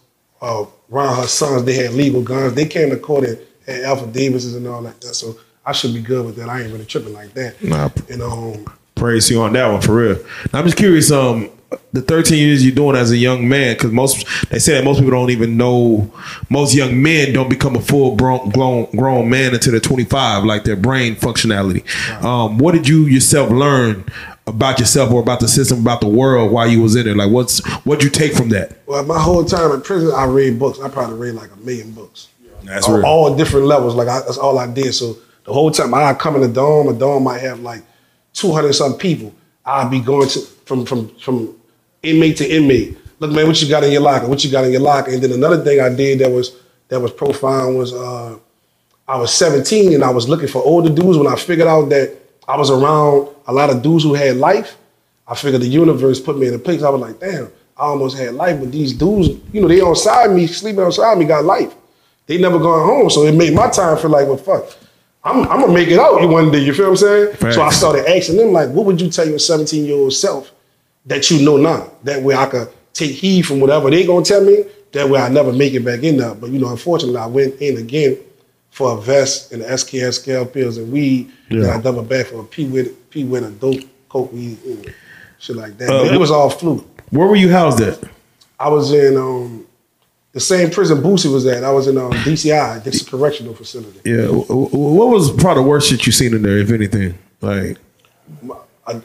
uh, 0.40 0.64
around 0.90 1.16
her 1.16 1.27
sons. 1.27 1.64
They 1.64 1.75
had 1.75 1.92
legal 1.92 2.22
guns. 2.22 2.55
They 2.55 2.66
came 2.66 2.88
to 2.90 2.96
court 2.96 3.25
and 3.25 3.38
had 3.66 3.83
affidavits 3.85 4.46
and 4.55 4.66
all 4.66 4.81
like 4.81 4.98
that. 5.01 5.14
So 5.14 5.37
I 5.64 5.72
should 5.72 5.94
be 5.94 6.01
good 6.01 6.27
with 6.27 6.37
that. 6.37 6.48
I 6.48 6.62
ain't 6.62 6.72
really 6.72 6.85
tripping 6.85 7.12
like 7.12 7.35
that. 7.35 7.62
Nah. 7.62 7.90
And 8.11 8.22
um, 8.22 8.64
praise 8.94 9.31
you 9.31 9.40
on 9.42 9.53
that 9.53 9.70
one 9.70 9.81
for 9.81 9.94
real. 9.94 10.16
Now, 10.53 10.61
I'm 10.61 10.64
just 10.64 10.77
curious. 10.77 11.11
Um, 11.11 11.51
the 11.92 12.03
13 12.03 12.38
years 12.38 12.64
you're 12.64 12.75
doing 12.75 12.96
as 12.96 13.11
a 13.11 13.16
young 13.16 13.48
man, 13.48 13.75
because 13.75 13.92
most 13.92 14.27
they 14.51 14.59
say 14.59 14.75
that 14.75 14.85
most 14.85 14.98
people 14.98 15.12
don't 15.12 15.31
even 15.31 15.57
know. 15.57 16.11
Most 16.51 16.75
young 16.75 17.03
men 17.03 17.33
don't 17.33 17.48
become 17.48 17.77
a 17.77 17.81
full 17.81 18.16
grown 18.16 18.51
grown, 18.51 18.90
grown 18.90 19.31
man 19.31 19.55
until 19.55 19.72
they're 19.72 19.81
25, 19.81 20.44
like 20.44 20.64
their 20.64 20.77
brain 20.77 21.16
functionality. 21.16 21.83
Um, 22.22 22.59
what 22.59 22.72
did 22.72 22.88
you 22.88 23.07
yourself 23.07 23.51
learn 23.51 24.05
about 24.46 24.81
yourself 24.81 25.12
or 25.12 25.22
about 25.22 25.40
the 25.40 25.48
system, 25.48 25.81
about 25.81 26.01
the 26.01 26.09
world 26.09 26.51
while 26.51 26.66
you 26.66 26.83
was 26.83 26.96
in 26.96 27.07
it? 27.07 27.16
Like, 27.16 27.31
what's 27.31 27.64
what'd 27.85 28.03
you 28.03 28.11
take 28.11 28.35
from 28.35 28.51
that? 28.51 28.79
well, 28.87 29.05
my 29.05 29.18
whole 29.18 29.44
time 29.44 29.72
in 29.72 29.81
prison, 29.81 30.12
I 30.14 30.25
read 30.25 30.59
books. 30.59 30.81
I 30.81 30.88
probably 30.88 31.18
read 31.18 31.35
like 31.35 31.51
a 31.53 31.57
million 31.59 31.92
books. 31.92 32.29
That's 32.64 32.88
all, 32.88 32.96
real. 32.96 33.07
all 33.07 33.37
different 33.37 33.66
levels. 33.66 33.94
Like 33.94 34.09
I, 34.09 34.20
that's 34.20 34.38
all 34.38 34.59
I 34.59 34.72
did. 34.72 34.94
So 34.94 35.16
the 35.44 35.52
whole 35.52 35.70
time 35.70 35.94
I 35.94 36.14
come 36.14 36.37
in 36.37 36.42
the 36.42 36.48
dome, 36.48 36.88
a 36.88 36.92
dome 36.92 37.24
might 37.24 37.40
have 37.40 37.61
like 37.61 37.83
two 38.33 38.52
hundred 38.52 38.72
some 38.74 38.94
people. 38.98 39.35
I'd 39.64 39.90
be 39.90 40.00
going 40.00 40.28
to 40.28 40.40
from 40.40 40.87
from 40.87 41.09
from 41.16 41.55
inmate 42.02 42.37
to 42.38 42.48
inmate. 42.48 42.98
Look, 43.18 43.31
man, 43.33 43.46
what 43.46 43.62
you 43.62 43.68
got 43.68 43.85
in 43.85 43.92
your 43.92 44.02
locker? 44.02 44.26
What 44.26 44.42
you 44.44 44.50
got 44.50 44.64
in 44.64 44.72
your 44.72 44.81
locker? 44.81 45.12
And 45.12 45.22
then 45.22 45.33
another 45.33 45.62
thing 45.62 45.81
I 45.81 45.88
did 45.88 46.18
that 46.20 46.31
was 46.31 46.57
that 46.88 47.00
was 47.00 47.12
profound 47.12 47.76
was 47.76 47.92
uh, 47.92 48.38
I 49.07 49.16
was 49.16 49.33
17 49.35 49.94
and 49.94 50.05
I 50.05 50.11
was 50.11 50.28
looking 50.28 50.48
for 50.48 50.62
older 50.62 50.88
dudes. 50.88 51.18
When 51.18 51.26
I 51.26 51.37
figured 51.37 51.68
out 51.68 51.88
that 51.90 52.16
I 52.48 52.57
was 52.57 52.70
around 52.70 53.28
a 53.46 53.52
lot 53.52 53.70
of 53.70 53.83
dudes 53.83 54.05
who 54.05 54.14
had 54.14 54.37
life, 54.37 54.76
I 55.26 55.35
figured 55.35 55.62
the 55.62 55.68
universe 55.68 56.20
put 56.20 56.38
me 56.38 56.48
in 56.48 56.55
a 56.55 56.59
place. 56.59 56.83
I 56.83 56.90
was 56.90 57.00
like, 57.00 57.20
damn, 57.20 57.50
I 57.76 57.83
almost 57.85 58.18
had 58.18 58.35
life, 58.35 58.61
but 58.61 58.72
these 58.72 58.92
dudes, 58.92 59.28
you 59.52 59.61
know, 59.61 59.68
they 59.68 59.81
on 59.81 59.96
side 59.96 60.31
me, 60.31 60.46
sleeping 60.46 60.81
on 60.81 60.92
side 60.92 61.16
me, 61.18 61.24
got 61.24 61.44
life. 61.44 61.74
They 62.26 62.38
never 62.38 62.59
gone 62.59 62.87
home, 62.87 63.11
so 63.11 63.24
it 63.24 63.35
made 63.35 63.55
my 63.55 63.68
time 63.68 63.96
feel 63.98 64.11
like, 64.11 64.26
well, 64.26 64.37
fuck, 64.37 64.76
I'm, 65.25 65.43
I'm 65.49 65.61
gonna 65.61 65.73
make 65.73 65.89
it 65.89 65.99
out 65.99 66.29
one 66.29 66.51
day. 66.51 66.59
You 66.59 66.75
feel 66.75 66.87
what 66.87 67.03
I'm 67.03 67.37
saying? 67.39 67.53
So 67.53 67.63
I 67.63 67.71
started 67.71 68.09
asking 68.09 68.37
them, 68.39 68.53
like, 68.53 68.71
what 68.71 68.87
would 68.87 69.01
you 69.01 69.09
tell 69.09 69.27
your 69.29 69.39
17 69.39 69.85
year 69.85 69.95
old 69.95 70.13
self 70.13 70.53
that 71.07 71.31
you 71.31 71.45
know 71.45 71.57
now? 71.57 71.91
That 72.03 72.23
way 72.23 72.35
I 72.35 72.47
could 72.47 72.69
take 72.93 73.13
heed 73.13 73.43
from 73.43 73.61
whatever 73.61 73.91
they 73.91 74.05
gonna 74.05 74.25
tell 74.25 74.45
me. 74.45 74.65
That 74.93 75.09
way 75.09 75.21
I 75.21 75.29
never 75.29 75.53
make 75.53 75.75
it 75.75 75.85
back 75.85 76.03
in 76.03 76.17
there. 76.17 76.35
But 76.35 76.51
you 76.51 76.59
know, 76.59 76.69
unfortunately, 76.69 77.19
I 77.19 77.27
went 77.27 77.61
in 77.61 77.79
again 77.79 78.19
for 78.71 78.97
a 78.99 79.01
vest 79.01 79.53
and 79.53 79.63
the 79.63 79.67
SKS 79.67 80.15
scale 80.21 80.45
pills 80.47 80.77
and 80.77 80.91
weed. 80.93 81.31
And 81.51 81.63
Yeah. 81.63 81.77
I 81.77 81.81
doubled 81.81 82.09
back 82.09 82.27
for 82.27 82.41
a 82.41 82.45
P 82.45 82.67
with 82.67 83.11
P 83.11 83.25
with 83.25 83.45
a 83.45 83.51
dope 83.51 83.83
coke 84.09 84.33
weed, 84.33 84.59
know, 84.65 84.83
shit 85.39 85.57
like 85.57 85.79
that. 85.79 85.91
Uh, 85.91 86.13
it 86.13 86.19
was 86.19 86.31
all 86.31 86.51
fluke. 86.51 86.87
Where 87.11 87.29
were 87.29 87.37
you 87.37 87.51
housed 87.51 87.81
at? 87.81 88.03
I 88.59 88.69
was 88.69 88.93
in 88.93 89.17
um 89.17 89.67
the 90.33 90.40
same 90.40 90.71
prison 90.71 90.99
Boosie 91.03 91.33
was 91.33 91.47
at. 91.47 91.62
I 91.64 91.71
was 91.71 91.88
in 91.88 91.99
um, 91.99 92.12
DCI, 92.12 92.83
Dixon 92.83 93.07
Correctional 93.07 93.55
Facility. 93.55 94.01
Yeah. 94.05 94.27
wh- 94.29 94.47
wh- 94.47 94.73
What 94.75 95.09
was 95.09 95.31
probably 95.31 95.62
the 95.62 95.68
worst 95.68 95.88
shit 95.90 96.07
you 96.07 96.12
seen 96.12 96.35
in 96.35 96.42
there, 96.42 96.59
if 96.59 96.71
anything? 96.71 97.18
Like, 97.40 97.77
I, 98.87 98.95
me 98.95 99.03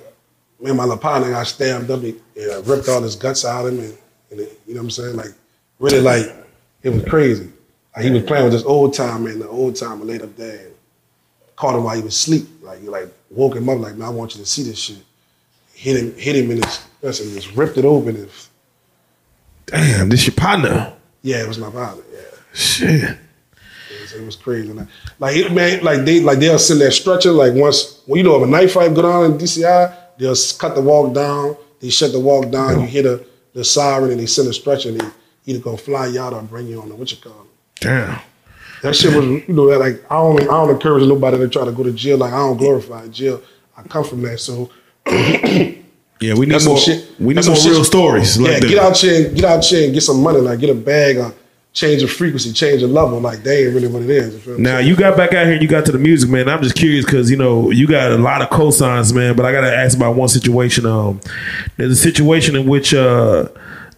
and 0.69 0.77
my 0.77 0.95
partner 0.95 1.29
got 1.31 1.45
stabbed 1.47 1.91
up. 1.91 2.01
He, 2.01 2.15
and 2.39 2.65
ripped 2.67 2.87
all 2.87 3.01
his 3.01 3.15
guts 3.15 3.43
out 3.45 3.65
of 3.65 3.73
him, 3.73 3.79
and, 3.79 3.97
and 4.31 4.39
it, 4.41 4.59
you 4.67 4.73
know 4.73 4.79
what 4.81 4.85
I'm 4.85 4.91
saying? 4.91 5.15
Like, 5.17 5.33
really, 5.79 5.99
like, 6.01 6.33
it 6.83 6.89
was 6.91 7.03
crazy. 7.05 7.49
Like, 7.95 8.05
he 8.05 8.11
was 8.11 8.23
playing 8.23 8.43
with 8.45 8.53
this 8.53 8.63
old 8.63 8.93
timer, 8.93 9.29
and 9.29 9.41
the 9.41 9.47
old 9.49 9.75
timer 9.75 10.05
laid 10.05 10.21
up 10.21 10.35
there 10.37 10.67
and 10.67 10.73
caught 11.55 11.75
him 11.75 11.83
while 11.83 11.95
he 11.95 12.01
was 12.03 12.13
asleep. 12.13 12.47
Like, 12.61 12.79
he 12.81 12.87
like 12.87 13.11
woke 13.31 13.55
him 13.55 13.67
up, 13.67 13.79
like, 13.79 13.95
man, 13.95 14.07
I 14.07 14.11
want 14.11 14.35
you 14.35 14.41
to 14.41 14.47
see 14.47 14.63
this 14.63 14.77
shit. 14.77 14.97
Hit 15.73 15.97
him, 15.97 16.15
hit 16.15 16.35
him 16.35 16.51
in 16.51 16.61
his, 16.63 16.85
listen, 17.01 17.33
just 17.33 17.53
ripped 17.55 17.77
it 17.77 17.85
open. 17.85 18.15
And, 18.15 18.29
damn, 19.65 20.09
this 20.09 20.25
your 20.25 20.35
partner. 20.35 20.93
Yeah, 21.27 21.41
it 21.41 21.47
was 21.47 21.57
my 21.57 21.69
father. 21.69 22.03
Yeah. 22.11 22.19
Shit. 22.53 23.03
It 23.03 24.01
was, 24.01 24.13
it 24.13 24.25
was 24.25 24.35
crazy. 24.37 24.71
Like, 25.19 25.35
it, 25.35 25.51
man, 25.51 25.83
like 25.83 26.05
they 26.05 26.21
like 26.21 26.39
they'll 26.39 26.57
send 26.57 26.79
that 26.79 26.91
stretcher. 26.93 27.31
Like 27.31 27.53
once, 27.53 28.01
well, 28.07 28.17
you 28.17 28.23
know, 28.23 28.37
if 28.37 28.47
a 28.47 28.49
knife 28.49 28.73
fight 28.73 28.93
go 28.95 29.01
down 29.01 29.25
in 29.25 29.37
DCI, 29.37 29.93
they'll 30.17 30.35
cut 30.57 30.75
the 30.75 30.81
walk 30.81 31.13
down. 31.13 31.57
They 31.81 31.89
shut 31.89 32.13
the 32.13 32.19
walk 32.19 32.49
down. 32.49 32.79
You 32.79 32.87
hear 32.87 33.03
the, 33.03 33.25
the 33.53 33.63
siren, 33.65 34.11
and 34.11 34.19
they 34.19 34.25
send 34.25 34.47
a 34.47 34.53
stretcher. 34.53 34.89
and 34.89 35.01
They 35.01 35.07
either 35.45 35.59
gonna 35.59 35.77
fly 35.77 36.07
you 36.07 36.21
out 36.21 36.33
or 36.33 36.41
bring 36.43 36.67
you 36.67 36.81
on 36.81 36.87
the 36.87 36.95
what 36.95 37.11
you 37.11 37.17
call 37.17 37.41
it. 37.41 37.81
Damn. 37.81 38.19
That 38.83 38.95
shit 38.95 39.13
was, 39.13 39.25
you 39.25 39.43
know, 39.49 39.69
that 39.69 39.79
like 39.79 40.05
I 40.09 40.15
don't, 40.15 40.41
I 40.41 40.45
don't 40.45 40.69
encourage 40.69 41.05
nobody 41.07 41.37
to 41.39 41.49
try 41.49 41.65
to 41.65 41.71
go 41.73 41.83
to 41.83 41.91
jail. 41.91 42.17
Like 42.17 42.31
I 42.31 42.37
don't 42.37 42.57
glorify 42.57 43.07
jail. 43.07 43.41
I 43.75 43.83
come 43.83 44.05
from 44.05 44.21
that, 44.21 44.39
so 44.39 44.69
Yeah, 46.19 46.33
we 46.33 46.45
need 46.47 46.53
That's 46.53 46.63
some 46.63 46.73
more. 46.73 46.81
shit- 46.81 47.05
We 47.19 47.33
need 47.33 47.45
more 47.45 47.55
some 47.55 47.71
real 47.71 47.79
shit- 47.81 47.85
stories. 47.85 48.37
yeah, 48.39 48.59
that. 48.59 48.67
get 48.67 48.77
out 48.79 48.97
here, 48.97 49.27
and, 49.27 49.35
get 49.35 49.45
out 49.45 49.63
here 49.63 49.85
and 49.85 49.93
get 49.93 50.01
some 50.01 50.21
money. 50.23 50.39
Like 50.39 50.59
get 50.59 50.69
a 50.69 50.75
bag, 50.75 51.17
or 51.17 51.33
change 51.73 52.01
the 52.01 52.07
frequency, 52.07 52.51
change 52.53 52.81
the 52.81 52.87
level. 52.87 53.19
Like 53.19 53.43
they 53.43 53.65
ain't 53.65 53.75
really 53.75 53.87
what 53.87 54.01
it 54.01 54.09
is. 54.09 54.45
You? 54.47 54.57
Now 54.57 54.79
you 54.79 54.95
got 54.95 55.15
back 55.15 55.33
out 55.33 55.45
here 55.45 55.53
and 55.53 55.61
you 55.61 55.67
got 55.67 55.85
to 55.85 55.91
the 55.91 55.99
music, 55.99 56.29
man. 56.29 56.49
I'm 56.49 56.63
just 56.63 56.75
curious 56.75 57.05
because 57.05 57.29
you 57.29 57.37
know 57.37 57.69
you 57.69 57.85
got 57.87 58.11
a 58.11 58.17
lot 58.17 58.41
of 58.41 58.49
cosigns, 58.49 59.13
man. 59.13 59.35
But 59.35 59.45
I 59.45 59.51
gotta 59.51 59.71
ask 59.75 59.95
about 59.95 60.15
one 60.15 60.27
situation. 60.29 60.85
Um, 60.87 61.21
there's 61.77 61.91
a 61.91 61.95
situation 61.95 62.55
in 62.55 62.67
which 62.67 62.93
uh 62.95 63.47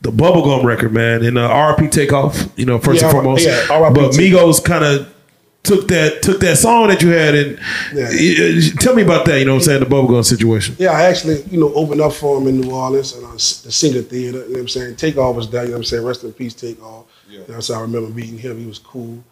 the 0.01 0.11
bubblegum 0.11 0.63
record, 0.63 0.93
man, 0.93 1.23
and 1.25 1.37
uh, 1.37 1.49
RP 1.49 1.89
Takeoff. 1.91 2.47
You 2.57 2.65
know, 2.65 2.79
first 2.79 3.01
Yeah, 3.01 3.07
and 3.07 3.11
foremost. 3.13 3.45
yeah, 3.45 3.65
but 3.67 4.11
Migos 4.11 4.63
kind 4.63 4.83
of 4.83 5.13
took 5.63 5.87
that 5.89 6.21
took 6.21 6.39
that 6.39 6.57
song 6.57 6.87
that 6.87 7.01
you 7.01 7.09
had 7.09 7.35
and 7.35 7.59
Yeah. 7.93 8.05
uh, 8.05 8.79
tell 8.79 8.95
me 8.95 9.01
about 9.03 9.25
that. 9.25 9.39
You 9.39 9.45
know 9.45 9.53
what 9.53 9.59
I'm 9.59 9.63
saying? 9.65 9.79
The 9.81 9.85
bubblegum 9.85 10.23
situation. 10.25 10.75
Yeah, 10.79 10.91
I 10.91 11.03
actually, 11.03 11.43
you 11.51 11.59
know, 11.59 11.73
opened 11.73 12.01
up 12.01 12.13
for 12.13 12.37
him 12.39 12.47
in 12.47 12.61
New 12.61 12.71
Orleans 12.71 13.13
and 13.13 13.25
uh, 13.25 13.31
the 13.31 13.37
Saenger 13.37 14.05
Theater. 14.07 14.39
You 14.39 14.43
know 14.45 14.51
what 14.53 14.59
I'm 14.61 14.67
saying? 14.69 14.95
Takeoff 14.95 15.35
was 15.35 15.49
there. 15.49 15.63
You 15.63 15.69
know 15.69 15.73
what 15.73 15.77
I'm 15.79 15.83
saying? 15.85 16.05
Rest 16.05 16.23
in 16.23 16.33
peace, 16.33 16.53
Takeoff. 16.53 17.05
You 17.29 17.39
know 17.39 17.43
what 17.45 17.55
I'm 17.55 17.61
saying? 17.61 17.79
I 17.79 17.81
remember 17.83 18.09
meeting 18.09 18.37
him. 18.37 18.57
He 18.59 18.65
was 18.65 18.79
cool. 18.79 19.23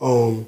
Um, 0.00 0.46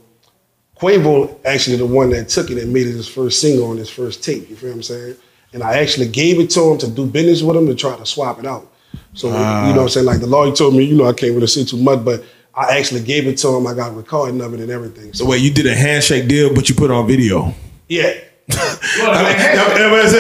Quavo 0.81 1.37
actually 1.45 1.77
the 1.77 1.87
one 1.87 2.11
that 2.11 2.29
took 2.29 2.51
it 2.51 2.59
and 2.59 2.73
made 2.73 2.87
it 2.87 2.93
his 2.93 3.09
first 3.09 3.41
single 3.41 3.71
on 3.71 3.77
his 3.77 3.91
first 3.91 4.23
tape. 4.23 4.49
You 4.49 4.57
feel 4.57 4.71
what 4.71 4.77
I'm 4.77 4.83
saying? 4.83 5.17
And 5.53 5.63
I 5.63 5.79
actually 5.79 6.09
gave 6.09 6.39
it 6.39 6.51
to 6.51 6.73
him 6.73 6.79
to 6.79 6.89
do 6.89 7.07
business 7.07 7.43
with 7.43 7.57
him 7.57 7.67
to 7.67 7.75
try 7.75 7.97
to 7.97 8.07
swap 8.07 8.39
it 8.39 8.47
out. 8.47 8.71
So 9.15 9.29
you 9.29 9.33
know 9.35 9.73
what 9.73 9.79
I'm 9.81 9.89
saying? 9.89 10.07
Like 10.07 10.21
the 10.21 10.27
lawyer 10.27 10.55
told 10.55 10.75
me, 10.75 10.85
you 10.85 10.95
know, 10.97 11.07
I 11.09 11.13
can't 11.13 11.35
really 11.35 11.47
say 11.49 11.65
too 11.65 11.79
much, 11.79 12.05
but 12.05 12.23
I 12.59 12.79
actually 12.79 13.03
gave 13.03 13.27
it 13.27 13.39
to 13.39 13.49
him. 13.57 13.67
I 13.67 13.75
got 13.75 13.93
a 13.93 13.95
recording 13.95 14.41
of 14.41 14.53
it 14.55 14.61
and 14.61 14.71
everything. 14.71 15.13
So 15.15 15.27
wait, 15.27 15.41
you 15.43 15.51
did 15.53 15.67
a 15.67 15.75
handshake 15.75 16.29
deal, 16.29 16.55
but 16.55 16.69
you 16.69 16.75
put 16.75 16.91
it 16.91 16.95
on 16.95 17.07
video. 17.07 17.55
yeah. 17.89 18.13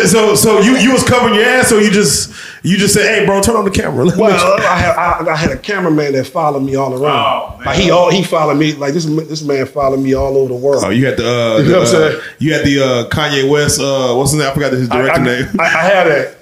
so 0.07 0.35
so 0.35 0.61
you 0.61 0.77
you 0.77 0.92
was 0.92 1.03
covering 1.03 1.35
your 1.35 1.44
ass, 1.44 1.68
so 1.68 1.79
you 1.79 1.90
just 1.90 2.31
you 2.62 2.77
just 2.77 2.92
said, 2.92 3.09
"Hey, 3.20 3.24
bro, 3.27 3.40
turn 3.40 3.57
on 3.57 3.64
the 3.64 3.70
camera." 3.70 4.05
Let 4.07 4.18
Well, 4.18 4.61
I 4.66 4.79
had 4.79 4.96
I, 4.96 5.33
I 5.33 5.37
had 5.37 5.51
a 5.51 5.57
cameraman 5.57 6.12
that 6.12 6.27
followed 6.27 6.61
me 6.61 6.74
all 6.77 6.92
around. 6.92 7.53
Oh, 7.55 7.57
man. 7.57 7.66
like 7.66 7.79
he 7.79 7.90
all 7.90 8.11
he 8.11 8.22
followed 8.22 8.57
me 8.57 8.74
like 8.74 8.92
this 8.92 9.07
this 9.07 9.42
man 9.42 9.66
followed 9.66 10.01
me 10.01 10.14
all 10.14 10.37
over 10.37 10.48
the 10.48 10.55
world. 10.61 10.85
Oh, 10.85 10.90
you 10.90 11.07
had 11.07 11.16
the, 11.16 11.27
uh, 11.27 11.57
You 11.59 11.64
the, 11.64 11.70
know 11.72 11.79
what 11.81 11.88
I'm 11.88 11.94
uh, 11.94 12.11
saying? 12.11 12.22
you 12.38 12.53
had 12.53 12.64
the 12.66 12.81
uh, 12.81 13.09
Kanye 13.09 13.48
West. 13.51 13.81
Uh, 13.81 14.14
what's 14.14 14.33
his 14.33 14.40
name? 14.40 14.51
I 14.51 14.55
forgot 14.55 14.72
his 14.72 14.90
I, 14.90 14.96
director 14.96 15.20
I, 15.20 15.24
name. 15.24 15.46
I, 15.59 15.64
I 15.64 15.68
had 15.68 16.05
that. 16.09 16.38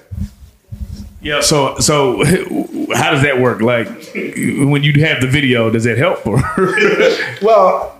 Yeah. 1.21 1.41
So 1.41 1.77
so 1.79 2.23
how 2.93 3.11
does 3.11 3.23
that 3.23 3.39
work? 3.39 3.61
Like 3.61 3.87
when 4.15 4.83
you 4.83 4.93
have 5.05 5.21
the 5.21 5.27
video, 5.27 5.69
does 5.69 5.83
that 5.85 5.97
help? 5.97 6.25
Or 6.25 6.37
Well, 7.41 7.99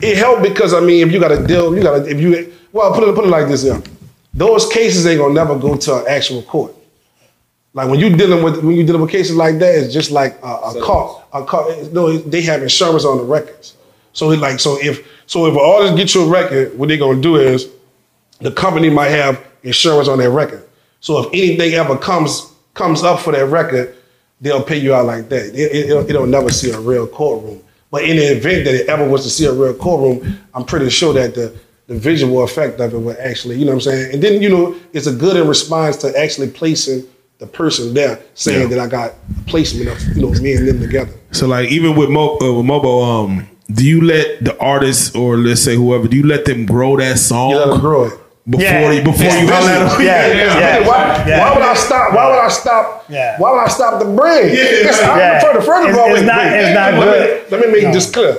it 0.00 0.16
helped 0.16 0.42
because 0.42 0.74
I 0.74 0.80
mean, 0.80 1.06
if 1.06 1.12
you 1.12 1.20
got 1.20 1.28
to 1.28 1.46
deal, 1.46 1.76
you 1.76 1.82
got 1.82 2.04
to 2.04 2.10
if 2.10 2.20
you 2.20 2.52
well 2.72 2.92
put 2.92 3.08
it 3.08 3.14
put 3.14 3.24
it 3.24 3.28
like 3.28 3.48
this, 3.48 3.64
yeah. 3.64 3.80
Those 4.34 4.68
cases 4.68 5.06
ain't 5.06 5.20
gonna 5.20 5.34
never 5.34 5.58
go 5.58 5.76
to 5.76 5.96
an 5.96 6.04
actual 6.08 6.42
court. 6.42 6.74
Like 7.74 7.88
when 7.90 8.00
you 8.00 8.14
dealing 8.16 8.42
with 8.42 8.62
when 8.62 8.76
you 8.76 8.84
dealing 8.84 9.02
with 9.02 9.10
cases 9.10 9.36
like 9.36 9.58
that, 9.58 9.74
it's 9.74 9.92
just 9.92 10.10
like 10.10 10.38
a, 10.42 10.46
a 10.46 10.82
car. 10.82 11.24
A 11.32 11.44
car. 11.44 11.66
No, 11.92 12.16
they 12.16 12.42
have 12.42 12.62
insurance 12.62 13.04
on 13.04 13.18
the 13.18 13.24
records. 13.24 13.76
So 14.12 14.30
it 14.30 14.38
like 14.38 14.58
so 14.60 14.78
if 14.80 15.06
so 15.26 15.46
if 15.46 15.54
an 15.54 15.60
artist 15.60 15.96
gets 15.96 16.14
you 16.14 16.24
a 16.24 16.28
record, 16.28 16.78
what 16.78 16.88
they 16.88 16.96
gonna 16.96 17.20
do 17.20 17.36
is 17.36 17.68
the 18.40 18.50
company 18.50 18.90
might 18.90 19.10
have 19.10 19.44
insurance 19.62 20.08
on 20.08 20.18
their 20.18 20.30
record. 20.30 20.67
So 21.00 21.20
if 21.20 21.26
anything 21.32 21.74
ever 21.74 21.96
comes 21.96 22.52
comes 22.74 23.02
up 23.02 23.20
for 23.20 23.32
that 23.32 23.46
record, 23.46 23.96
they'll 24.40 24.62
pay 24.62 24.78
you 24.78 24.94
out 24.94 25.06
like 25.06 25.28
that. 25.28 25.46
It, 25.54 25.72
it, 25.72 25.90
it'll, 25.90 26.08
it'll 26.08 26.26
never 26.26 26.50
see 26.50 26.70
a 26.70 26.78
real 26.78 27.06
courtroom. 27.06 27.62
But 27.90 28.04
in 28.04 28.16
the 28.16 28.36
event 28.36 28.64
that 28.66 28.74
it 28.74 28.88
ever 28.88 29.08
was 29.08 29.24
to 29.24 29.30
see 29.30 29.46
a 29.46 29.52
real 29.52 29.74
courtroom, 29.74 30.38
I'm 30.54 30.64
pretty 30.64 30.90
sure 30.90 31.14
that 31.14 31.34
the, 31.34 31.58
the 31.86 31.98
visual 31.98 32.42
effect 32.44 32.78
of 32.80 32.92
it 32.92 32.98
would 32.98 33.16
actually, 33.18 33.56
you 33.56 33.64
know 33.64 33.72
what 33.72 33.86
I'm 33.86 33.92
saying? 33.92 34.14
And 34.14 34.22
then, 34.22 34.42
you 34.42 34.50
know, 34.50 34.76
it's 34.92 35.06
a 35.06 35.12
good 35.12 35.36
in 35.36 35.48
response 35.48 35.96
to 35.98 36.18
actually 36.18 36.50
placing 36.50 37.04
the 37.38 37.46
person 37.46 37.94
there, 37.94 38.20
saying 38.34 38.68
that 38.68 38.78
I 38.78 38.86
got 38.88 39.12
a 39.12 39.42
placement 39.44 39.88
of, 39.88 40.16
you 40.16 40.22
know, 40.22 40.30
me 40.40 40.54
and 40.54 40.68
them 40.68 40.80
together. 40.80 41.12
So 41.30 41.46
like 41.46 41.70
even 41.70 41.96
with, 41.96 42.10
Mo, 42.10 42.36
uh, 42.42 42.52
with 42.52 42.66
Mobo, 42.66 43.24
um, 43.24 43.48
do 43.72 43.86
you 43.86 44.02
let 44.02 44.44
the 44.44 44.58
artist 44.60 45.16
or 45.16 45.36
let's 45.38 45.62
say 45.62 45.76
whoever, 45.76 46.08
do 46.08 46.16
you 46.16 46.26
let 46.26 46.44
them 46.44 46.66
grow 46.66 46.96
that 46.98 47.18
song 47.18 47.50
You 47.50 47.56
let 47.58 47.66
them 47.68 47.80
grow 47.80 48.04
it. 48.04 48.12
Before 48.48 48.64
Yeah. 48.64 48.90
you 48.92 49.02
before 49.02 49.24
Yeah. 49.26 49.40
you 49.42 49.48
holler 49.52 49.70
at 49.70 49.88
them? 49.90 50.00
Yeah, 50.02 50.26
yeah. 50.32 50.86
why, 50.88 51.24
Yeah. 51.26 51.38
why 51.40 51.54
would 51.54 51.62
I 51.62 51.74
stop? 51.74 52.12
Why 52.14 52.30
would 52.30 52.38
I 52.38 52.48
stop? 52.48 53.04
Yeah. 53.08 53.34
Why 53.38 53.50
would 53.52 53.60
I 53.60 53.68
stop 53.68 53.98
the 53.98 54.06
brain? 54.06 54.48
Yes, 54.54 55.02
I 55.02 55.18
Yeah. 55.18 55.40
prefer 55.40 55.58
the 55.60 55.66
first 55.66 55.82
of 55.88 55.94
It's- 55.94 55.98
all. 55.98 56.14
it's 56.14 56.22
not- 56.24 56.46
it's 56.46 56.74
not 56.74 56.94
let 56.94 57.02
good. 57.04 57.30
Me, 57.50 57.56
let 57.58 57.66
me 57.72 57.80
make 57.82 57.92
this 57.92 58.10
clear. 58.10 58.36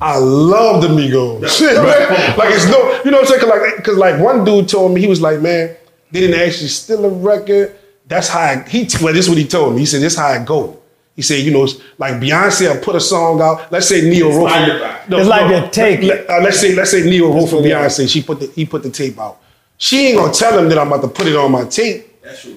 I 0.00 0.16
love 0.18 0.82
the 0.82 0.88
Migos. 0.88 1.40
like 2.38 2.50
it's 2.54 2.66
no, 2.66 2.78
you 3.04 3.10
know 3.10 3.18
what 3.18 3.20
I'm 3.22 3.26
saying? 3.26 3.40
Cause 3.40 3.48
like, 3.50 3.84
cause 3.84 3.96
like 3.96 4.18
one 4.20 4.44
dude 4.44 4.68
told 4.68 4.92
me 4.92 5.00
he 5.00 5.06
was 5.08 5.20
like, 5.20 5.40
man, 5.40 5.70
they 6.12 6.20
didn't 6.20 6.40
actually 6.40 6.68
steal 6.68 7.04
a 7.04 7.08
record. 7.08 7.72
That's 8.06 8.28
how 8.28 8.40
I, 8.40 8.64
he. 8.68 8.88
Well, 9.02 9.12
this 9.12 9.24
is 9.24 9.28
what 9.28 9.38
he 9.38 9.44
told 9.46 9.74
me. 9.74 9.80
He 9.80 9.86
said, 9.86 10.00
this 10.00 10.16
how 10.16 10.26
I 10.28 10.38
go. 10.38 10.76
He 11.18 11.22
said, 11.22 11.40
you 11.40 11.50
know, 11.50 11.64
it's 11.64 11.74
like 11.98 12.14
Beyonce 12.14 12.72
will 12.72 12.80
put 12.80 12.94
a 12.94 13.00
song 13.00 13.42
out. 13.42 13.72
Let's 13.72 13.88
say 13.88 14.02
Ne-Yo 14.08 14.28
wrote 14.28 14.52
for 14.52 15.10
no, 15.10 15.18
It's 15.18 15.28
like 15.28 15.50
a 15.50 15.68
tape. 15.68 16.02
let- 16.04 16.30
uh, 16.30 16.40
let's 16.44 16.60
say 16.60 16.76
let's 16.76 16.92
say 16.92 17.02
Ne-Yo 17.02 17.32
wrote 17.34 17.48
for 17.48 17.56
Beyonce. 17.56 18.08
She 18.08 18.22
put 18.22 18.38
the 18.38 18.46
he 18.54 18.64
put 18.64 18.84
the 18.84 18.90
tape 18.90 19.18
out. 19.18 19.38
She 19.78 20.06
ain't 20.06 20.18
gonna 20.18 20.32
tell 20.32 20.56
him 20.56 20.68
that 20.68 20.78
I'm 20.78 20.86
about 20.86 21.02
to 21.02 21.08
put 21.08 21.26
it 21.26 21.34
on 21.34 21.50
my 21.50 21.64
tape. 21.64 22.06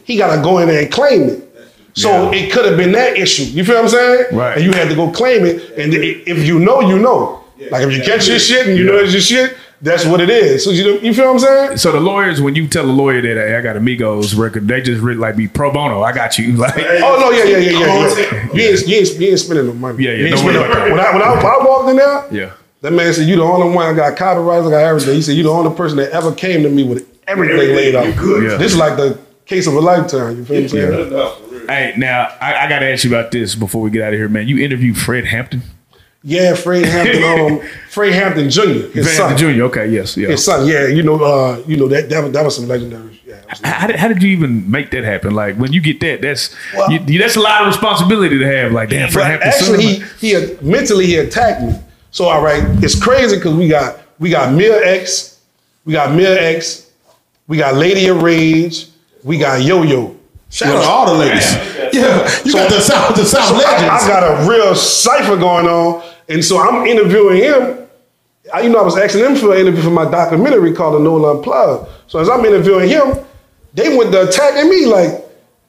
He 0.06 0.16
gotta 0.16 0.40
go 0.44 0.60
in 0.60 0.68
there 0.68 0.84
and 0.84 0.92
claim 0.92 1.24
it. 1.30 1.48
So 1.96 2.32
it 2.32 2.52
could 2.54 2.66
have 2.66 2.78
been 2.78 2.92
that 2.92 3.18
issue. 3.18 3.46
You 3.46 3.66
feel 3.66 3.78
what 3.78 3.86
I'm 3.86 3.90
saying? 3.90 4.26
Right. 4.38 4.58
And 4.58 4.64
you 4.66 4.74
had 4.74 4.90
to 4.90 4.96
go 4.96 5.10
claim 5.10 5.44
it. 5.44 5.72
And 5.80 5.92
if 5.96 6.46
you 6.46 6.60
know, 6.60 6.82
you 6.82 7.00
know. 7.00 7.44
Like 7.72 7.82
if 7.88 7.92
you 7.98 8.02
catch 8.04 8.28
your 8.28 8.38
shit 8.40 8.68
and 8.68 8.78
you 8.78 8.86
know 8.86 8.96
it's 8.98 9.12
your 9.14 9.22
shit, 9.22 9.58
that's 9.82 10.06
what 10.06 10.22
it 10.22 10.30
is. 10.30 10.64
So 10.64 10.72
you 10.72 10.84
know, 10.84 11.00
you 11.02 11.14
feel 11.14 11.26
what 11.34 11.34
I'm 11.34 11.40
saying? 11.40 11.78
so 11.78 11.92
the 11.92 12.00
lawyers, 12.00 12.40
when 12.42 12.56
you 12.56 12.68
tell 12.68 12.86
a 12.86 12.92
lawyer 12.92 13.22
that 13.22 13.36
hey, 13.36 13.56
I 13.56 13.62
got 13.62 13.76
a 13.78 13.80
Migos 13.80 14.38
record, 14.38 14.68
they 14.68 14.82
just 14.82 15.02
really 15.02 15.18
like 15.18 15.36
be 15.36 15.48
pro 15.48 15.72
bono. 15.74 16.02
I 16.04 16.12
got 16.14 16.38
you. 16.38 16.56
Like 16.58 16.76
Oh 16.78 17.18
no, 17.20 17.32
yeah, 17.32 17.44
yeah, 17.46 17.58
yeah, 17.58 17.70
yeah. 17.72 17.80
yeah. 17.80 18.54
You 18.54 18.62
ain't, 18.62 18.88
you 18.88 18.96
ain't, 18.98 19.20
you 19.20 19.28
ain't 19.30 19.40
spending 19.40 19.66
no 19.68 19.74
money. 19.74 20.04
Yeah, 20.04 20.12
yeah, 20.12 20.18
You 20.18 20.26
ain't 20.28 20.36
don't 20.36 20.46
worry 20.46 20.56
spending- 20.56 20.72
about 20.72 20.86
that. 20.86 21.14
When 21.14 21.24
I 21.24 21.32
when 21.36 21.46
I, 21.46 21.56
I 21.62 21.66
walked 21.66 21.90
in 21.90 21.96
there, 21.98 22.28
yeah. 22.32 22.54
That 22.82 22.94
man 22.94 23.14
said, 23.14 23.28
"You 23.28 23.36
the 23.36 23.44
only 23.44 23.76
one. 23.76 23.86
I 23.86 23.94
got 23.96 24.18
copyrights. 24.18 24.66
I 24.66 24.72
got 24.72 24.78
everything." 24.84 25.14
He 25.16 25.22
said, 25.22 25.36
"You 25.36 25.44
the 25.44 25.50
only 25.52 25.76
person 25.76 25.98
that 25.98 26.12
ever 26.12 26.34
came 26.34 26.64
to 26.64 26.70
me 26.70 26.84
with 26.84 27.08
everything 27.28 27.76
laid 27.76 27.96
out." 27.96 28.06
Yeah. 28.08 28.58
This 28.58 28.74
is 28.74 28.78
like 28.78 28.98
the 28.98 29.20
case 29.46 29.68
of 29.68 29.76
a 29.76 29.80
lifetime. 29.80 30.38
You 30.38 30.46
feel 30.46 30.56
what 30.64 30.74
I'm 30.74 31.50
saying? 31.50 31.68
Hey, 31.68 31.94
now 31.96 32.36
I, 32.42 32.66
I 32.66 32.70
got 32.70 32.80
to 32.80 32.92
ask 32.92 33.04
you 33.04 33.12
about 33.16 33.32
this 33.32 33.54
before 33.54 33.82
we 33.84 33.92
get 33.92 34.02
out 34.02 34.14
of 34.14 34.20
here, 34.20 34.28
man. 34.30 34.48
You 34.48 34.58
interviewed 34.64 34.98
Fred 34.98 35.26
Hampton, 35.26 35.62
Yeah, 36.24 36.54
Fred 36.54 36.86
Hampton, 36.86 37.24
um, 37.24 37.70
Fred 37.90 38.14
Hampton 38.14 38.50
Jr. 38.52 38.62
His 38.62 38.92
Fred 38.92 39.06
son. 39.18 39.30
Hampton 39.30 39.56
Jr. 39.56 39.64
Okay, 39.64 39.88
yes, 39.90 40.16
yeah. 40.16 40.28
His 40.28 40.46
son. 40.46 40.68
Yeah, 40.68 40.86
you 40.86 41.02
know, 41.02 41.16
uh, 41.24 41.64
you 41.66 41.78
know 41.78 41.88
that 41.88 42.10
that 42.10 42.24
was, 42.24 42.32
that 42.34 42.46
was 42.46 42.56
some 42.56 42.68
legendary. 42.68 43.20
Yeah, 43.26 43.42
absolutely. 43.50 43.70
How 43.72 43.88
did, 43.88 43.96
how 43.96 44.08
did 44.08 44.22
you 44.22 44.30
even 44.30 44.70
make 44.70 44.92
that 44.92 45.04
happen? 45.04 45.34
Like 45.34 45.56
when 45.56 45.74
you 45.74 45.82
get 45.82 46.00
that, 46.02 46.22
that's 46.22 46.56
Well- 46.76 46.92
you, 46.92 47.00
you- 47.08 47.20
that's 47.20 47.38
a 47.38 47.40
lot 47.40 47.62
of 47.62 47.68
responsibility 47.68 48.38
to 48.38 48.46
have. 48.46 48.72
Like 48.72 48.90
damn, 48.90 49.10
Fred 49.10 49.28
Hampton. 49.42 49.50
actually, 49.50 49.84
he 49.84 50.04
he 50.20 50.30
had, 50.32 50.62
mentally 50.62 51.08
he 51.08 51.16
attacked 51.18 51.64
me. 51.64 51.74
So 52.12 52.26
all 52.26 52.44
right, 52.44 52.64
it's 52.84 53.02
crazy 53.02 53.38
because 53.38 53.56
we 53.56 53.68
got 53.68 54.00
we 54.20 54.30
got 54.30 54.54
Mia 54.54 54.80
X, 54.86 55.40
we 55.86 55.94
got 55.94 56.14
Mia 56.14 56.40
X, 56.40 56.92
we 57.48 57.58
got 57.58 57.74
Lady 57.74 58.08
of 58.10 58.22
Rage, 58.22 58.90
we 59.24 59.40
got 59.40 59.64
Yo 59.64 59.82
Yo. 59.82 60.16
Shout 60.52 60.76
out 60.76 60.82
to 60.82 60.88
all 60.88 61.06
the 61.14 61.18
ladies. 61.18 61.52
Yeah, 61.94 62.30
you 62.46 62.54
got 62.54 62.70
the 62.70 62.80
South 62.82 63.16
the 63.16 63.24
South 63.26 63.48
So 63.48 63.56
I, 63.56 63.58
legends. 63.58 64.04
I 64.04 64.08
got 64.08 64.24
a 64.46 64.50
real 64.50 64.76
cipher 64.76 65.38
going 65.38 65.66
on, 65.66 66.04
and 66.30 66.44
so 66.44 66.60
I'm 66.60 66.86
interviewing 66.86 67.38
him. 67.38 67.88
I, 68.54 68.62
you 68.62 68.70
know, 68.70 68.80
I 68.80 68.84
was 68.84 68.98
asking 68.98 69.22
him 69.22 69.36
for 69.36 69.54
an 69.54 69.62
interview 69.62 69.84
for 69.84 69.92
my 69.92 70.10
documentary 70.10 70.74
called 70.74 70.96
The 70.96 71.00
Nola 71.00 71.38
Unplugged. 71.38 71.90
So 72.08 72.20
as 72.20 72.28
I'm 72.30 72.44
interviewing 72.44 72.90
him, 72.90 73.24
they 73.74 73.96
went 73.96 74.12
to 74.12 74.28
attacking 74.28 74.70
me 74.70 74.86
like, 74.86 75.24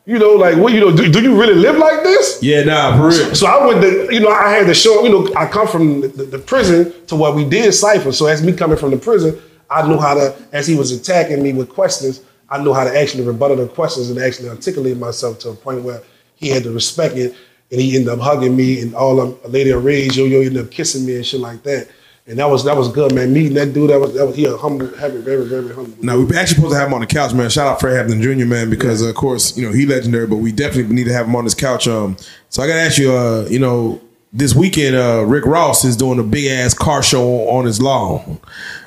You 0.04 0.18
know, 0.18 0.32
like 0.32 0.56
what 0.56 0.72
you 0.72 0.80
know, 0.80 0.90
do, 0.90 1.08
do 1.12 1.22
you 1.22 1.38
really 1.40 1.54
live 1.54 1.76
like 1.76 2.02
this? 2.02 2.42
Yeah, 2.42 2.64
nah, 2.64 2.96
for 2.96 3.08
real. 3.08 3.34
So 3.36 3.46
I 3.46 3.64
went 3.64 3.82
to, 3.82 4.12
you 4.12 4.18
know, 4.18 4.30
I 4.30 4.50
had 4.50 4.66
to 4.66 4.74
show, 4.74 5.04
you 5.04 5.10
know, 5.10 5.32
I 5.36 5.46
come 5.46 5.68
from 5.68 6.00
the, 6.00 6.08
the, 6.08 6.24
the 6.24 6.38
prison 6.40 6.92
to 7.06 7.14
what 7.14 7.36
we 7.36 7.44
did 7.48 7.72
cipher. 7.72 8.10
So 8.10 8.26
as 8.26 8.42
me 8.42 8.52
coming 8.52 8.76
from 8.76 8.90
the 8.90 8.96
prison, 8.96 9.40
I 9.70 9.86
knew 9.86 9.98
how 9.98 10.14
to, 10.14 10.34
as 10.50 10.66
he 10.66 10.74
was 10.74 10.90
attacking 10.90 11.40
me 11.40 11.52
with 11.52 11.68
questions, 11.68 12.20
I 12.50 12.58
knew 12.62 12.74
how 12.74 12.82
to 12.84 12.98
actually 12.98 13.24
rebuttal 13.24 13.56
the 13.58 13.68
questions 13.68 14.10
and 14.10 14.18
actually 14.18 14.48
articulate 14.48 14.98
myself 14.98 15.38
to 15.40 15.50
a 15.50 15.54
point 15.54 15.82
where 15.82 16.02
he 16.34 16.48
had 16.48 16.64
to 16.64 16.72
respect 16.72 17.16
it. 17.16 17.36
And 17.72 17.80
he 17.80 17.96
ended 17.96 18.10
up 18.10 18.20
hugging 18.20 18.54
me 18.54 18.80
and 18.80 18.94
all 18.94 19.18
of 19.20 19.44
a 19.44 19.48
lady 19.48 19.70
of 19.70 19.84
rage, 19.84 20.16
yo 20.16 20.26
yo 20.26 20.42
ended 20.42 20.64
up 20.64 20.70
kissing 20.70 21.06
me 21.06 21.16
and 21.16 21.26
shit 21.26 21.40
like 21.40 21.62
that. 21.64 21.88
And 22.26 22.38
that 22.38 22.48
was 22.48 22.62
that 22.64 22.76
was 22.76 22.88
good, 22.92 23.12
man. 23.12 23.32
Meeting 23.32 23.54
that 23.54 23.72
dude, 23.72 23.90
that 23.90 23.98
was 23.98 24.14
that 24.14 24.24
was 24.24 24.36
he 24.36 24.44
a 24.44 24.56
humble, 24.56 24.86
very, 24.86 25.20
very, 25.22 25.44
very 25.44 25.74
humble. 25.74 25.96
Now 26.00 26.16
we 26.16 26.24
actually 26.36 26.54
supposed 26.54 26.74
to 26.74 26.78
have 26.78 26.86
him 26.86 26.94
on 26.94 27.00
the 27.00 27.06
couch, 27.08 27.34
man. 27.34 27.50
Shout 27.50 27.66
out 27.66 27.80
Fred 27.80 27.96
Hampton 27.96 28.22
Jr., 28.22 28.46
man, 28.46 28.70
because 28.70 29.02
uh, 29.02 29.08
of 29.08 29.16
course 29.16 29.56
you 29.56 29.66
know 29.66 29.72
he 29.72 29.86
legendary, 29.86 30.28
but 30.28 30.36
we 30.36 30.52
definitely 30.52 30.94
need 30.94 31.04
to 31.04 31.12
have 31.12 31.26
him 31.26 31.34
on 31.34 31.42
this 31.42 31.54
couch. 31.54 31.88
Um, 31.88 32.16
so 32.48 32.62
I 32.62 32.68
got 32.68 32.74
to 32.74 32.80
ask 32.80 32.96
you, 32.96 33.12
uh, 33.12 33.46
you 33.50 33.58
know, 33.58 34.00
this 34.32 34.54
weekend, 34.54 34.94
uh, 34.94 35.24
Rick 35.26 35.46
Ross 35.46 35.84
is 35.84 35.96
doing 35.96 36.20
a 36.20 36.22
big 36.22 36.46
ass 36.46 36.74
car 36.74 37.02
show 37.02 37.48
on 37.48 37.64
his 37.64 37.82
lawn, 37.82 38.38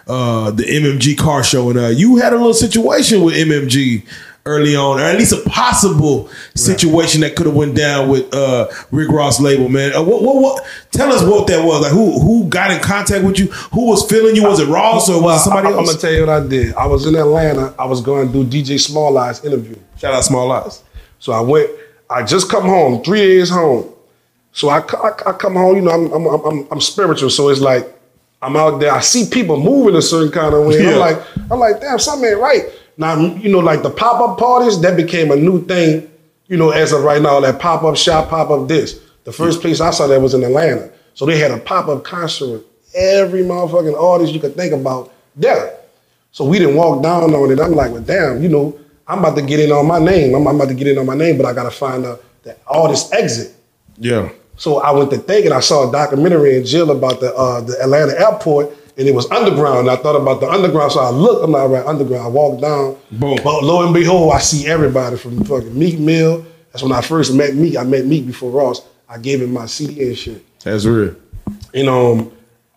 uh, 0.07 0.51
the 0.51 0.63
MMG 0.63 1.17
car 1.17 1.43
show, 1.43 1.69
and 1.69 1.77
uh, 1.77 1.88
you 1.88 2.15
had 2.15 2.31
a 2.31 2.38
little 2.38 2.53
situation 2.53 3.21
with 3.21 3.36
MMG 3.36 4.07
early 4.47 4.75
on, 4.75 4.99
or 4.99 5.03
at 5.03 5.17
least 5.17 5.33
a 5.33 5.49
possible 5.49 6.29
situation 6.53 7.21
that 7.21 7.35
could 7.35 7.47
have 7.47 7.55
went 7.55 7.75
down 7.75 8.09
with 8.09 8.31
uh, 8.33 8.67
Rick 8.91 9.09
Ross 9.09 9.39
label, 9.39 9.69
man. 9.69 9.95
Uh, 9.95 10.03
what, 10.03 10.21
what, 10.21 10.35
what? 10.35 10.65
Tell 10.91 11.11
us 11.11 11.23
what 11.23 11.47
that 11.47 11.65
was. 11.65 11.81
Like, 11.81 11.91
who 11.91 12.19
who 12.19 12.47
got 12.47 12.69
in 12.69 12.79
contact 12.79 13.25
with 13.25 13.39
you? 13.39 13.47
Who 13.47 13.87
was 13.87 14.07
feeling 14.07 14.35
you? 14.35 14.43
Was 14.43 14.59
it 14.59 14.67
Ross 14.67 15.09
or 15.09 15.21
was 15.21 15.41
it 15.41 15.43
somebody 15.45 15.67
I, 15.67 15.71
am 15.71 15.85
gonna 15.85 15.97
tell 15.97 16.11
you 16.11 16.21
what 16.21 16.29
I 16.29 16.47
did. 16.47 16.75
I 16.75 16.85
was 16.85 17.07
in 17.07 17.15
Atlanta. 17.15 17.73
I 17.79 17.85
was 17.85 18.01
going 18.01 18.31
to 18.31 18.43
do 18.43 18.63
DJ 18.63 18.79
Small 18.79 19.17
Eyes 19.17 19.43
interview. 19.43 19.77
Shout 19.97 20.13
out 20.13 20.23
Small 20.23 20.51
Eyes. 20.51 20.83
So 21.19 21.31
I 21.33 21.41
went. 21.41 21.69
I 22.07 22.23
just 22.23 22.49
come 22.49 22.65
home, 22.65 23.03
three 23.03 23.21
days 23.21 23.49
home. 23.49 23.91
So 24.51 24.69
I, 24.69 24.77
I, 24.77 25.09
I 25.25 25.33
come 25.33 25.55
home. 25.55 25.75
You 25.77 25.81
know, 25.81 25.91
I'm, 25.91 26.11
I'm 26.13 26.45
I'm 26.45 26.67
I'm 26.71 26.81
spiritual. 26.81 27.31
So 27.31 27.49
it's 27.49 27.61
like 27.61 27.91
I'm 28.43 28.55
out 28.55 28.79
there. 28.79 28.91
I 28.91 28.99
see 28.99 29.27
people 29.27 29.59
moving 29.59 29.95
a 29.95 30.03
certain 30.03 30.31
kind 30.31 30.53
of 30.53 30.67
way. 30.67 30.83
Yeah. 30.83 30.91
I'm 30.91 30.99
like 30.99 31.21
I'm 31.49 31.59
like, 31.59 31.81
damn, 31.81 31.97
something 31.97 32.29
ain't 32.29 32.39
right. 32.39 32.61
Now 32.97 33.19
you 33.19 33.51
know, 33.51 33.59
like 33.59 33.83
the 33.83 33.89
pop 33.89 34.21
up 34.21 34.37
parties 34.37 34.79
that 34.81 34.95
became 34.95 35.31
a 35.31 35.35
new 35.35 35.65
thing. 35.65 36.09
You 36.47 36.57
know, 36.57 36.69
as 36.69 36.91
of 36.91 37.03
right 37.03 37.21
now, 37.21 37.39
that 37.39 37.59
pop 37.59 37.83
up 37.83 37.97
shop, 37.97 38.29
pop 38.29 38.51
up 38.51 38.67
this. 38.67 38.99
The 39.23 39.31
first 39.31 39.61
place 39.61 39.81
I 39.81 39.89
saw 39.89 40.05
that 40.07 40.21
was 40.21 40.35
in 40.35 40.43
Atlanta. 40.43 40.91
So 41.15 41.25
they 41.25 41.39
had 41.39 41.51
a 41.51 41.57
pop 41.57 41.87
up 41.87 42.03
concert 42.03 42.47
with 42.47 42.63
every 42.93 43.41
motherfucking 43.41 43.99
artist 43.99 44.33
you 44.33 44.39
could 44.39 44.55
think 44.55 44.71
about 44.71 45.11
there. 45.35 45.77
So 46.31 46.45
we 46.45 46.59
didn't 46.59 46.75
walk 46.75 47.01
down 47.01 47.33
on 47.33 47.51
it. 47.51 47.59
I'm 47.59 47.71
like, 47.71 47.91
well, 47.91 48.01
damn, 48.01 48.43
you 48.43 48.49
know, 48.49 48.77
I'm 49.07 49.19
about 49.19 49.35
to 49.37 49.41
get 49.41 49.59
in 49.59 49.71
on 49.71 49.87
my 49.87 49.99
name. 49.99 50.35
I'm, 50.35 50.47
I'm 50.47 50.55
about 50.55 50.67
to 50.67 50.73
get 50.73 50.87
in 50.87 50.97
on 50.97 51.05
my 51.05 51.15
name, 51.15 51.37
but 51.37 51.45
I 51.45 51.53
gotta 51.53 51.71
find 51.71 52.05
out 52.05 52.23
that 52.43 52.59
artist 52.67 53.13
exit. 53.13 53.55
Yeah. 53.97 54.29
So 54.57 54.81
I 54.81 54.91
went 54.91 55.11
to 55.11 55.17
think 55.17 55.45
and 55.45 55.53
I 55.53 55.59
saw 55.59 55.89
a 55.89 55.91
documentary 55.91 56.57
in 56.57 56.65
jail 56.65 56.91
about 56.91 57.19
the 57.19 57.33
uh, 57.35 57.61
the 57.61 57.81
Atlanta 57.81 58.19
airport, 58.19 58.73
and 58.97 59.07
it 59.07 59.13
was 59.13 59.29
underground. 59.29 59.89
I 59.89 59.97
thought 59.97 60.15
about 60.15 60.39
the 60.39 60.49
underground, 60.49 60.91
so 60.91 60.99
I 60.99 61.09
looked. 61.09 61.43
I'm 61.43 61.51
like, 61.51 61.69
right, 61.69 61.85
underground. 61.85 62.25
I 62.25 62.29
walked 62.29 62.61
down. 62.61 62.97
Boom. 63.11 63.37
But 63.43 63.63
lo 63.63 63.83
and 63.85 63.93
behold, 63.93 64.33
I 64.33 64.39
see 64.39 64.67
everybody 64.67 65.17
from 65.17 65.43
fucking 65.43 65.77
Meek 65.77 65.99
Mill. 65.99 66.45
That's 66.71 66.83
when 66.83 66.91
I 66.91 67.01
first 67.01 67.33
met 67.33 67.55
Meek. 67.55 67.77
I 67.77 67.83
met 67.83 68.05
Meek 68.05 68.25
before 68.25 68.51
Ross. 68.51 68.81
I 69.07 69.17
gave 69.17 69.41
him 69.41 69.53
my 69.53 69.65
CD 69.65 70.07
and 70.07 70.17
shit. 70.17 70.45
That's 70.63 70.85
real. 70.85 71.15
And 71.73 71.89
um, 71.89 72.31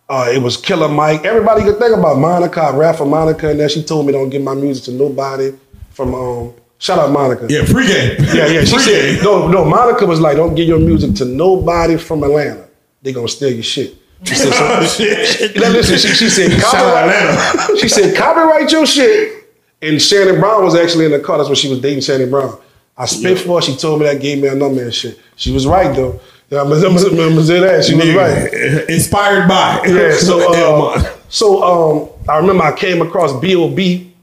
uh, 0.08 0.30
it 0.32 0.42
was 0.42 0.56
Killer 0.56 0.88
Mike. 0.88 1.24
Everybody 1.24 1.62
could 1.62 1.78
think 1.78 1.96
about 1.96 2.18
Monica. 2.18 2.60
I 2.60 2.76
rap 2.76 2.96
for 2.96 3.06
Monica, 3.06 3.50
and 3.50 3.60
then 3.60 3.68
she 3.68 3.82
told 3.82 4.06
me 4.06 4.12
don't 4.12 4.30
give 4.30 4.42
my 4.42 4.54
music 4.54 4.84
to 4.84 4.92
nobody. 4.92 5.52
From 5.90 6.14
um, 6.14 6.54
shout 6.78 6.98
out 6.98 7.10
Monica. 7.10 7.46
Yeah, 7.48 7.62
pregame. 7.62 8.18
Yeah, 8.34 8.46
yeah. 8.46 8.64
She 8.64 8.78
said, 8.78 9.22
no, 9.22 9.48
no, 9.48 9.64
Monica 9.64 10.06
was 10.06 10.20
like, 10.20 10.36
don't 10.36 10.54
give 10.54 10.68
your 10.68 10.78
music 10.78 11.14
to 11.16 11.24
nobody 11.24 11.96
from 11.96 12.22
Atlanta. 12.22 12.68
They 13.02 13.12
gonna 13.12 13.28
steal 13.28 13.50
your 13.50 13.62
shit. 13.62 13.94
She 14.24 14.34
said, 14.34 14.52
so, 14.52 15.60
Now 15.60 15.70
listen, 15.70 15.96
she, 15.96 16.08
she 16.08 16.28
said, 16.28 16.60
copyright, 16.60 17.78
she 17.78 17.88
said, 17.88 18.16
copyright 18.16 18.70
your 18.72 18.86
shit. 18.86 19.44
And 19.80 20.02
Shannon 20.02 20.40
Brown 20.40 20.64
was 20.64 20.74
actually 20.74 21.04
in 21.04 21.12
the 21.12 21.20
car. 21.20 21.38
That's 21.38 21.48
when 21.48 21.56
she 21.56 21.70
was 21.70 21.80
dating 21.80 22.00
Shannon 22.00 22.28
Brown. 22.30 22.58
I 22.96 23.06
spit 23.06 23.38
for 23.38 23.56
her. 23.56 23.62
She 23.62 23.76
told 23.76 24.00
me 24.00 24.06
that, 24.06 24.20
gave 24.20 24.42
me 24.42 24.48
a 24.48 24.54
number 24.56 24.82
and 24.82 24.92
shit. 24.92 25.20
She 25.36 25.52
was 25.52 25.66
right 25.66 25.94
though. 25.94 26.20
Yeah, 26.50 26.62
I'm 26.62 26.68
gonna 26.70 26.86
I'm 26.88 27.36
I'm 27.36 27.44
say 27.44 27.60
that. 27.60 27.84
She 27.84 27.94
was 27.94 28.12
right. 28.14 28.88
Inspired 28.88 29.46
by. 29.46 29.82
Yeah, 29.86 30.12
so 30.16 30.52
L.Mont. 30.52 31.06
so 31.28 31.62
um, 31.62 32.08
I 32.28 32.38
remember 32.38 32.64
I 32.64 32.74
came 32.74 33.02
across 33.02 33.38
B.O.B. 33.38 34.14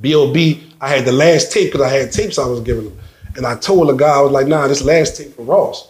B.O.B. 0.00 0.72
I 0.80 0.88
had 0.88 1.04
the 1.04 1.12
last 1.12 1.52
tape 1.52 1.72
because 1.72 1.84
I 1.86 1.94
had 1.94 2.12
tapes 2.12 2.38
I 2.38 2.46
was 2.46 2.60
giving 2.60 2.84
him, 2.84 2.98
and 3.36 3.44
I 3.44 3.56
told 3.56 3.88
the 3.88 3.94
guy 3.94 4.18
I 4.18 4.20
was 4.20 4.30
like, 4.30 4.46
"Nah, 4.46 4.68
this 4.68 4.82
last 4.82 5.16
tape 5.16 5.34
for 5.34 5.42
Ross." 5.42 5.88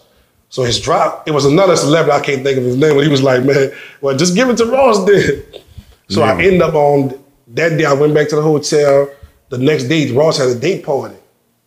So 0.49 0.63
his 0.63 0.79
drop, 0.79 1.27
it 1.27 1.31
was 1.31 1.45
another 1.45 1.75
celebrity 1.75 2.17
I 2.19 2.21
can't 2.21 2.43
think 2.43 2.57
of 2.57 2.63
his 2.63 2.75
name, 2.75 2.95
but 2.95 3.03
he 3.03 3.09
was 3.09 3.21
like, 3.21 3.43
"Man, 3.43 3.71
well, 4.01 4.17
just 4.17 4.35
give 4.35 4.49
it 4.49 4.57
to 4.57 4.65
Ross 4.65 5.05
then." 5.05 5.43
So 6.09 6.23
I 6.23 6.41
end 6.41 6.61
up 6.61 6.73
on 6.73 7.23
that 7.49 7.77
day. 7.77 7.85
I 7.85 7.93
went 7.93 8.15
back 8.15 8.29
to 8.29 8.35
the 8.35 8.41
hotel. 8.41 9.09
The 9.49 9.59
next 9.59 9.83
day, 9.85 10.11
Ross 10.11 10.37
had 10.37 10.49
a 10.49 10.55
date 10.55 10.83
party. 10.83 11.15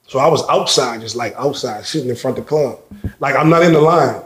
So 0.09 0.19
I 0.19 0.27
was 0.27 0.47
outside, 0.49 1.01
just 1.01 1.17
like 1.17 1.35
outside, 1.37 1.85
sitting 1.87 2.11
in 2.11 2.17
front 2.17 2.39
of 2.39 2.45
the 2.45 2.49
club. 2.49 2.81
Like 3.21 3.37
I'm 3.37 3.49
not 3.49 3.63
in 3.63 3.73
the 3.73 3.81
line. 3.81 4.21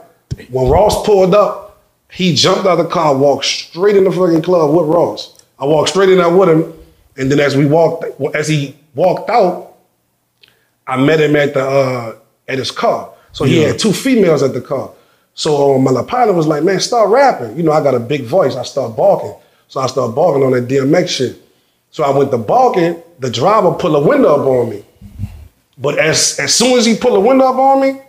When 0.49 0.69
Ross 0.69 1.05
pulled 1.05 1.33
up, 1.35 1.83
he 2.11 2.33
jumped 2.33 2.65
out 2.65 2.79
of 2.79 2.85
the 2.85 2.91
car, 2.91 3.15
walked 3.15 3.45
straight 3.45 3.95
in 3.95 4.03
the 4.03 4.11
fucking 4.11 4.41
club 4.41 4.73
with 4.75 4.87
Ross. 4.87 5.43
I 5.59 5.65
walked 5.65 5.89
straight 5.89 6.09
in 6.09 6.17
there 6.17 6.35
with 6.35 6.49
him. 6.49 6.73
And 7.17 7.31
then 7.31 7.39
as 7.39 7.55
we 7.55 7.65
walked, 7.65 8.05
as 8.35 8.47
he 8.47 8.75
walked 8.95 9.29
out, 9.29 9.75
I 10.85 10.97
met 10.97 11.19
him 11.19 11.35
at 11.35 11.53
the 11.53 11.65
uh, 11.65 12.15
at 12.47 12.57
his 12.57 12.71
car. 12.71 13.13
So 13.37 13.45
he 13.45 13.59
had 13.59 13.77
two 13.77 13.93
females 13.93 14.41
at 14.41 14.53
the 14.53 14.61
car. 14.61 14.89
So 15.35 15.75
um, 15.75 15.83
my 15.83 16.01
partner 16.01 16.33
was 16.33 16.47
like, 16.47 16.63
"Man, 16.63 16.79
start 16.79 17.09
rapping." 17.09 17.55
You 17.55 17.61
know, 17.61 17.71
I 17.71 17.83
got 17.83 17.93
a 17.93 17.99
big 17.99 18.23
voice. 18.23 18.55
I 18.55 18.63
start 18.63 18.97
barking. 18.97 19.35
So 19.67 19.79
I 19.79 19.85
start 19.85 20.15
barking 20.15 20.41
on 20.41 20.53
that 20.53 20.67
DMX 20.67 21.07
shit. 21.07 21.39
So 21.91 22.03
I 22.03 22.09
went 22.17 22.31
to 22.31 22.39
barking. 22.39 22.99
The 23.19 23.29
driver 23.29 23.73
pulled 23.75 23.95
a 23.95 23.99
window 23.99 24.29
up 24.29 24.47
on 24.47 24.71
me. 24.71 24.83
But 25.77 25.99
as 25.99 26.39
as 26.39 26.55
soon 26.55 26.79
as 26.79 26.87
he 26.87 26.97
pulled 26.97 27.15
a 27.15 27.19
window 27.19 27.45
up 27.45 27.57
on 27.57 27.81
me, 27.81 28.01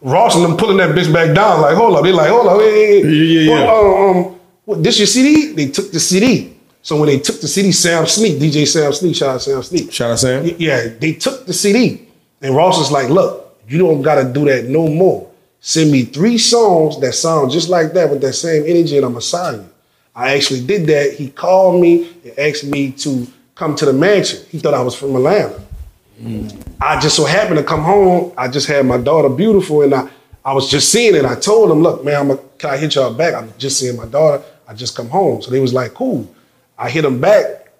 Ross 0.00 0.34
and 0.34 0.44
them 0.46 0.56
pulling 0.56 0.78
that 0.78 0.96
bitch 0.96 1.12
back 1.12 1.34
down. 1.34 1.60
Like, 1.60 1.76
hold 1.76 1.96
up. 1.96 2.04
They 2.04 2.12
like, 2.12 2.30
hold 2.30 2.46
up. 2.46 2.58
Hey, 2.58 2.70
hey, 2.70 3.02
hey. 3.02 3.08
Yeah, 3.10 3.40
yeah, 3.40 3.40
yeah. 3.40 3.64
Well, 3.66 4.08
um, 4.08 4.40
what, 4.64 4.82
this 4.82 4.96
your 4.96 5.06
CD? 5.06 5.52
They 5.52 5.70
took 5.70 5.92
the 5.92 6.00
CD. 6.00 6.56
So 6.80 6.96
when 6.96 7.08
they 7.08 7.18
took 7.18 7.38
the 7.42 7.48
CD, 7.48 7.70
Sam 7.70 8.06
Sneak, 8.06 8.38
DJ 8.38 8.66
Sam 8.66 8.94
Sneak, 8.94 9.14
shout 9.14 9.34
out 9.34 9.42
Sam 9.42 9.62
Sneak. 9.62 9.92
Shout 9.92 10.12
out 10.12 10.18
Sam. 10.18 10.48
Yeah, 10.56 10.88
they 10.98 11.12
took 11.12 11.44
the 11.44 11.52
CD. 11.52 12.08
And 12.40 12.56
Ross 12.56 12.78
was 12.78 12.90
like, 12.90 13.10
look, 13.10 13.47
you 13.68 13.78
don't 13.78 14.02
gotta 14.02 14.24
do 14.24 14.44
that 14.46 14.66
no 14.66 14.88
more. 14.88 15.30
Send 15.60 15.90
me 15.90 16.02
three 16.02 16.38
songs 16.38 17.00
that 17.00 17.12
sound 17.12 17.50
just 17.50 17.68
like 17.68 17.92
that 17.92 18.10
with 18.10 18.20
that 18.22 18.32
same 18.34 18.64
energy, 18.66 18.96
and 18.96 19.04
I'm 19.04 19.12
gonna 19.12 19.22
sign 19.22 19.54
you. 19.60 19.68
I 20.14 20.34
actually 20.34 20.64
did 20.66 20.86
that. 20.88 21.12
He 21.12 21.30
called 21.30 21.80
me 21.80 22.10
and 22.24 22.38
asked 22.38 22.64
me 22.64 22.92
to 22.92 23.26
come 23.54 23.76
to 23.76 23.84
the 23.84 23.92
mansion. 23.92 24.40
He 24.50 24.58
thought 24.58 24.74
I 24.74 24.82
was 24.82 24.94
from 24.94 25.14
Atlanta. 25.14 25.60
I 26.80 26.98
just 26.98 27.14
so 27.16 27.24
happened 27.24 27.58
to 27.58 27.64
come 27.64 27.82
home. 27.82 28.32
I 28.36 28.48
just 28.48 28.66
had 28.66 28.84
my 28.86 28.98
daughter 28.98 29.28
beautiful, 29.28 29.82
and 29.82 29.94
I, 29.94 30.08
I 30.44 30.52
was 30.52 30.70
just 30.70 30.90
seeing 30.90 31.14
it. 31.14 31.24
I 31.24 31.36
told 31.36 31.70
him, 31.70 31.82
look, 31.82 32.04
man, 32.04 32.16
I'm 32.16 32.30
a, 32.32 32.36
can 32.58 32.70
I 32.70 32.76
hit 32.76 32.94
y'all 32.94 33.14
back? 33.14 33.34
I'm 33.34 33.52
just 33.58 33.78
seeing 33.78 33.96
my 33.96 34.06
daughter. 34.06 34.42
I 34.66 34.74
just 34.74 34.96
come 34.96 35.08
home. 35.08 35.42
So 35.42 35.50
they 35.50 35.60
was 35.60 35.72
like, 35.72 35.94
cool. 35.94 36.32
I 36.76 36.90
hit 36.90 37.02
them 37.02 37.20
back. 37.20 37.70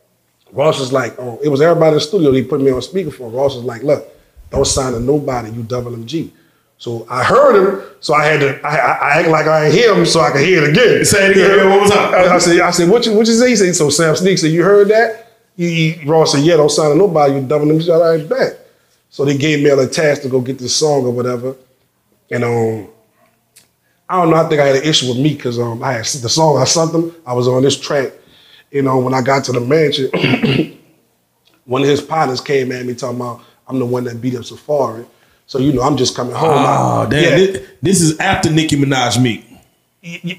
Ross 0.53 0.79
was 0.79 0.93
like, 0.93 1.19
oh, 1.19 1.39
it 1.43 1.49
was 1.49 1.61
everybody 1.61 1.89
in 1.89 1.95
the 1.95 2.01
studio. 2.01 2.33
He 2.33 2.43
put 2.43 2.61
me 2.61 2.71
on 2.71 2.81
speakerphone. 2.81 3.35
Ross 3.35 3.55
was 3.57 3.65
like, 3.65 3.83
look, 3.83 4.09
don't 4.51 4.67
sign 4.67 4.93
to 4.93 5.01
nobody. 5.01 5.51
You 5.51 5.63
double 5.63 5.93
MG. 5.93 6.31
So 6.79 7.07
I 7.11 7.25
heard 7.25 7.57
him. 7.57 7.91
So 8.01 8.15
I 8.15 8.25
had 8.25 8.41
to. 8.41 8.61
I, 8.67 8.77
I, 8.77 8.93
I 8.93 9.21
act 9.21 9.29
like 9.29 9.47
I 9.47 9.67
ain't 9.67 9.75
hear 9.75 9.95
him, 9.95 10.07
so 10.07 10.21
I 10.21 10.31
could 10.31 10.43
hear 10.43 10.63
it 10.63 10.71
again. 10.71 11.05
Say 11.05 11.27
it 11.27 11.31
again. 11.33 11.69
What 11.69 11.81
was 11.83 11.91
up? 11.91 12.13
I, 12.13 12.35
I 12.35 12.39
said, 12.39 12.61
I 12.61 12.71
said, 12.71 12.89
what 12.89 13.05
you 13.05 13.15
what 13.15 13.27
you 13.27 13.35
say? 13.35 13.51
He 13.51 13.57
said, 13.57 13.75
so 13.75 13.91
Sam 13.91 14.15
Sneak 14.15 14.39
said, 14.39 14.53
you 14.53 14.63
heard 14.63 14.89
that? 14.89 15.33
He, 15.57 15.93
he, 15.93 16.05
Ross 16.05 16.33
said, 16.33 16.45
yeah, 16.45 16.57
don't 16.57 16.71
sign 16.71 16.91
to 16.91 16.97
nobody. 16.97 17.35
You 17.35 17.47
double 17.47 17.67
MG. 17.67 17.89
All 17.93 18.01
right, 18.01 18.29
back. 18.29 18.53
So 19.11 19.25
they 19.25 19.37
gave 19.37 19.63
me 19.63 19.71
a 19.71 19.87
task 19.89 20.23
to 20.23 20.29
go 20.29 20.41
get 20.41 20.59
this 20.59 20.77
song 20.77 21.05
or 21.05 21.11
whatever. 21.11 21.57
And 22.31 22.45
um, 22.45 22.89
I 24.09 24.21
don't 24.21 24.31
know. 24.31 24.37
I 24.37 24.49
think 24.49 24.61
I 24.61 24.67
had 24.67 24.77
an 24.77 24.85
issue 24.85 25.09
with 25.09 25.19
me 25.19 25.35
because 25.35 25.59
um, 25.59 25.83
I 25.83 25.93
had 25.93 26.05
the 26.05 26.29
song 26.29 26.59
I 26.59 26.65
sent 26.65 26.93
them. 26.93 27.15
I 27.27 27.33
was 27.33 27.49
on 27.49 27.63
this 27.63 27.79
track. 27.79 28.13
You 28.71 28.83
know, 28.83 28.99
when 28.99 29.15
I 29.15 29.23
got 29.23 29.45
to 29.45 29.53
the 29.53 29.61
mansion, 29.61 30.11
one 31.65 31.83
of 31.83 31.89
his 31.89 32.03
partners 32.03 32.41
came 32.41 32.71
at 32.71 32.87
me 32.87 32.95
talking 32.95 33.17
about 33.17 33.41
I'm 33.69 33.79
the 33.79 33.87
one 33.87 34.05
that 34.05 34.21
beat 34.21 34.35
up 34.35 34.43
Safaree. 34.43 35.07
So 35.47 35.59
you 35.59 35.73
know, 35.73 35.83
I'm 35.83 35.97
just 35.97 36.15
coming 36.17 36.35
home. 36.35 36.51
Oh, 36.51 37.03
I- 37.03 37.09
damn. 37.09 37.23
Yeah, 37.23 37.37
This, 37.37 37.67
this 37.83 38.01
is 38.03 38.19
after 38.19 38.51
Nicki 38.51 38.77
Minaj 38.77 39.21
meet. 39.23 39.45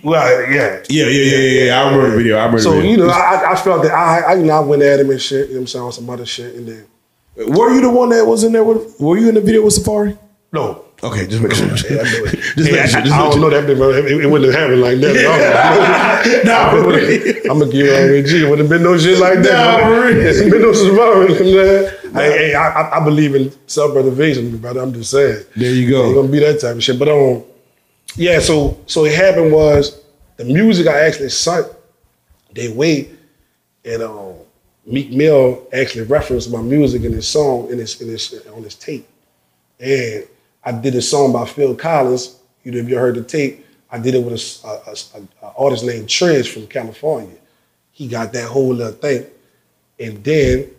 well, 0.04 0.42
yeah. 0.52 0.84
Yeah, 0.90 1.06
yeah, 1.06 1.08
yeah, 1.08 1.38
yeah, 1.38 1.64
yeah. 1.66 1.82
I 1.82 1.86
remember 1.92 2.12
the 2.12 2.18
video. 2.18 2.36
I 2.38 2.40
remember 2.46 2.60
So 2.62 2.72
the 2.72 2.82
video. 2.82 2.96
So, 2.98 3.02
you 3.04 3.08
know, 3.08 3.14
I, 3.14 3.52
I 3.52 3.56
felt 3.56 3.84
that 3.84 3.92
I, 3.92 4.20
I, 4.22 4.34
you 4.36 4.46
know, 4.46 4.54
I 4.54 4.60
went 4.62 4.82
at 4.84 5.00
him 5.00 5.10
and 5.10 5.22
shit. 5.22 5.48
You 5.50 5.56
know 5.56 5.60
what 5.60 5.62
I'm 5.62 5.68
saying 5.68 5.86
on 5.86 5.92
some 5.92 6.10
other 6.10 6.26
shit, 6.26 6.56
and 6.56 6.68
then 6.68 6.86
Were 7.56 7.72
you 7.74 7.82
the 7.82 7.90
one 7.90 8.10
that 8.10 8.26
was 8.26 8.44
in 8.44 8.52
there 8.54 8.64
with? 8.64 9.00
Were 9.00 9.18
you 9.18 9.30
in 9.30 9.36
the 9.36 9.42
video 9.42 9.64
with 9.64 9.74
Safaree? 9.76 10.18
no, 10.52 10.86
Okay, 11.02 11.28
just 11.28 11.42
make 11.42 11.54
sure. 11.54 11.68
Yeah, 11.68 12.02
I 12.02 12.04
know. 12.04 12.26
Just 12.26 12.58
make 12.58 12.68
sure. 12.68 13.00
I, 13.00 13.04
Just 13.04 13.14
I 13.14 13.30
don't 13.30 13.40
know 13.40 13.50
that, 13.50 13.66
but 13.66 13.96
it, 13.96 14.22
it 14.24 14.30
wouldn't 14.30 14.54
have 14.54 14.62
happened 14.62 14.82
like 14.82 15.00
that. 15.00 16.44
Nah, 16.46 16.72
I'm 16.72 17.60
gonna 17.60 17.72
give 17.72 17.86
you 17.86 17.94
all 17.94 18.22
G. 18.24 18.44
It 18.44 18.50
wouldn't 18.50 18.60
have 18.60 18.70
been 18.70 18.84
no 18.84 18.98
shit 18.98 19.18
like 19.20 19.40
that. 19.40 19.80
Nah, 19.80 19.86
for 19.86 20.08
real. 20.08 20.16
There's 20.16 20.42
been 20.42 20.62
no. 20.62 22.20
Hey, 22.20 22.32
hey, 22.38 22.54
I, 22.54 22.82
I, 22.82 22.98
I 23.00 23.04
believe 23.04 23.36
in 23.36 23.52
self-preservation, 23.68 24.58
brother. 24.58 24.82
I'm 24.82 24.94
just 24.94 25.12
saying. 25.12 25.46
There 25.56 25.74
you 25.74 25.90
go. 25.90 26.06
Ain't 26.06 26.16
gonna 26.16 26.28
be 26.28 26.40
that 26.40 26.60
type 26.60 26.76
of 26.76 26.84
shit. 26.84 27.00
But 27.00 27.08
um, 27.08 27.44
yeah. 28.16 28.40
So 28.40 28.78
so 28.86 29.06
it 29.06 29.16
happened 29.16 29.54
was 29.54 30.02
the 30.36 30.46
music 30.46 30.88
I 30.88 31.00
actually 31.00 31.30
sent. 31.30 31.68
They 32.54 32.70
wait, 32.70 33.12
and 33.86 34.04
um, 34.04 34.34
Meek 34.86 35.12
Mill 35.12 35.66
actually 35.72 36.04
referenced 36.04 36.52
my 36.52 36.62
music 36.62 37.04
in 37.04 37.14
his 37.14 37.28
song 37.28 37.70
in 37.70 37.78
his 37.78 38.02
in 38.02 38.10
his 38.10 38.46
on 38.54 38.64
his 38.64 38.76
tape, 38.76 39.08
and 39.80 40.26
I 40.64 40.72
did 40.72 40.96
a 40.96 41.02
song 41.02 41.34
by 41.34 41.46
Phil 41.46 41.76
Collins. 41.76 42.38
You 42.64 42.72
know, 42.72 42.78
if 42.80 42.90
you 42.90 42.98
heard 42.98 43.16
the 43.16 43.24
tape, 43.24 43.66
I 43.92 43.98
did 44.00 44.14
it 44.16 44.24
with 44.24 44.34
a, 44.34 44.36
s- 44.36 44.64
a- 44.64 45.18
a- 45.20 45.48
a 45.48 45.54
artist 45.58 45.86
named 45.86 46.10
Trench 46.10 46.50
from 46.52 46.68
California. 46.68 47.36
He 47.92 48.08
got 48.08 48.32
that 48.34 48.48
whole 48.48 48.74
little 48.74 48.94
thing, 48.94 49.26
and 50.00 50.24
then 50.24 50.70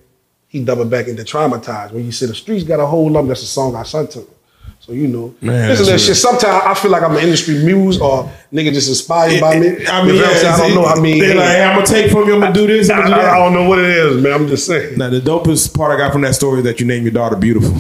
he 0.49 0.65
doubled 0.65 0.91
back 0.91 1.07
into 1.09 1.23
traumatized. 1.23 1.93
When 1.93 2.05
you 2.05 2.13
say 2.13 2.27
the 2.27 2.35
streets 2.35 2.65
got 2.65 2.81
a 2.81 2.87
hold 2.87 3.15
of 3.17 3.23
him, 3.23 3.29
that's 3.29 3.43
a 3.43 3.47
song 3.47 3.75
I 3.75 3.83
sent 3.85 4.11
to 4.13 4.21
him. 4.21 4.27
So 4.79 4.93
you 4.93 5.09
know, 5.09 5.35
Man, 5.43 5.69
this 5.69 5.81
is 5.81 5.89
that 5.89 6.01
shit. 6.01 6.17
Sometimes 6.17 6.63
I 6.65 6.73
feel 6.75 6.91
like 6.91 7.03
I'm 7.03 7.15
an 7.15 7.23
industry 7.23 7.63
muse 7.63 8.01
or 8.01 8.31
nigga 8.51 8.73
just 8.73 8.89
inspired 8.89 9.39
by 9.41 9.59
me. 9.61 9.87
I 9.87 10.03
mean, 10.05 10.15
You 10.15 10.23
know 10.23 10.27
what 10.27 10.37
I'm 10.37 10.43
yeah. 10.43 10.55
I 10.55 10.59
don't 10.59 10.75
know. 10.75 10.85
I 10.87 11.01
mean, 11.01 11.19
they're 11.19 11.35
like, 11.35 11.49
hey, 11.49 11.63
I'm 11.65 11.75
gonna 11.75 11.87
take 11.87 12.11
from 12.11 12.27
you. 12.27 12.35
I'm 12.35 12.41
gonna 12.41 12.55
do 12.55 12.67
this. 12.67 12.89
I'm 12.89 13.01
I, 13.01 13.03
gonna 13.03 13.15
do 13.17 13.21
I- 13.21 13.25
I 13.25 13.25
that. 13.33 13.39
don't 13.39 13.53
know 13.55 13.69
what 13.69 13.79
it 13.79 13.91
is, 13.91 14.23
man. 14.23 14.33
I'm 14.33 14.49
just 14.49 14.67
saying. 14.67 14.97
Now, 14.97 15.11
the 15.11 15.21
dopest 15.21 15.77
part 15.77 15.93
I 15.93 15.99
got 15.99 16.13
from 16.13 16.23
that 16.23 16.35
story 16.35 16.59
is 16.61 16.65
that 16.65 16.81
you 16.81 16.87
named 16.87 17.05
your 17.05 17.13
daughter 17.13 17.37
beautiful. 17.37 17.77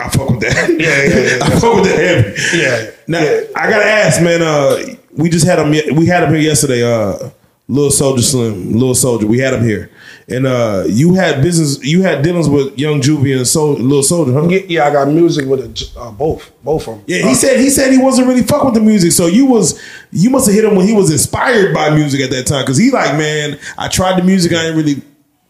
I 0.00 0.08
fuck 0.08 0.30
with 0.30 0.40
that. 0.40 0.68
Yeah, 0.78 1.02
yeah, 1.04 1.38
yeah. 1.38 1.44
I 1.56 1.60
fuck 1.60 1.74
with 1.76 1.84
that 1.84 1.98
heavy. 1.98 2.58
Yeah, 2.58 2.90
Now, 3.08 3.22
yeah. 3.22 3.40
I 3.56 3.70
gotta 3.70 3.84
ask, 3.84 4.20
man. 4.22 4.42
Uh, 4.42 4.96
we 5.12 5.30
just 5.30 5.46
had 5.46 5.58
him. 5.58 5.70
We 5.96 6.06
had 6.06 6.22
him 6.24 6.30
here 6.30 6.42
yesterday. 6.42 6.82
Uh, 6.82 7.30
Little 7.68 7.90
Soldier 7.90 8.22
Slim, 8.22 8.74
Little 8.74 8.94
Soldier. 8.94 9.26
We 9.26 9.38
had 9.40 9.52
him 9.54 9.64
here, 9.64 9.90
and 10.28 10.46
uh, 10.46 10.84
you 10.86 11.14
had 11.14 11.42
business. 11.42 11.82
You 11.84 12.02
had 12.02 12.22
dealings 12.22 12.48
with 12.48 12.78
Young 12.78 13.00
Juvie 13.00 13.36
and 13.36 13.46
Sol- 13.46 13.72
Little 13.72 14.04
Soldier, 14.04 14.34
huh? 14.34 14.46
Yeah, 14.46 14.60
yeah, 14.68 14.84
I 14.86 14.92
got 14.92 15.08
music 15.08 15.46
with 15.48 15.60
a, 15.60 16.00
uh, 16.00 16.12
both, 16.12 16.52
both 16.62 16.86
of 16.86 16.94
them. 16.98 17.04
Yeah, 17.08 17.26
he 17.26 17.34
said 17.34 17.58
he 17.58 17.68
said 17.70 17.90
he 17.90 17.98
wasn't 17.98 18.28
really 18.28 18.42
fuck 18.44 18.62
with 18.62 18.74
the 18.74 18.80
music. 18.80 19.10
So 19.10 19.26
you 19.26 19.46
was 19.46 19.82
you 20.12 20.30
must 20.30 20.46
have 20.46 20.54
hit 20.54 20.64
him 20.64 20.76
when 20.76 20.86
he 20.86 20.94
was 20.94 21.10
inspired 21.10 21.74
by 21.74 21.90
music 21.90 22.20
at 22.20 22.30
that 22.30 22.46
time. 22.46 22.64
Cause 22.64 22.76
he 22.76 22.92
like, 22.92 23.16
man, 23.18 23.58
I 23.76 23.88
tried 23.88 24.20
the 24.20 24.24
music, 24.24 24.52
I 24.52 24.66
ain't 24.68 24.76
really 24.76 25.02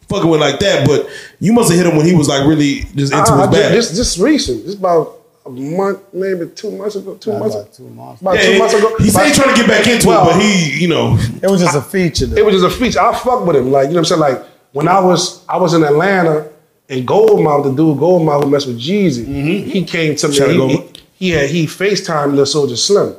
fucking 0.08 0.28
with 0.30 0.40
like 0.40 0.58
that. 0.60 0.86
But 0.86 1.08
you 1.40 1.52
must 1.52 1.70
have 1.70 1.78
hit 1.78 1.86
him 1.90 1.96
when 1.96 2.06
he 2.06 2.14
was 2.14 2.28
like 2.28 2.46
really 2.46 2.80
just 2.94 3.12
into 3.12 3.30
I, 3.32 3.36
I 3.36 3.46
his 3.46 3.56
bag. 3.56 3.72
just, 3.74 3.88
just, 3.90 3.94
just 3.96 4.18
recent. 4.18 4.64
Just 4.64 4.78
about 4.78 5.12
a 5.44 5.50
month, 5.50 6.00
maybe 6.12 6.48
two 6.50 6.70
months 6.72 6.96
ago. 6.96 7.14
Two 7.16 7.32
Nah, 7.32 7.38
months. 7.40 7.54
about 7.54 7.72
two 7.74 7.88
months. 7.90 8.20
About 8.20 8.34
Yeah, 8.36 8.42
two 8.46 8.52
he- 8.52 8.58
months 8.58 8.74
ago. 8.74 8.96
He 8.98 9.10
said 9.10 9.26
he 9.28 9.32
trying 9.34 9.54
to 9.54 9.60
get 9.60 9.68
back 9.68 9.86
into 9.86 10.08
Well, 10.08 10.28
it, 10.28 10.32
but 10.32 10.42
he, 10.42 10.80
you 10.82 10.88
know, 10.88 11.16
It 11.42 11.50
was 11.50 11.60
just 11.60 11.76
a 11.76 11.82
feature. 11.82 12.26
Though. 12.26 12.36
It 12.36 12.44
was 12.44 12.60
just 12.60 12.76
a 12.76 12.78
feature. 12.80 13.00
I 13.00 13.16
fuck 13.16 13.46
with 13.46 13.56
him. 13.56 13.70
Like, 13.70 13.88
you 13.88 13.94
know 13.94 14.00
what 14.00 14.10
I'm 14.12 14.20
saying? 14.20 14.20
Like, 14.20 14.44
when 14.72 14.88
I 14.88 15.00
was 15.00 15.46
I 15.48 15.56
was 15.56 15.72
in 15.74 15.84
Atlanta 15.84 16.48
and 16.88 17.06
Goldmouth, 17.06 17.64
the 17.64 17.70
dude 17.72 17.98
Goldmouth 17.98 18.44
who 18.44 18.50
messed 18.50 18.66
with 18.66 18.78
Jeezy, 18.80 19.24
he 19.24 19.84
came 19.84 20.14
to 20.16 20.28
me. 20.28 20.34
Shout 20.34 20.50
He, 20.50 20.56
Goldmouth. 20.56 20.96
he, 21.14 21.26
he 21.26 21.30
had 21.30 21.48
he 21.50 21.66
FaceTimed 21.66 22.34
Lil 22.34 22.44
Soldier 22.46 22.76
Slim. 22.76 23.14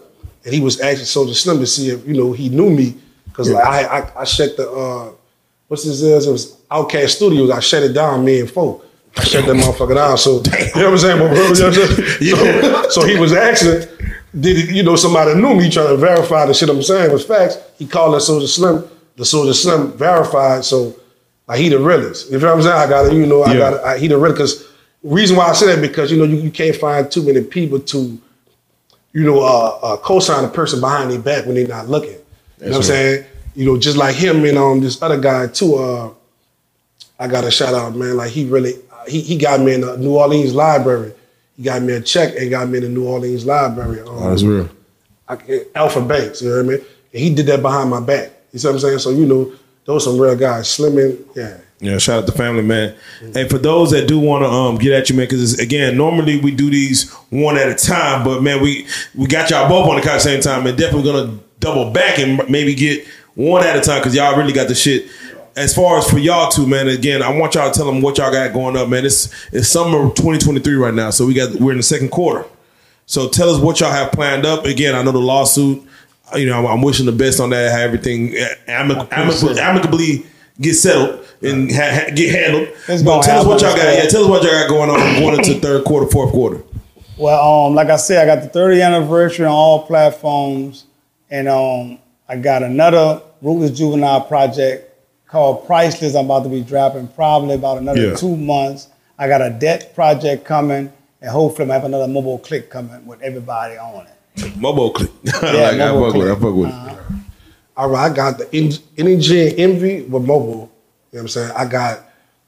And 0.46 0.54
he 0.54 0.60
was 0.62 0.80
asking 0.80 1.06
Soldier 1.06 1.34
Slim 1.34 1.60
to 1.60 1.66
see 1.68 1.90
if, 1.90 2.06
you 2.08 2.14
know, 2.14 2.32
he 2.34 2.48
knew 2.50 2.70
me. 2.70 2.96
Cause 3.34 3.50
like 3.50 3.66
I, 3.66 4.00
I 4.00 4.22
I 4.22 4.24
shut 4.26 4.56
the 4.58 4.70
uh 4.70 5.12
what's 5.68 5.84
this 5.86 6.02
is? 6.02 6.28
It 6.28 6.32
was 6.32 6.57
Outcast 6.70 7.16
Studios. 7.18 7.50
I 7.52 7.60
shut 7.60 7.84
it 7.84 7.94
down, 7.94 8.26
me 8.26 8.42
and 8.42 8.50
folk. 8.52 8.86
I 9.16 9.24
shut 9.24 9.46
that 9.46 9.56
motherfucker 9.56 9.96
down. 9.96 10.18
So 10.18 10.42
you 10.76 10.82
know 10.82 10.92
what 10.92 10.94
I'm 10.94 10.98
saying? 10.98 11.20
But, 11.20 11.32
you 11.32 11.62
know 11.62 11.70
what 11.70 11.78
I'm 11.80 11.88
saying? 12.54 12.74
So, 12.92 13.02
so 13.02 13.08
he 13.08 13.18
was 13.18 13.34
asking, 13.34 13.88
did 14.40 14.58
he, 14.70 14.78
you 14.78 14.84
know 14.84 14.96
somebody 14.96 15.34
knew 15.36 15.56
me 15.56 15.70
trying 15.70 15.88
to 15.90 15.98
verify 15.98 16.46
the 16.46 16.54
shit 16.54 16.70
I'm 16.70 16.82
saying 16.84 17.12
was 17.12 17.26
facts. 17.26 17.58
He 17.78 17.88
called 17.88 18.14
that 18.16 18.22
Soldier 18.22 18.48
Slim, 18.48 18.84
the 19.16 19.26
Soldier 19.26 19.54
Slim 19.54 19.94
verified. 19.94 20.64
So 20.66 20.96
like 21.48 21.60
he 21.60 21.70
the 21.70 21.80
realest. 21.80 22.32
You 22.32 22.40
know 22.40 22.48
what 22.48 22.56
I'm 22.58 22.62
saying? 22.62 22.76
I 22.76 22.88
got 22.88 23.10
to, 23.10 23.16
you 23.16 23.26
know, 23.26 23.44
I 23.44 23.54
Yeah. 23.54 23.60
got 23.60 23.94
to, 23.94 24.00
he 24.00 24.08
the 24.08 24.18
realest. 24.18 24.38
Because 24.38 24.68
reason 25.04 25.38
why 25.38 25.48
I 25.50 25.54
say 25.54 25.68
that 25.68 25.82
because 25.82 26.12
you 26.12 26.18
know 26.18 26.26
you, 26.26 26.38
you 26.38 26.52
can't 26.52 26.76
find 26.76 27.10
too 27.10 27.24
many 27.24 27.44
people 27.44 27.80
to, 27.80 28.20
you 29.14 29.24
know, 29.24 29.40
uh, 29.42 29.80
uh, 29.82 29.98
co-sign 29.98 30.44
a 30.46 30.50
person 30.50 30.80
behind 30.80 31.12
their 31.12 31.20
back 31.20 31.46
when 31.46 31.56
they're 31.56 31.68
not 31.68 31.88
looking. 31.88 32.12
You 32.12 32.66
know 32.66 32.70
what 32.72 32.76
I'm 32.78 32.84
saying? 32.84 33.26
You 33.56 33.66
know, 33.66 33.78
just 33.78 33.98
like 33.98 34.16
him 34.16 34.46
and 34.46 34.58
um 34.58 34.82
this 34.82 35.02
other 35.02 35.20
guy 35.20 35.48
too. 35.48 35.76
Uh, 35.76 36.10
I 37.20 37.28
got 37.28 37.44
a 37.44 37.52
shout 37.52 37.74
out, 37.74 37.96
man. 37.96 38.18
Like 38.18 38.32
he 38.32 38.46
really, 38.46 38.76
he, 39.08 39.22
he 39.22 39.38
got 39.38 39.60
me 39.62 39.74
in 39.74 39.82
the 39.82 39.98
New 39.98 40.16
Orleans 40.16 40.54
library. 40.54 41.14
He 41.56 41.64
got 41.64 41.82
me 41.82 41.94
a 41.94 42.02
check 42.02 42.36
and 42.38 42.50
got 42.50 42.70
me 42.70 42.78
in 42.78 42.84
the 42.84 42.90
New 42.90 43.08
Orleans 43.08 43.46
library. 43.46 44.02
Um, 44.02 44.08
Oh, 44.10 44.30
that's 44.30 44.44
real. 44.44 44.70
I, 45.28 45.38
Alpha 45.76 46.02
Banks, 46.02 46.42
you 46.42 46.50
know 46.50 46.58
what 46.58 46.66
I 46.66 46.78
mean? 46.78 46.86
And 47.14 47.22
he 47.24 47.34
did 47.34 47.48
that 47.48 47.62
behind 47.62 47.90
my 47.90 48.00
back. 48.00 48.32
You 48.54 48.60
see 48.60 48.68
what 48.68 48.76
I'm 48.76 48.80
saying? 48.80 49.00
So 49.00 49.10
you 49.10 49.26
know, 49.26 49.52
those 49.86 50.04
some 50.04 50.20
real 50.20 50.36
guys. 50.36 50.68
Slimming, 50.68 51.18
yeah. 51.36 51.58
Yeah, 51.80 52.00
shout 52.00 52.24
out 52.24 52.26
to 52.26 52.32
family, 52.32 52.64
man. 52.64 52.96
And 53.36 53.48
for 53.52 53.60
those 53.60 53.92
that 53.92 54.08
do 54.08 54.20
want 54.20 54.44
to 54.44 54.50
um 54.50 54.78
get 54.78 54.94
at 54.94 55.10
you, 55.10 55.16
man, 55.16 55.26
because 55.26 55.60
again, 55.60 55.96
normally 55.96 56.40
we 56.40 56.52
do 56.52 56.70
these 56.72 57.12
one 57.30 57.56
at 57.58 57.70
a 57.70 57.76
time, 57.76 58.24
but 58.24 58.42
man, 58.42 58.62
we 58.62 58.88
we 59.16 59.28
got 59.28 59.50
y'all 59.50 59.70
both 59.70 59.88
on 59.88 59.96
the 59.98 60.02
couch 60.02 60.12
at 60.12 60.14
the 60.16 60.20
same 60.22 60.42
time, 60.42 60.66
and 60.66 60.78
definitely 60.78 61.12
gonna 61.12 61.38
double 61.60 61.92
back 61.92 62.18
and 62.20 62.50
maybe 62.50 62.74
get 62.74 63.06
one 63.36 63.64
at 63.64 63.76
a 63.76 63.82
time 63.82 64.00
because 64.00 64.16
y'all 64.16 64.36
really 64.36 64.54
got 64.54 64.68
the 64.68 64.74
shit. 64.76 65.06
As 65.58 65.74
far 65.74 65.98
as 65.98 66.08
for 66.08 66.20
y'all 66.20 66.52
two, 66.52 66.68
man, 66.68 66.88
again, 66.88 67.24
I 67.24 67.36
want 67.36 67.56
y'all 67.56 67.72
to 67.72 67.76
tell 67.76 67.88
them 67.88 68.00
what 68.00 68.20
y'all 68.20 68.32
got 68.32 68.54
going 68.54 68.78
up, 68.78 68.90
man. 68.90 69.04
It's 69.06 69.34
it's 69.52 69.68
summer 69.68 70.04
2023 70.10 70.76
right 70.76 70.94
now, 70.94 71.10
so 71.10 71.26
we 71.26 71.34
got 71.34 71.56
we're 71.56 71.72
in 71.72 71.78
the 71.78 71.84
second 71.84 72.10
quarter. 72.12 72.48
So 73.08 73.28
tell 73.28 73.50
us 73.50 73.60
what 73.60 73.80
y'all 73.80 73.92
have 73.92 74.12
planned 74.12 74.46
up. 74.46 74.66
Again, 74.66 74.94
I 74.94 75.02
know 75.02 75.12
the 75.12 75.18
lawsuit. 75.18 75.84
You 76.36 76.46
know, 76.46 76.60
I'm, 76.60 76.66
I'm 76.68 76.82
wishing 76.84 77.08
the 77.08 77.12
best 77.12 77.40
on 77.40 77.50
that. 77.50 77.72
How 77.72 77.80
everything 77.80 78.34
amic- 78.68 79.12
amicably, 79.12 79.60
amicably 79.60 80.26
get 80.62 80.76
settled 80.76 81.26
and 81.42 81.72
ha- 81.72 82.04
ha- 82.06 82.12
get 82.14 82.36
handled. 82.36 82.68
It's 82.88 83.02
But 83.02 83.24
tell 83.24 83.42
us 83.42 83.48
what 83.48 83.62
y'all 83.62 83.76
got. 83.76 83.96
Yeah, 83.96 84.08
tell 84.10 84.26
us 84.26 84.30
what 84.30 84.44
y'all 84.44 84.52
got 84.52 84.70
going 84.70 84.90
on 84.92 85.00
going 85.20 85.38
into 85.40 85.60
third 85.60 85.86
quarter, 85.86 86.06
fourth 86.06 86.32
quarter. 86.32 86.62
Well, 87.18 87.66
um, 87.68 87.74
like 87.74 87.90
I 87.90 87.96
said, 87.96 88.30
I 88.30 88.36
got 88.36 88.54
the 88.54 88.60
30th 88.60 88.86
anniversary 88.86 89.48
on 89.48 89.52
all 89.52 89.88
platforms, 89.88 90.86
and 91.32 91.48
um, 91.48 91.98
I 92.30 92.36
got 92.36 92.62
another 92.62 93.24
Ruthless 93.42 93.72
Juvenile 93.76 94.22
project 94.22 94.87
called 95.28 95.66
Priceless. 95.66 96.16
I'm 96.16 96.26
about 96.26 96.44
to 96.44 96.50
be 96.50 96.62
dropping 96.62 97.08
probably 97.10 97.56
about 97.56 97.78
another 97.80 98.10
Yeah. 98.10 98.16
two 98.16 98.36
months. 98.36 98.88
I 99.20 99.28
got 99.28 99.42
a 99.42 99.50
debt 99.50 99.94
project 99.96 100.46
coming, 100.46 100.92
and 101.22 101.32
hopefully 101.32 101.70
I 101.70 101.74
have 101.74 101.84
another 101.86 102.06
Mobo 102.08 102.42
click 102.42 102.70
coming 102.70 103.06
with 103.06 103.22
everybody 103.22 103.78
on 103.78 104.06
it. 104.08 104.54
Mobo 104.56 104.94
click. 104.94 105.10
Yeah, 105.26 105.72
like. 105.72 105.82
I 105.82 105.88
Mobo 105.90 106.06
fuck 106.12 106.16
with. 106.16 106.28
it. 106.28 106.32
I 106.32 106.36
fuck 106.40 106.56
with. 106.56 106.70
Uh-huh. 106.70 106.96
it. 106.96 107.16
All 107.76 107.90
right, 107.90 108.12
I 108.12 108.16
got 108.16 108.38
the 108.38 108.56
en- 108.56 108.72
energy 108.98 109.50
and 109.50 109.60
envy 109.60 110.02
with 110.04 110.24
Mobo. 110.24 110.46
You 110.48 110.54
know 110.54 110.68
what 111.12 111.20
I'm 111.22 111.28
saying? 111.30 111.52
I 111.56 111.66
got, 111.66 112.00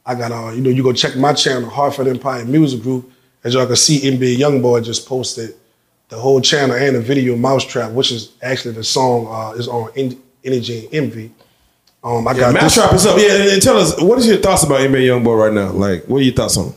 I 0.05 0.15
got, 0.15 0.31
uh, 0.31 0.51
you 0.51 0.61
know, 0.61 0.69
you 0.69 0.83
go 0.83 0.91
check 0.93 1.15
my 1.15 1.33
channel, 1.33 1.69
Hartford 1.69 2.07
Empire 2.07 2.45
Music 2.45 2.81
Group. 2.81 3.11
As 3.43 3.53
y'all 3.53 3.65
can 3.67 3.75
see, 3.75 3.99
NBA 4.01 4.37
Youngboy 4.37 4.83
just 4.83 5.07
posted 5.07 5.55
the 6.09 6.17
whole 6.17 6.41
channel 6.41 6.75
and 6.75 6.95
the 6.95 7.01
video 7.01 7.35
Mousetrap, 7.35 7.91
which 7.91 8.11
is 8.11 8.31
actually 8.41 8.73
the 8.73 8.83
song 8.83 9.27
uh, 9.29 9.51
is 9.57 9.67
on 9.67 9.89
en- 9.95 10.19
Energy 10.43 10.85
and 10.85 10.93
Envy. 10.95 11.31
Um, 12.03 12.27
I 12.27 12.33
got 12.33 12.53
this. 12.53 12.61
Mousetrap 12.77 12.93
is 12.93 13.05
up. 13.05 13.17
Yeah, 13.19 13.33
and, 13.35 13.49
and 13.51 13.61
tell 13.61 13.77
us 13.77 13.99
what 14.01 14.17
is 14.19 14.27
your 14.27 14.37
thoughts 14.37 14.63
about 14.63 14.79
NBA 14.79 15.01
YoungBoy 15.07 15.37
right 15.37 15.53
now? 15.53 15.69
Like, 15.71 16.05
what 16.05 16.19
are 16.19 16.23
your 16.23 16.33
thoughts 16.33 16.57
on? 16.57 16.67
him? 16.67 16.73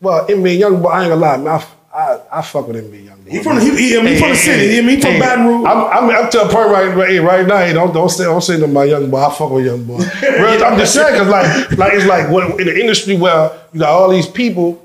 Well, 0.00 0.26
NBA 0.26 0.58
Youngboy, 0.60 0.90
I 0.92 1.02
ain't 1.04 1.10
gonna 1.10 1.16
lie, 1.16 1.36
man. 1.38 1.48
I, 1.48 1.96
I, 1.96 2.20
I 2.38 2.42
fuck 2.42 2.66
with 2.68 2.76
NBA 2.76 3.06
Youngboy. 3.08 3.30
He 3.30 3.42
from 3.42 3.56
the- 3.56 3.64
he- 3.64 3.76
he- 3.90 3.96
I 3.98 4.02
mean, 4.02 4.14
he 4.14 4.18
from 4.20 4.30
the 4.30 4.36
city. 4.36 4.78
I 4.78 4.80
mean, 4.82 4.96
he 4.96 5.00
from 5.00 5.18
Baton 5.20 5.46
Rouge. 5.46 5.66
I'm, 5.66 6.10
I'm 6.10 6.24
up 6.24 6.30
to 6.32 6.42
a 6.42 6.48
point 6.48 6.68
right, 6.68 6.94
right, 6.94 7.22
right 7.22 7.46
now. 7.46 7.58
Hey, 7.58 7.72
don't 7.72 7.94
don't 7.94 8.08
say 8.10 8.24
don't 8.24 8.42
say 8.42 8.58
to 8.58 8.66
my 8.66 8.84
young 8.84 9.08
boy. 9.08 9.24
I 9.24 9.32
fuck 9.32 9.50
with 9.50 9.64
young 9.64 9.84
boy. 9.84 9.98
I'm 10.22 10.78
just 10.78 10.92
saying 10.94 11.12
because 11.14 11.28
like 11.28 11.78
like 11.78 11.92
it's 11.94 12.04
like 12.06 12.28
what, 12.28 12.60
in 12.60 12.66
the 12.66 12.78
industry 12.78 13.16
where 13.16 13.50
you 13.72 13.80
got 13.80 13.90
all 13.90 14.10
these 14.10 14.26
people. 14.28 14.80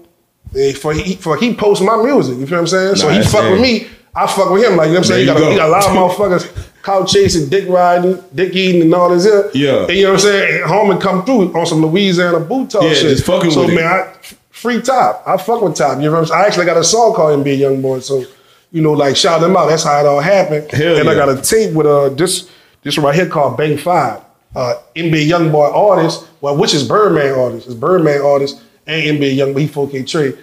For 0.80 0.94
he 0.94 1.16
for 1.16 1.38
he 1.38 1.54
posts 1.54 1.84
my 1.84 2.02
music, 2.02 2.38
you 2.40 2.48
feel 2.48 2.58
what 2.58 2.62
I'm 2.62 2.68
saying? 2.68 2.96
So 2.96 3.10
he 3.10 3.22
fuck 3.22 3.52
with 3.52 3.62
me. 3.62 3.88
I 4.16 4.28
fuck 4.28 4.50
with 4.52 4.64
him. 4.64 4.76
Like 4.78 4.88
you 4.88 4.94
know 4.94 5.00
what 5.00 5.00
I'm 5.00 5.04
saying? 5.06 5.20
He 5.22 5.26
There 5.34 5.40
got, 5.40 5.52
you 5.52 5.58
got 5.58 5.68
a 5.68 5.72
lot 5.72 5.86
of 5.86 5.92
motherfuckers 5.92 6.66
couch 6.84 7.12
chasing, 7.14 7.50
dick 7.50 7.68
riding, 7.70 8.22
dick 8.34 8.56
eating, 8.56 8.82
and 8.84 8.94
all 8.94 9.10
this 9.10 9.26
here. 9.26 9.50
Yeah. 9.54 9.86
And 9.86 9.92
you 9.92 10.04
know 10.04 10.10
what 10.12 10.14
I'm 10.16 10.20
saying? 10.22 10.62
And 10.62 10.70
home 10.70 10.92
and 10.92 11.02
come 11.02 11.26
through 11.26 11.54
on 11.54 11.66
some 11.66 11.86
Louisiana 11.86 12.40
boot 12.40 12.70
talk 12.72 12.84
Yeah, 12.84 12.94
shit. 12.94 13.10
just 13.12 13.26
fucking 13.26 13.52
so 13.52 13.62
with 13.62 13.72
it. 13.72 13.76
man, 13.76 13.86
I, 13.86 14.14
free 14.50 14.82
top. 14.82 15.24
I 15.28 15.38
fuck 15.38 15.62
with 15.62 15.76
top. 15.76 15.98
You 15.98 16.06
know 16.06 16.12
what 16.14 16.20
I'm 16.20 16.26
saying? 16.28 16.42
I 16.42 16.46
actually 16.48 16.66
got 16.66 16.78
a 16.78 16.84
song 16.84 17.14
called 17.14 17.44
NBA 17.46 17.58
Young 17.60 17.82
Boy. 17.82 18.00
So, 18.00 18.24
you 18.72 18.82
know, 18.82 18.94
like 18.94 19.16
shout 19.16 19.42
them 19.42 19.56
out. 19.56 19.68
That's 19.68 19.84
how 19.84 20.00
it 20.00 20.06
all 20.06 20.20
happened. 20.22 20.72
Hell 20.72 20.98
and 20.98 21.10
I 21.10 21.14
got 21.16 21.30
a 21.30 21.42
tape 21.42 21.74
with 21.74 21.86
uh 21.88 22.10
this 22.10 22.50
this 22.84 22.98
right 22.98 23.14
here 23.16 23.28
called 23.28 23.58
Bang 23.58 23.78
Five. 23.78 24.22
Uh 24.56 24.76
NBA 24.96 25.28
Young 25.28 25.52
Boy 25.52 25.68
artist, 25.70 26.28
well, 26.42 26.58
which 26.58 26.74
is 26.74 26.88
Birdman 26.88 27.38
artist. 27.38 27.68
It's 27.68 27.76
Birdman 27.76 28.22
artist 28.22 28.62
and 28.88 29.20
NBA 29.20 29.36
Young 29.36 29.54
Boy, 29.54 29.62
he 29.62 29.68
4K 29.68 30.08
Trey. 30.10 30.34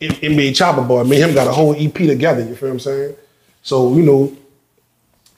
M- 0.00 0.10
NBA 0.10 0.54
Chopper 0.56 0.82
Boy. 0.82 1.04
Me 1.04 1.20
and 1.22 1.30
him 1.30 1.34
got 1.34 1.46
a 1.48 1.52
whole 1.52 1.74
EP 1.76 1.94
together, 1.94 2.42
you 2.44 2.54
feel 2.54 2.68
what 2.68 2.74
I'm 2.74 2.80
saying? 2.80 3.16
So, 3.62 3.94
you 3.96 4.02
know, 4.02 4.36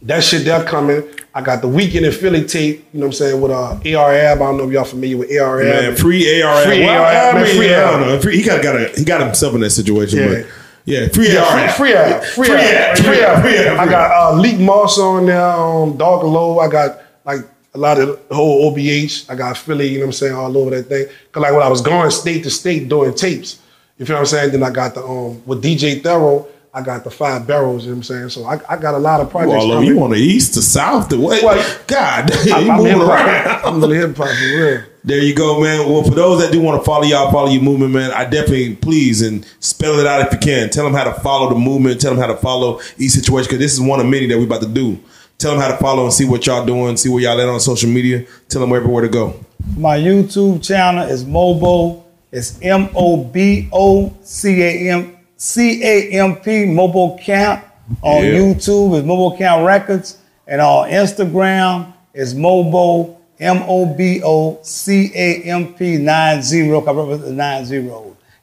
that 0.03 0.23
shit 0.23 0.45
that 0.47 0.67
coming. 0.67 1.03
I 1.35 1.41
got 1.43 1.61
the 1.61 1.69
weekend 1.69 2.07
in 2.07 2.13
Philly 2.13 2.45
tape, 2.45 2.85
you 2.93 3.01
know 3.01 3.07
what 3.07 3.11
I'm 3.11 3.13
saying, 3.13 3.41
with 3.41 3.51
uh 3.53 3.99
AR 3.99 4.13
Ab. 4.15 4.37
I 4.39 4.45
don't 4.45 4.57
know 4.59 4.65
if 4.67 4.73
y'all 4.73 4.85
familiar 4.85 5.17
with 5.19 5.31
AR 5.41 5.61
Ab. 5.61 5.67
Man, 5.67 5.97
free 5.97 6.43
AR. 6.43 6.65
Free 6.65 6.81
well, 6.85 7.03
AR, 7.03 7.07
I 7.07 7.33
man, 7.35 7.45
mean, 7.45 7.57
free 7.57 7.75
I 7.75 7.83
AR. 7.83 7.91
don't 7.99 8.09
know. 8.09 8.21
Free- 8.21 8.37
He 8.37 8.43
got 8.43 8.63
got 8.63 8.77
a, 8.77 8.89
he 8.97 9.05
got 9.05 9.21
himself 9.21 9.55
in 9.55 9.61
that 9.61 9.71
situation, 9.71 10.19
Yeah. 10.19 10.29
but 10.29 10.47
Yeah, 10.85 11.09
free 11.09 11.33
Yeah, 11.33 11.69
free, 11.75 11.87
free 11.87 11.95
app, 11.95 12.25
free, 12.25 12.47
Free 12.47 12.57
app, 12.57 12.99
free, 12.99 13.21
app. 13.21 13.37
app, 13.39 13.43
free 13.43 13.57
app, 13.59 13.79
I 13.79 13.87
got 13.87 14.11
uh, 14.35 14.41
Leak 14.41 14.59
Moss 14.59 14.99
on 14.99 15.27
there, 15.27 15.41
um, 15.51 15.97
Dark 15.97 16.23
Lo. 16.23 16.59
I 16.61 16.69
got 16.69 16.99
like 17.25 17.41
a 17.75 17.79
lot 17.79 18.01
of 18.01 18.19
the 18.29 18.35
whole 18.35 18.73
OBH. 18.73 19.31
I 19.31 19.35
got 19.35 19.57
Philly, 19.59 19.87
you 19.89 19.99
know 19.99 20.07
what 20.07 20.09
I'm 20.09 20.13
saying, 20.15 20.35
all 20.35 20.57
over 20.57 20.71
that 20.71 20.85
thing. 20.85 21.07
Cause 21.33 21.43
like 21.43 21.53
when 21.53 21.63
I 21.63 21.69
was 21.69 21.81
going 21.83 22.11
state 22.11 22.43
to 22.45 22.51
state 22.51 22.89
doing 22.89 23.15
tapes, 23.15 23.61
you 23.99 24.07
feel 24.07 24.17
what 24.17 24.21
I'm 24.21 24.27
saying? 24.27 24.53
Then 24.53 24.63
I 24.63 24.71
got 24.71 24.95
the 24.95 25.05
um 25.05 25.43
with 25.47 25.63
DJ 25.63 26.03
Thorough, 26.03 26.47
I 26.73 26.83
got 26.83 27.03
the 27.05 27.11
five 27.11 27.47
barrels, 27.47 27.85
you 27.85 27.91
know 27.91 27.97
what 27.97 28.11
I'm 28.11 28.29
saying? 28.29 28.29
So 28.31 28.45
I, 28.45 28.61
I 28.69 28.77
got 28.77 28.95
a 28.95 28.99
lot 28.99 29.21
of 29.21 29.27
You 29.27 29.31
projects. 29.33 29.65
all 29.65 29.83
You 29.83 30.03
on 30.03 30.11
the 30.11 30.17
east, 30.17 30.55
the 30.55 30.63
south, 30.63 31.09
the 31.09 31.19
west. 31.19 31.43
Well, 31.43 31.79
God, 31.87 32.27
damn, 32.29 32.55
I'm, 32.55 32.65
you 32.67 32.71
I'm 32.73 32.79
moving 32.79 33.01
around. 33.03 33.65
I'm 33.65 33.81
really 33.81 33.97
hip 33.97 34.17
hop 34.17 34.29
for 34.29 34.33
real. 34.45 34.83
There 35.05 35.23
you 35.23 35.35
go, 35.35 35.61
man. 35.61 35.89
Well, 35.89 36.03
for 36.05 36.11
those 36.11 36.41
that 36.43 36.53
do 36.53 36.61
want 36.61 36.81
to 36.81 36.85
follow 36.85 37.05
y'all, 37.05 37.33
follow 37.33 37.49
your 37.49 37.63
movement, 37.63 37.93
man. 37.93 38.11
I 38.11 38.25
definitely 38.25 38.77
please 38.77 39.23
and 39.23 39.47
spell 39.61 39.99
it 39.99 40.07
out 40.07 40.27
if 40.27 40.33
you 40.33 40.39
can. 40.39 40.69
Tell 40.71 40.85
them 40.85 40.93
how 40.93 41.05
to 41.05 41.15
follow 41.15 41.49
the 41.49 41.55
movement. 41.59 42.01
Tell 42.01 42.11
them 42.13 42.21
how 42.21 42.27
to 42.27 42.37
follow 42.37 42.81
each 42.99 43.13
situation 43.13 43.47
because 43.49 43.59
this 43.59 43.73
is 43.73 43.81
one 43.81 44.01
of 44.01 44.07
many 44.07 44.27
that 44.27 44.37
we 44.39 44.45
about 44.45 44.61
to 44.63 44.69
do. 44.69 44.99
Tell 45.39 45.53
them 45.53 45.61
how 45.61 45.69
to 45.69 45.77
follow 45.79 46.05
and 46.05 46.13
see 46.13 46.27
what 46.27 46.47
y'all 46.47 46.67
doing, 46.67 46.97
see 46.97 47.09
where 47.09 47.23
y'all 47.23 47.41
at 47.41 47.49
on 47.49 47.59
social 47.61 47.89
media. 47.89 48.27
Tell 48.49 48.61
them 48.61 48.73
everywhere 48.73 49.03
to 49.03 49.09
go. 49.09 49.43
My 49.77 49.97
YouTube 49.97 50.63
channel 50.67 51.09
is 51.09 51.25
Mobo. 51.25 52.03
It's 52.31 52.59
M 52.63 52.89
O 52.95 53.25
B 53.25 53.69
O 53.73 54.15
C 54.23 54.63
A 54.63 54.91
M 54.93 55.17
C 55.37 55.83
A 55.83 56.11
M 56.21 56.37
P 56.37 56.65
Mobo 56.67 57.21
Camp. 57.21 57.65
On 58.03 58.23
Yeah. 58.23 58.33
YouTube 58.33 58.97
is 58.99 59.03
Mobo 59.05 59.37
Camp 59.39 59.67
Records. 59.67 60.19
And 60.47 60.61
on 60.61 60.91
Instagram 60.91 61.93
is 62.13 62.35
Mobo 62.35 63.17
M 63.41 63.63
O 63.67 63.87
B 63.95 64.21
O 64.25 64.59
C 64.63 65.11
A 65.15 65.43
M 65.45 65.73
P 65.75 65.97
90. 65.97 66.57
I 66.63 66.69
remember 66.69 67.17
the 67.17 67.33
90. 67.33 67.91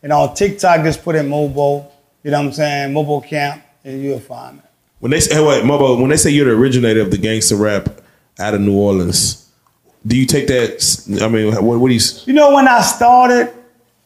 And 0.01 0.13
on 0.13 0.33
TikTok, 0.35 0.83
just 0.83 1.03
put 1.03 1.15
in 1.15 1.27
Mobo. 1.27 1.85
You 2.23 2.31
know 2.31 2.39
what 2.39 2.47
I'm 2.47 2.53
saying? 2.53 2.93
Mobo 2.93 3.23
Camp, 3.27 3.61
and 3.83 4.01
you'll 4.01 4.19
find 4.19 4.57
me. 4.57 4.61
When 4.99 5.11
they 5.11 5.19
say, 5.19 5.35
hey, 5.35 5.45
wait, 5.45 5.63
Mobo, 5.63 5.99
when 5.99 6.09
they 6.09 6.17
say 6.17 6.31
you're 6.31 6.45
the 6.45 6.51
originator 6.53 7.01
of 7.01 7.11
the 7.11 7.17
gangster 7.17 7.55
rap 7.55 7.89
out 8.39 8.55
of 8.55 8.61
New 8.61 8.75
Orleans, 8.75 9.47
do 10.07 10.17
you 10.17 10.25
take 10.25 10.47
that? 10.47 11.19
I 11.21 11.27
mean, 11.27 11.53
what, 11.53 11.79
what 11.79 11.87
do 11.89 11.93
you? 11.93 11.99
You 12.25 12.33
know, 12.33 12.53
when 12.55 12.67
I 12.67 12.81
started 12.81 13.53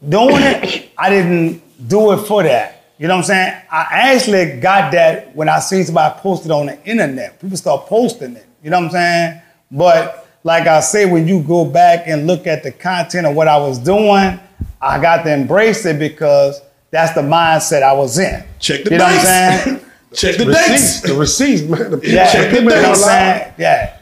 doing 0.08 0.36
it, 0.42 0.92
I 0.98 1.10
didn't 1.10 1.62
do 1.88 2.12
it 2.14 2.26
for 2.26 2.44
that. 2.44 2.76
You 2.98 3.08
know 3.08 3.16
what 3.16 3.20
I'm 3.22 3.28
saying? 3.28 3.54
I 3.72 3.88
actually 3.92 4.60
got 4.60 4.92
that 4.92 5.34
when 5.36 5.48
I 5.48 5.60
seen 5.60 5.86
somebody 5.86 6.20
post 6.20 6.46
it 6.46 6.52
on 6.52 6.66
the 6.66 6.84
internet. 6.86 7.40
People 7.40 7.56
start 7.58 7.88
posting 7.88 8.36
it. 8.36 8.46
You 8.62 8.70
know 8.70 8.78
what 8.80 8.86
I'm 8.88 8.92
saying? 8.92 9.42
But 9.72 10.28
like 10.44 10.68
I 10.68 10.82
say, 10.82 11.06
when 11.06 11.26
you 11.28 11.42
go 11.42 11.64
back 11.64 12.04
and 12.08 12.28
look 12.28 12.46
at 12.46 12.62
the 12.64 12.72
content 12.72 13.26
of 13.26 13.36
what 13.36 13.48
I 13.48 13.58
was 13.58 13.80
doing, 13.80 14.38
I 14.82 15.00
got 15.02 15.24
to 15.24 15.34
embrace 15.34 15.86
it 15.86 15.98
because 15.98 16.62
that's 16.92 17.14
the 17.14 17.22
mindset 17.22 17.84
I 17.84 17.94
was 17.94 18.20
in. 18.20 18.44
Check 18.60 18.84
the 18.84 18.92
You 18.92 18.98
know 18.98 19.06
what 19.06 19.14
I'm 19.14 19.26
saying? 19.26 19.80
Check 20.14 20.38
the 20.38 20.46
Receipts, 20.48 20.68
dates. 20.68 21.02
the 21.02 21.14
receipts, 21.14 21.62
man. 21.62 21.92
The 22.02 22.02
Yeah, 22.10 22.32
Check 22.34 22.52
the 22.52 22.62
you 22.62 22.66
know 22.68 22.76
what 22.90 23.10
I'm 23.10 23.44
dates. 23.46 23.60
Yeah. 23.60 23.98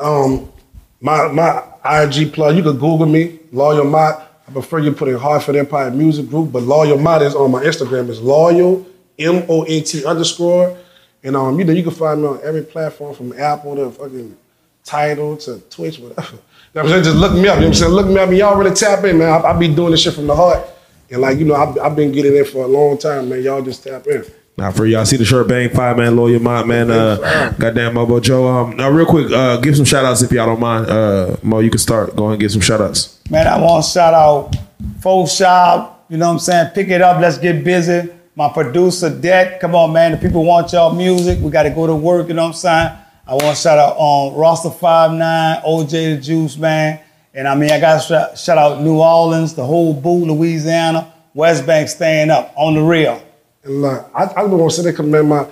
um, 0.00 0.52
my 1.00 1.28
my 1.28 1.62
IG 1.84 2.32
plug. 2.32 2.56
You 2.56 2.62
could 2.62 2.78
Google 2.80 3.06
me, 3.06 3.38
Loyal 3.52 3.84
Mott. 3.84 4.28
I 4.46 4.52
prefer 4.52 4.80
you 4.80 4.92
put 4.92 5.08
in 5.08 5.16
Hartford 5.16 5.56
Empire 5.56 5.90
Music 5.90 6.28
Group, 6.28 6.52
but 6.52 6.62
Loyal 6.62 6.98
Mott 6.98 7.22
is 7.22 7.34
on 7.34 7.50
my 7.50 7.62
Instagram. 7.62 8.08
It's 8.08 8.20
Loyal 8.20 8.86
M 9.18 9.44
O 9.48 9.64
A 9.66 9.80
T 9.80 10.04
underscore, 10.04 10.76
and 11.22 11.36
um, 11.36 11.58
you 11.58 11.64
know 11.64 11.72
you 11.72 11.82
can 11.82 11.92
find 11.92 12.22
me 12.22 12.28
on 12.28 12.40
every 12.42 12.62
platform 12.62 13.14
from 13.14 13.38
Apple 13.38 13.76
to 13.76 13.90
fucking 13.90 14.36
Tidal 14.84 15.36
to 15.38 15.60
Twitch, 15.70 15.98
whatever. 15.98 16.38
Just 17.02 17.16
look 17.16 17.34
me 17.34 17.40
up. 17.40 17.42
You 17.42 17.42
know 17.42 17.54
what 17.54 17.64
I'm 17.66 17.74
saying? 17.74 17.92
Look 17.92 18.06
me 18.06 18.18
up. 18.18 18.28
And 18.30 18.38
y'all 18.38 18.56
really 18.56 18.74
tap 18.74 19.04
in, 19.04 19.18
man. 19.18 19.28
I, 19.28 19.50
I 19.50 19.58
be 19.58 19.68
doing 19.72 19.92
this 19.92 20.02
shit 20.02 20.14
from 20.14 20.26
the 20.26 20.34
heart, 20.34 20.66
and 21.10 21.20
like 21.20 21.38
you 21.38 21.44
know, 21.44 21.54
I've, 21.54 21.78
I've 21.78 21.96
been 21.96 22.12
getting 22.12 22.36
in 22.36 22.44
for 22.44 22.64
a 22.64 22.68
long 22.68 22.98
time, 22.98 23.28
man. 23.28 23.42
Y'all 23.42 23.62
just 23.62 23.84
tap 23.84 24.06
in. 24.06 24.24
Now 24.56 24.70
for 24.70 24.84
y'all 24.84 25.04
see 25.06 25.16
the 25.16 25.24
shirt 25.24 25.48
bang 25.48 25.70
five 25.70 25.96
man 25.96 26.14
lawyer 26.14 26.38
mind 26.38 26.68
man 26.68 26.90
uh 26.90 27.52
goddamn 27.58 27.94
Mobo 27.94 28.20
Joe 28.20 28.46
um 28.46 28.76
now 28.76 28.90
real 28.90 29.06
quick 29.06 29.30
uh 29.32 29.56
give 29.56 29.74
some 29.76 29.86
shout 29.86 30.04
outs 30.04 30.20
if 30.22 30.30
y'all 30.30 30.46
don't 30.46 30.60
mind 30.60 30.86
uh 30.88 31.36
Mo 31.42 31.60
you 31.60 31.70
can 31.70 31.78
start 31.78 32.14
go 32.14 32.24
ahead 32.24 32.32
and 32.34 32.40
give 32.40 32.52
some 32.52 32.60
shout 32.60 32.80
outs 32.80 33.18
Man, 33.30 33.46
I 33.46 33.58
want 33.58 33.82
to 33.82 33.90
shout 33.90 34.12
out 34.12 34.54
Full 35.00 35.26
Shop. 35.26 36.04
You 36.10 36.18
know 36.18 36.26
what 36.26 36.32
I'm 36.34 36.38
saying? 36.38 36.70
Pick 36.74 36.88
it 36.88 37.00
up. 37.00 37.18
Let's 37.18 37.38
get 37.38 37.64
busy. 37.64 38.10
My 38.34 38.50
producer, 38.50 39.08
Det. 39.08 39.58
Come 39.58 39.74
on, 39.74 39.92
man. 39.92 40.12
The 40.12 40.18
people 40.18 40.44
want 40.44 40.70
y'all 40.72 40.94
music. 40.94 41.38
We 41.40 41.50
got 41.50 41.62
to 41.62 41.70
go 41.70 41.86
to 41.86 41.94
work. 41.96 42.28
You 42.28 42.34
know 42.34 42.42
what 42.42 42.48
I'm 42.48 42.54
saying? 42.54 42.90
I 43.26 43.32
want 43.32 43.56
to 43.56 43.62
shout 43.62 43.78
out 43.78 43.94
on 43.96 44.34
Roster 44.38 44.68
59, 44.68 45.62
OJ 45.62 46.16
the 46.16 46.20
Juice, 46.20 46.58
man. 46.58 47.00
And 47.32 47.48
I 47.48 47.54
mean, 47.54 47.70
I 47.70 47.80
got 47.80 48.02
to 48.02 48.06
shout, 48.06 48.38
shout 48.38 48.58
out 48.58 48.82
New 48.82 49.00
Orleans, 49.00 49.54
the 49.54 49.64
whole 49.64 49.94
boo, 49.94 50.26
Louisiana, 50.26 51.10
West 51.32 51.64
Bank 51.64 51.88
staying 51.88 52.28
up 52.28 52.52
on 52.56 52.74
the 52.74 52.82
real. 52.82 53.22
And 53.64 53.82
like, 53.82 54.04
I, 54.14 54.24
I 54.24 54.42
don't 54.42 54.58
want 54.58 54.72
to 54.72 54.82
sit 54.82 54.96
there, 54.96 55.06
man, 55.06 55.28
my 55.28 55.46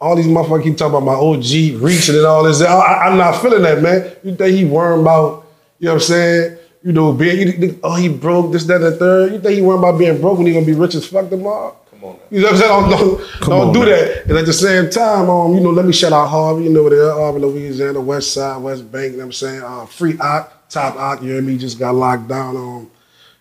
all 0.00 0.16
these 0.16 0.26
motherfuckers 0.26 0.64
keep 0.64 0.76
talking 0.76 0.96
about 0.96 1.04
my 1.04 1.14
OG 1.14 1.82
reaching 1.82 2.16
and 2.16 2.26
all 2.26 2.42
this. 2.42 2.60
I, 2.60 2.74
I, 2.74 3.10
am 3.10 3.16
not 3.16 3.40
feeling 3.40 3.62
that, 3.62 3.82
man. 3.82 4.12
You 4.22 4.36
think 4.36 4.54
he 4.54 4.64
worrying 4.64 5.00
about, 5.00 5.46
you 5.78 5.86
know 5.86 5.94
what 5.94 6.02
I'm 6.02 6.06
saying? 6.06 6.58
You 6.82 6.92
know, 6.92 7.12
being, 7.12 7.38
you 7.38 7.52
think, 7.52 7.80
oh, 7.82 7.96
he 7.96 8.08
broke 8.08 8.52
this, 8.52 8.64
that, 8.64 8.76
and 8.76 8.84
the 8.84 8.92
third. 8.92 9.32
You 9.32 9.40
think 9.40 9.56
he 9.56 9.62
worrying 9.62 9.82
about 9.82 9.98
being 9.98 10.20
broke 10.20 10.38
when 10.38 10.46
he 10.46 10.52
gonna 10.52 10.66
be 10.66 10.74
rich 10.74 10.94
as 10.94 11.06
fuck 11.06 11.30
tomorrow? 11.30 11.76
Come 11.90 12.04
on. 12.04 12.18
You 12.30 12.40
know 12.40 12.52
what 12.52 12.52
I'm 12.52 12.58
saying? 12.60 12.70
Don't, 12.70 12.90
don't, 12.90 13.40
don't 13.40 13.68
on, 13.68 13.72
do 13.72 13.78
man. 13.80 13.88
that. 13.88 14.24
And 14.26 14.38
at 14.38 14.46
the 14.46 14.52
same 14.52 14.90
time, 14.90 15.30
um, 15.30 15.54
you 15.54 15.60
know, 15.60 15.70
let 15.70 15.86
me 15.86 15.92
shout 15.92 16.12
out 16.12 16.26
Harvey, 16.26 16.64
you 16.64 16.70
know 16.70 16.82
what 16.82 16.90
they 16.90 16.98
are, 16.98 17.12
Harvey, 17.12 17.40
Louisiana, 17.40 18.00
West 18.00 18.34
Side, 18.34 18.62
West 18.62 18.90
Bank, 18.92 19.12
you 19.12 19.18
know 19.18 19.18
what 19.18 19.24
I'm 19.24 19.32
saying? 19.32 19.62
Uh, 19.62 19.86
free 19.86 20.18
Ock, 20.18 20.68
Top 20.68 20.96
Ock, 20.96 21.22
you 21.22 21.32
hear 21.32 21.42
me, 21.42 21.56
just 21.56 21.78
got 21.78 21.94
locked 21.94 22.28
down. 22.28 22.56
Um, 22.56 22.90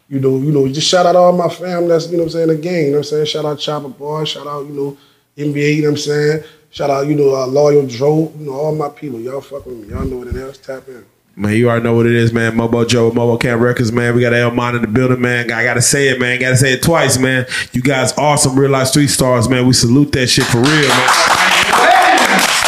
you 0.07 0.19
know, 0.19 0.37
you 0.37 0.51
know, 0.51 0.67
just 0.67 0.87
shout 0.87 1.05
out 1.05 1.15
all 1.15 1.31
my 1.31 1.49
fam 1.49 1.87
that's, 1.87 2.05
you 2.07 2.13
know 2.17 2.23
what 2.23 2.25
I'm 2.25 2.29
saying, 2.31 2.47
the 2.49 2.55
gang, 2.57 2.85
you 2.85 2.91
know 2.91 2.97
what 2.97 3.07
I'm 3.07 3.09
saying? 3.09 3.25
Shout 3.25 3.45
out 3.45 3.59
Chopper 3.59 3.89
Boy, 3.89 4.23
shout 4.25 4.45
out, 4.47 4.65
you 4.65 4.73
know, 4.73 4.97
NBA, 5.37 5.75
you 5.77 5.81
know 5.81 5.89
what 5.89 5.91
I'm 5.93 5.97
saying? 5.97 6.43
Shout 6.69 6.89
out, 6.89 7.07
you 7.07 7.15
know, 7.15 7.33
uh, 7.35 7.47
Loyal 7.47 7.87
Dro, 7.87 8.31
you 8.37 8.45
know, 8.45 8.53
all 8.53 8.75
my 8.75 8.89
people. 8.89 9.19
Y'all 9.19 9.41
fuck 9.41 9.65
with 9.65 9.77
me. 9.77 9.87
Y'all 9.89 10.05
know 10.05 10.17
what 10.17 10.27
it 10.27 10.35
is. 10.35 10.57
Tap 10.57 10.87
in. 10.89 11.05
man 11.37 11.53
you 11.53 11.69
already 11.69 11.83
know 11.83 11.95
what 11.95 12.05
it 12.05 12.13
is 12.13 12.31
man 12.31 12.53
Mobo 12.53 12.87
Joe 12.87 13.11
Mobo 13.11 13.39
Camp 13.39 13.61
Records 13.61 13.91
man 13.91 14.13
we 14.15 14.21
got 14.21 14.33
L.Mont 14.33 14.75
in 14.77 14.81
the 14.83 14.87
building 14.87 15.19
man 15.21 15.51
I 15.51 15.63
gotta 15.63 15.81
say 15.81 16.07
it 16.09 16.19
man 16.19 16.39
gotta 16.39 16.55
say 16.55 16.73
it 16.73 16.81
twice 16.83 17.17
man 17.17 17.45
you 17.73 17.81
guys 17.81 18.13
awesome 18.17 18.53
Reallyfe 18.55 18.87
Street 18.87 19.09
Starz 19.09 19.49
man 19.49 19.65
we 19.67 19.73
salute 19.73 20.11
that 20.13 20.27
shit 20.27 20.45
for 20.45 20.59
real 20.59 20.87
man 20.87 21.09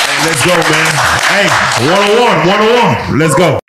Hey, 0.03 0.17
let's 0.25 0.45
go 0.45 0.55
man 0.55 0.91
hey 1.31 1.47
one 1.88 2.03
on 2.03 2.11
one 2.19 2.47
one 2.47 2.61
on 2.61 2.73
one 3.09 3.19
let's 3.19 3.35
go 3.35 3.59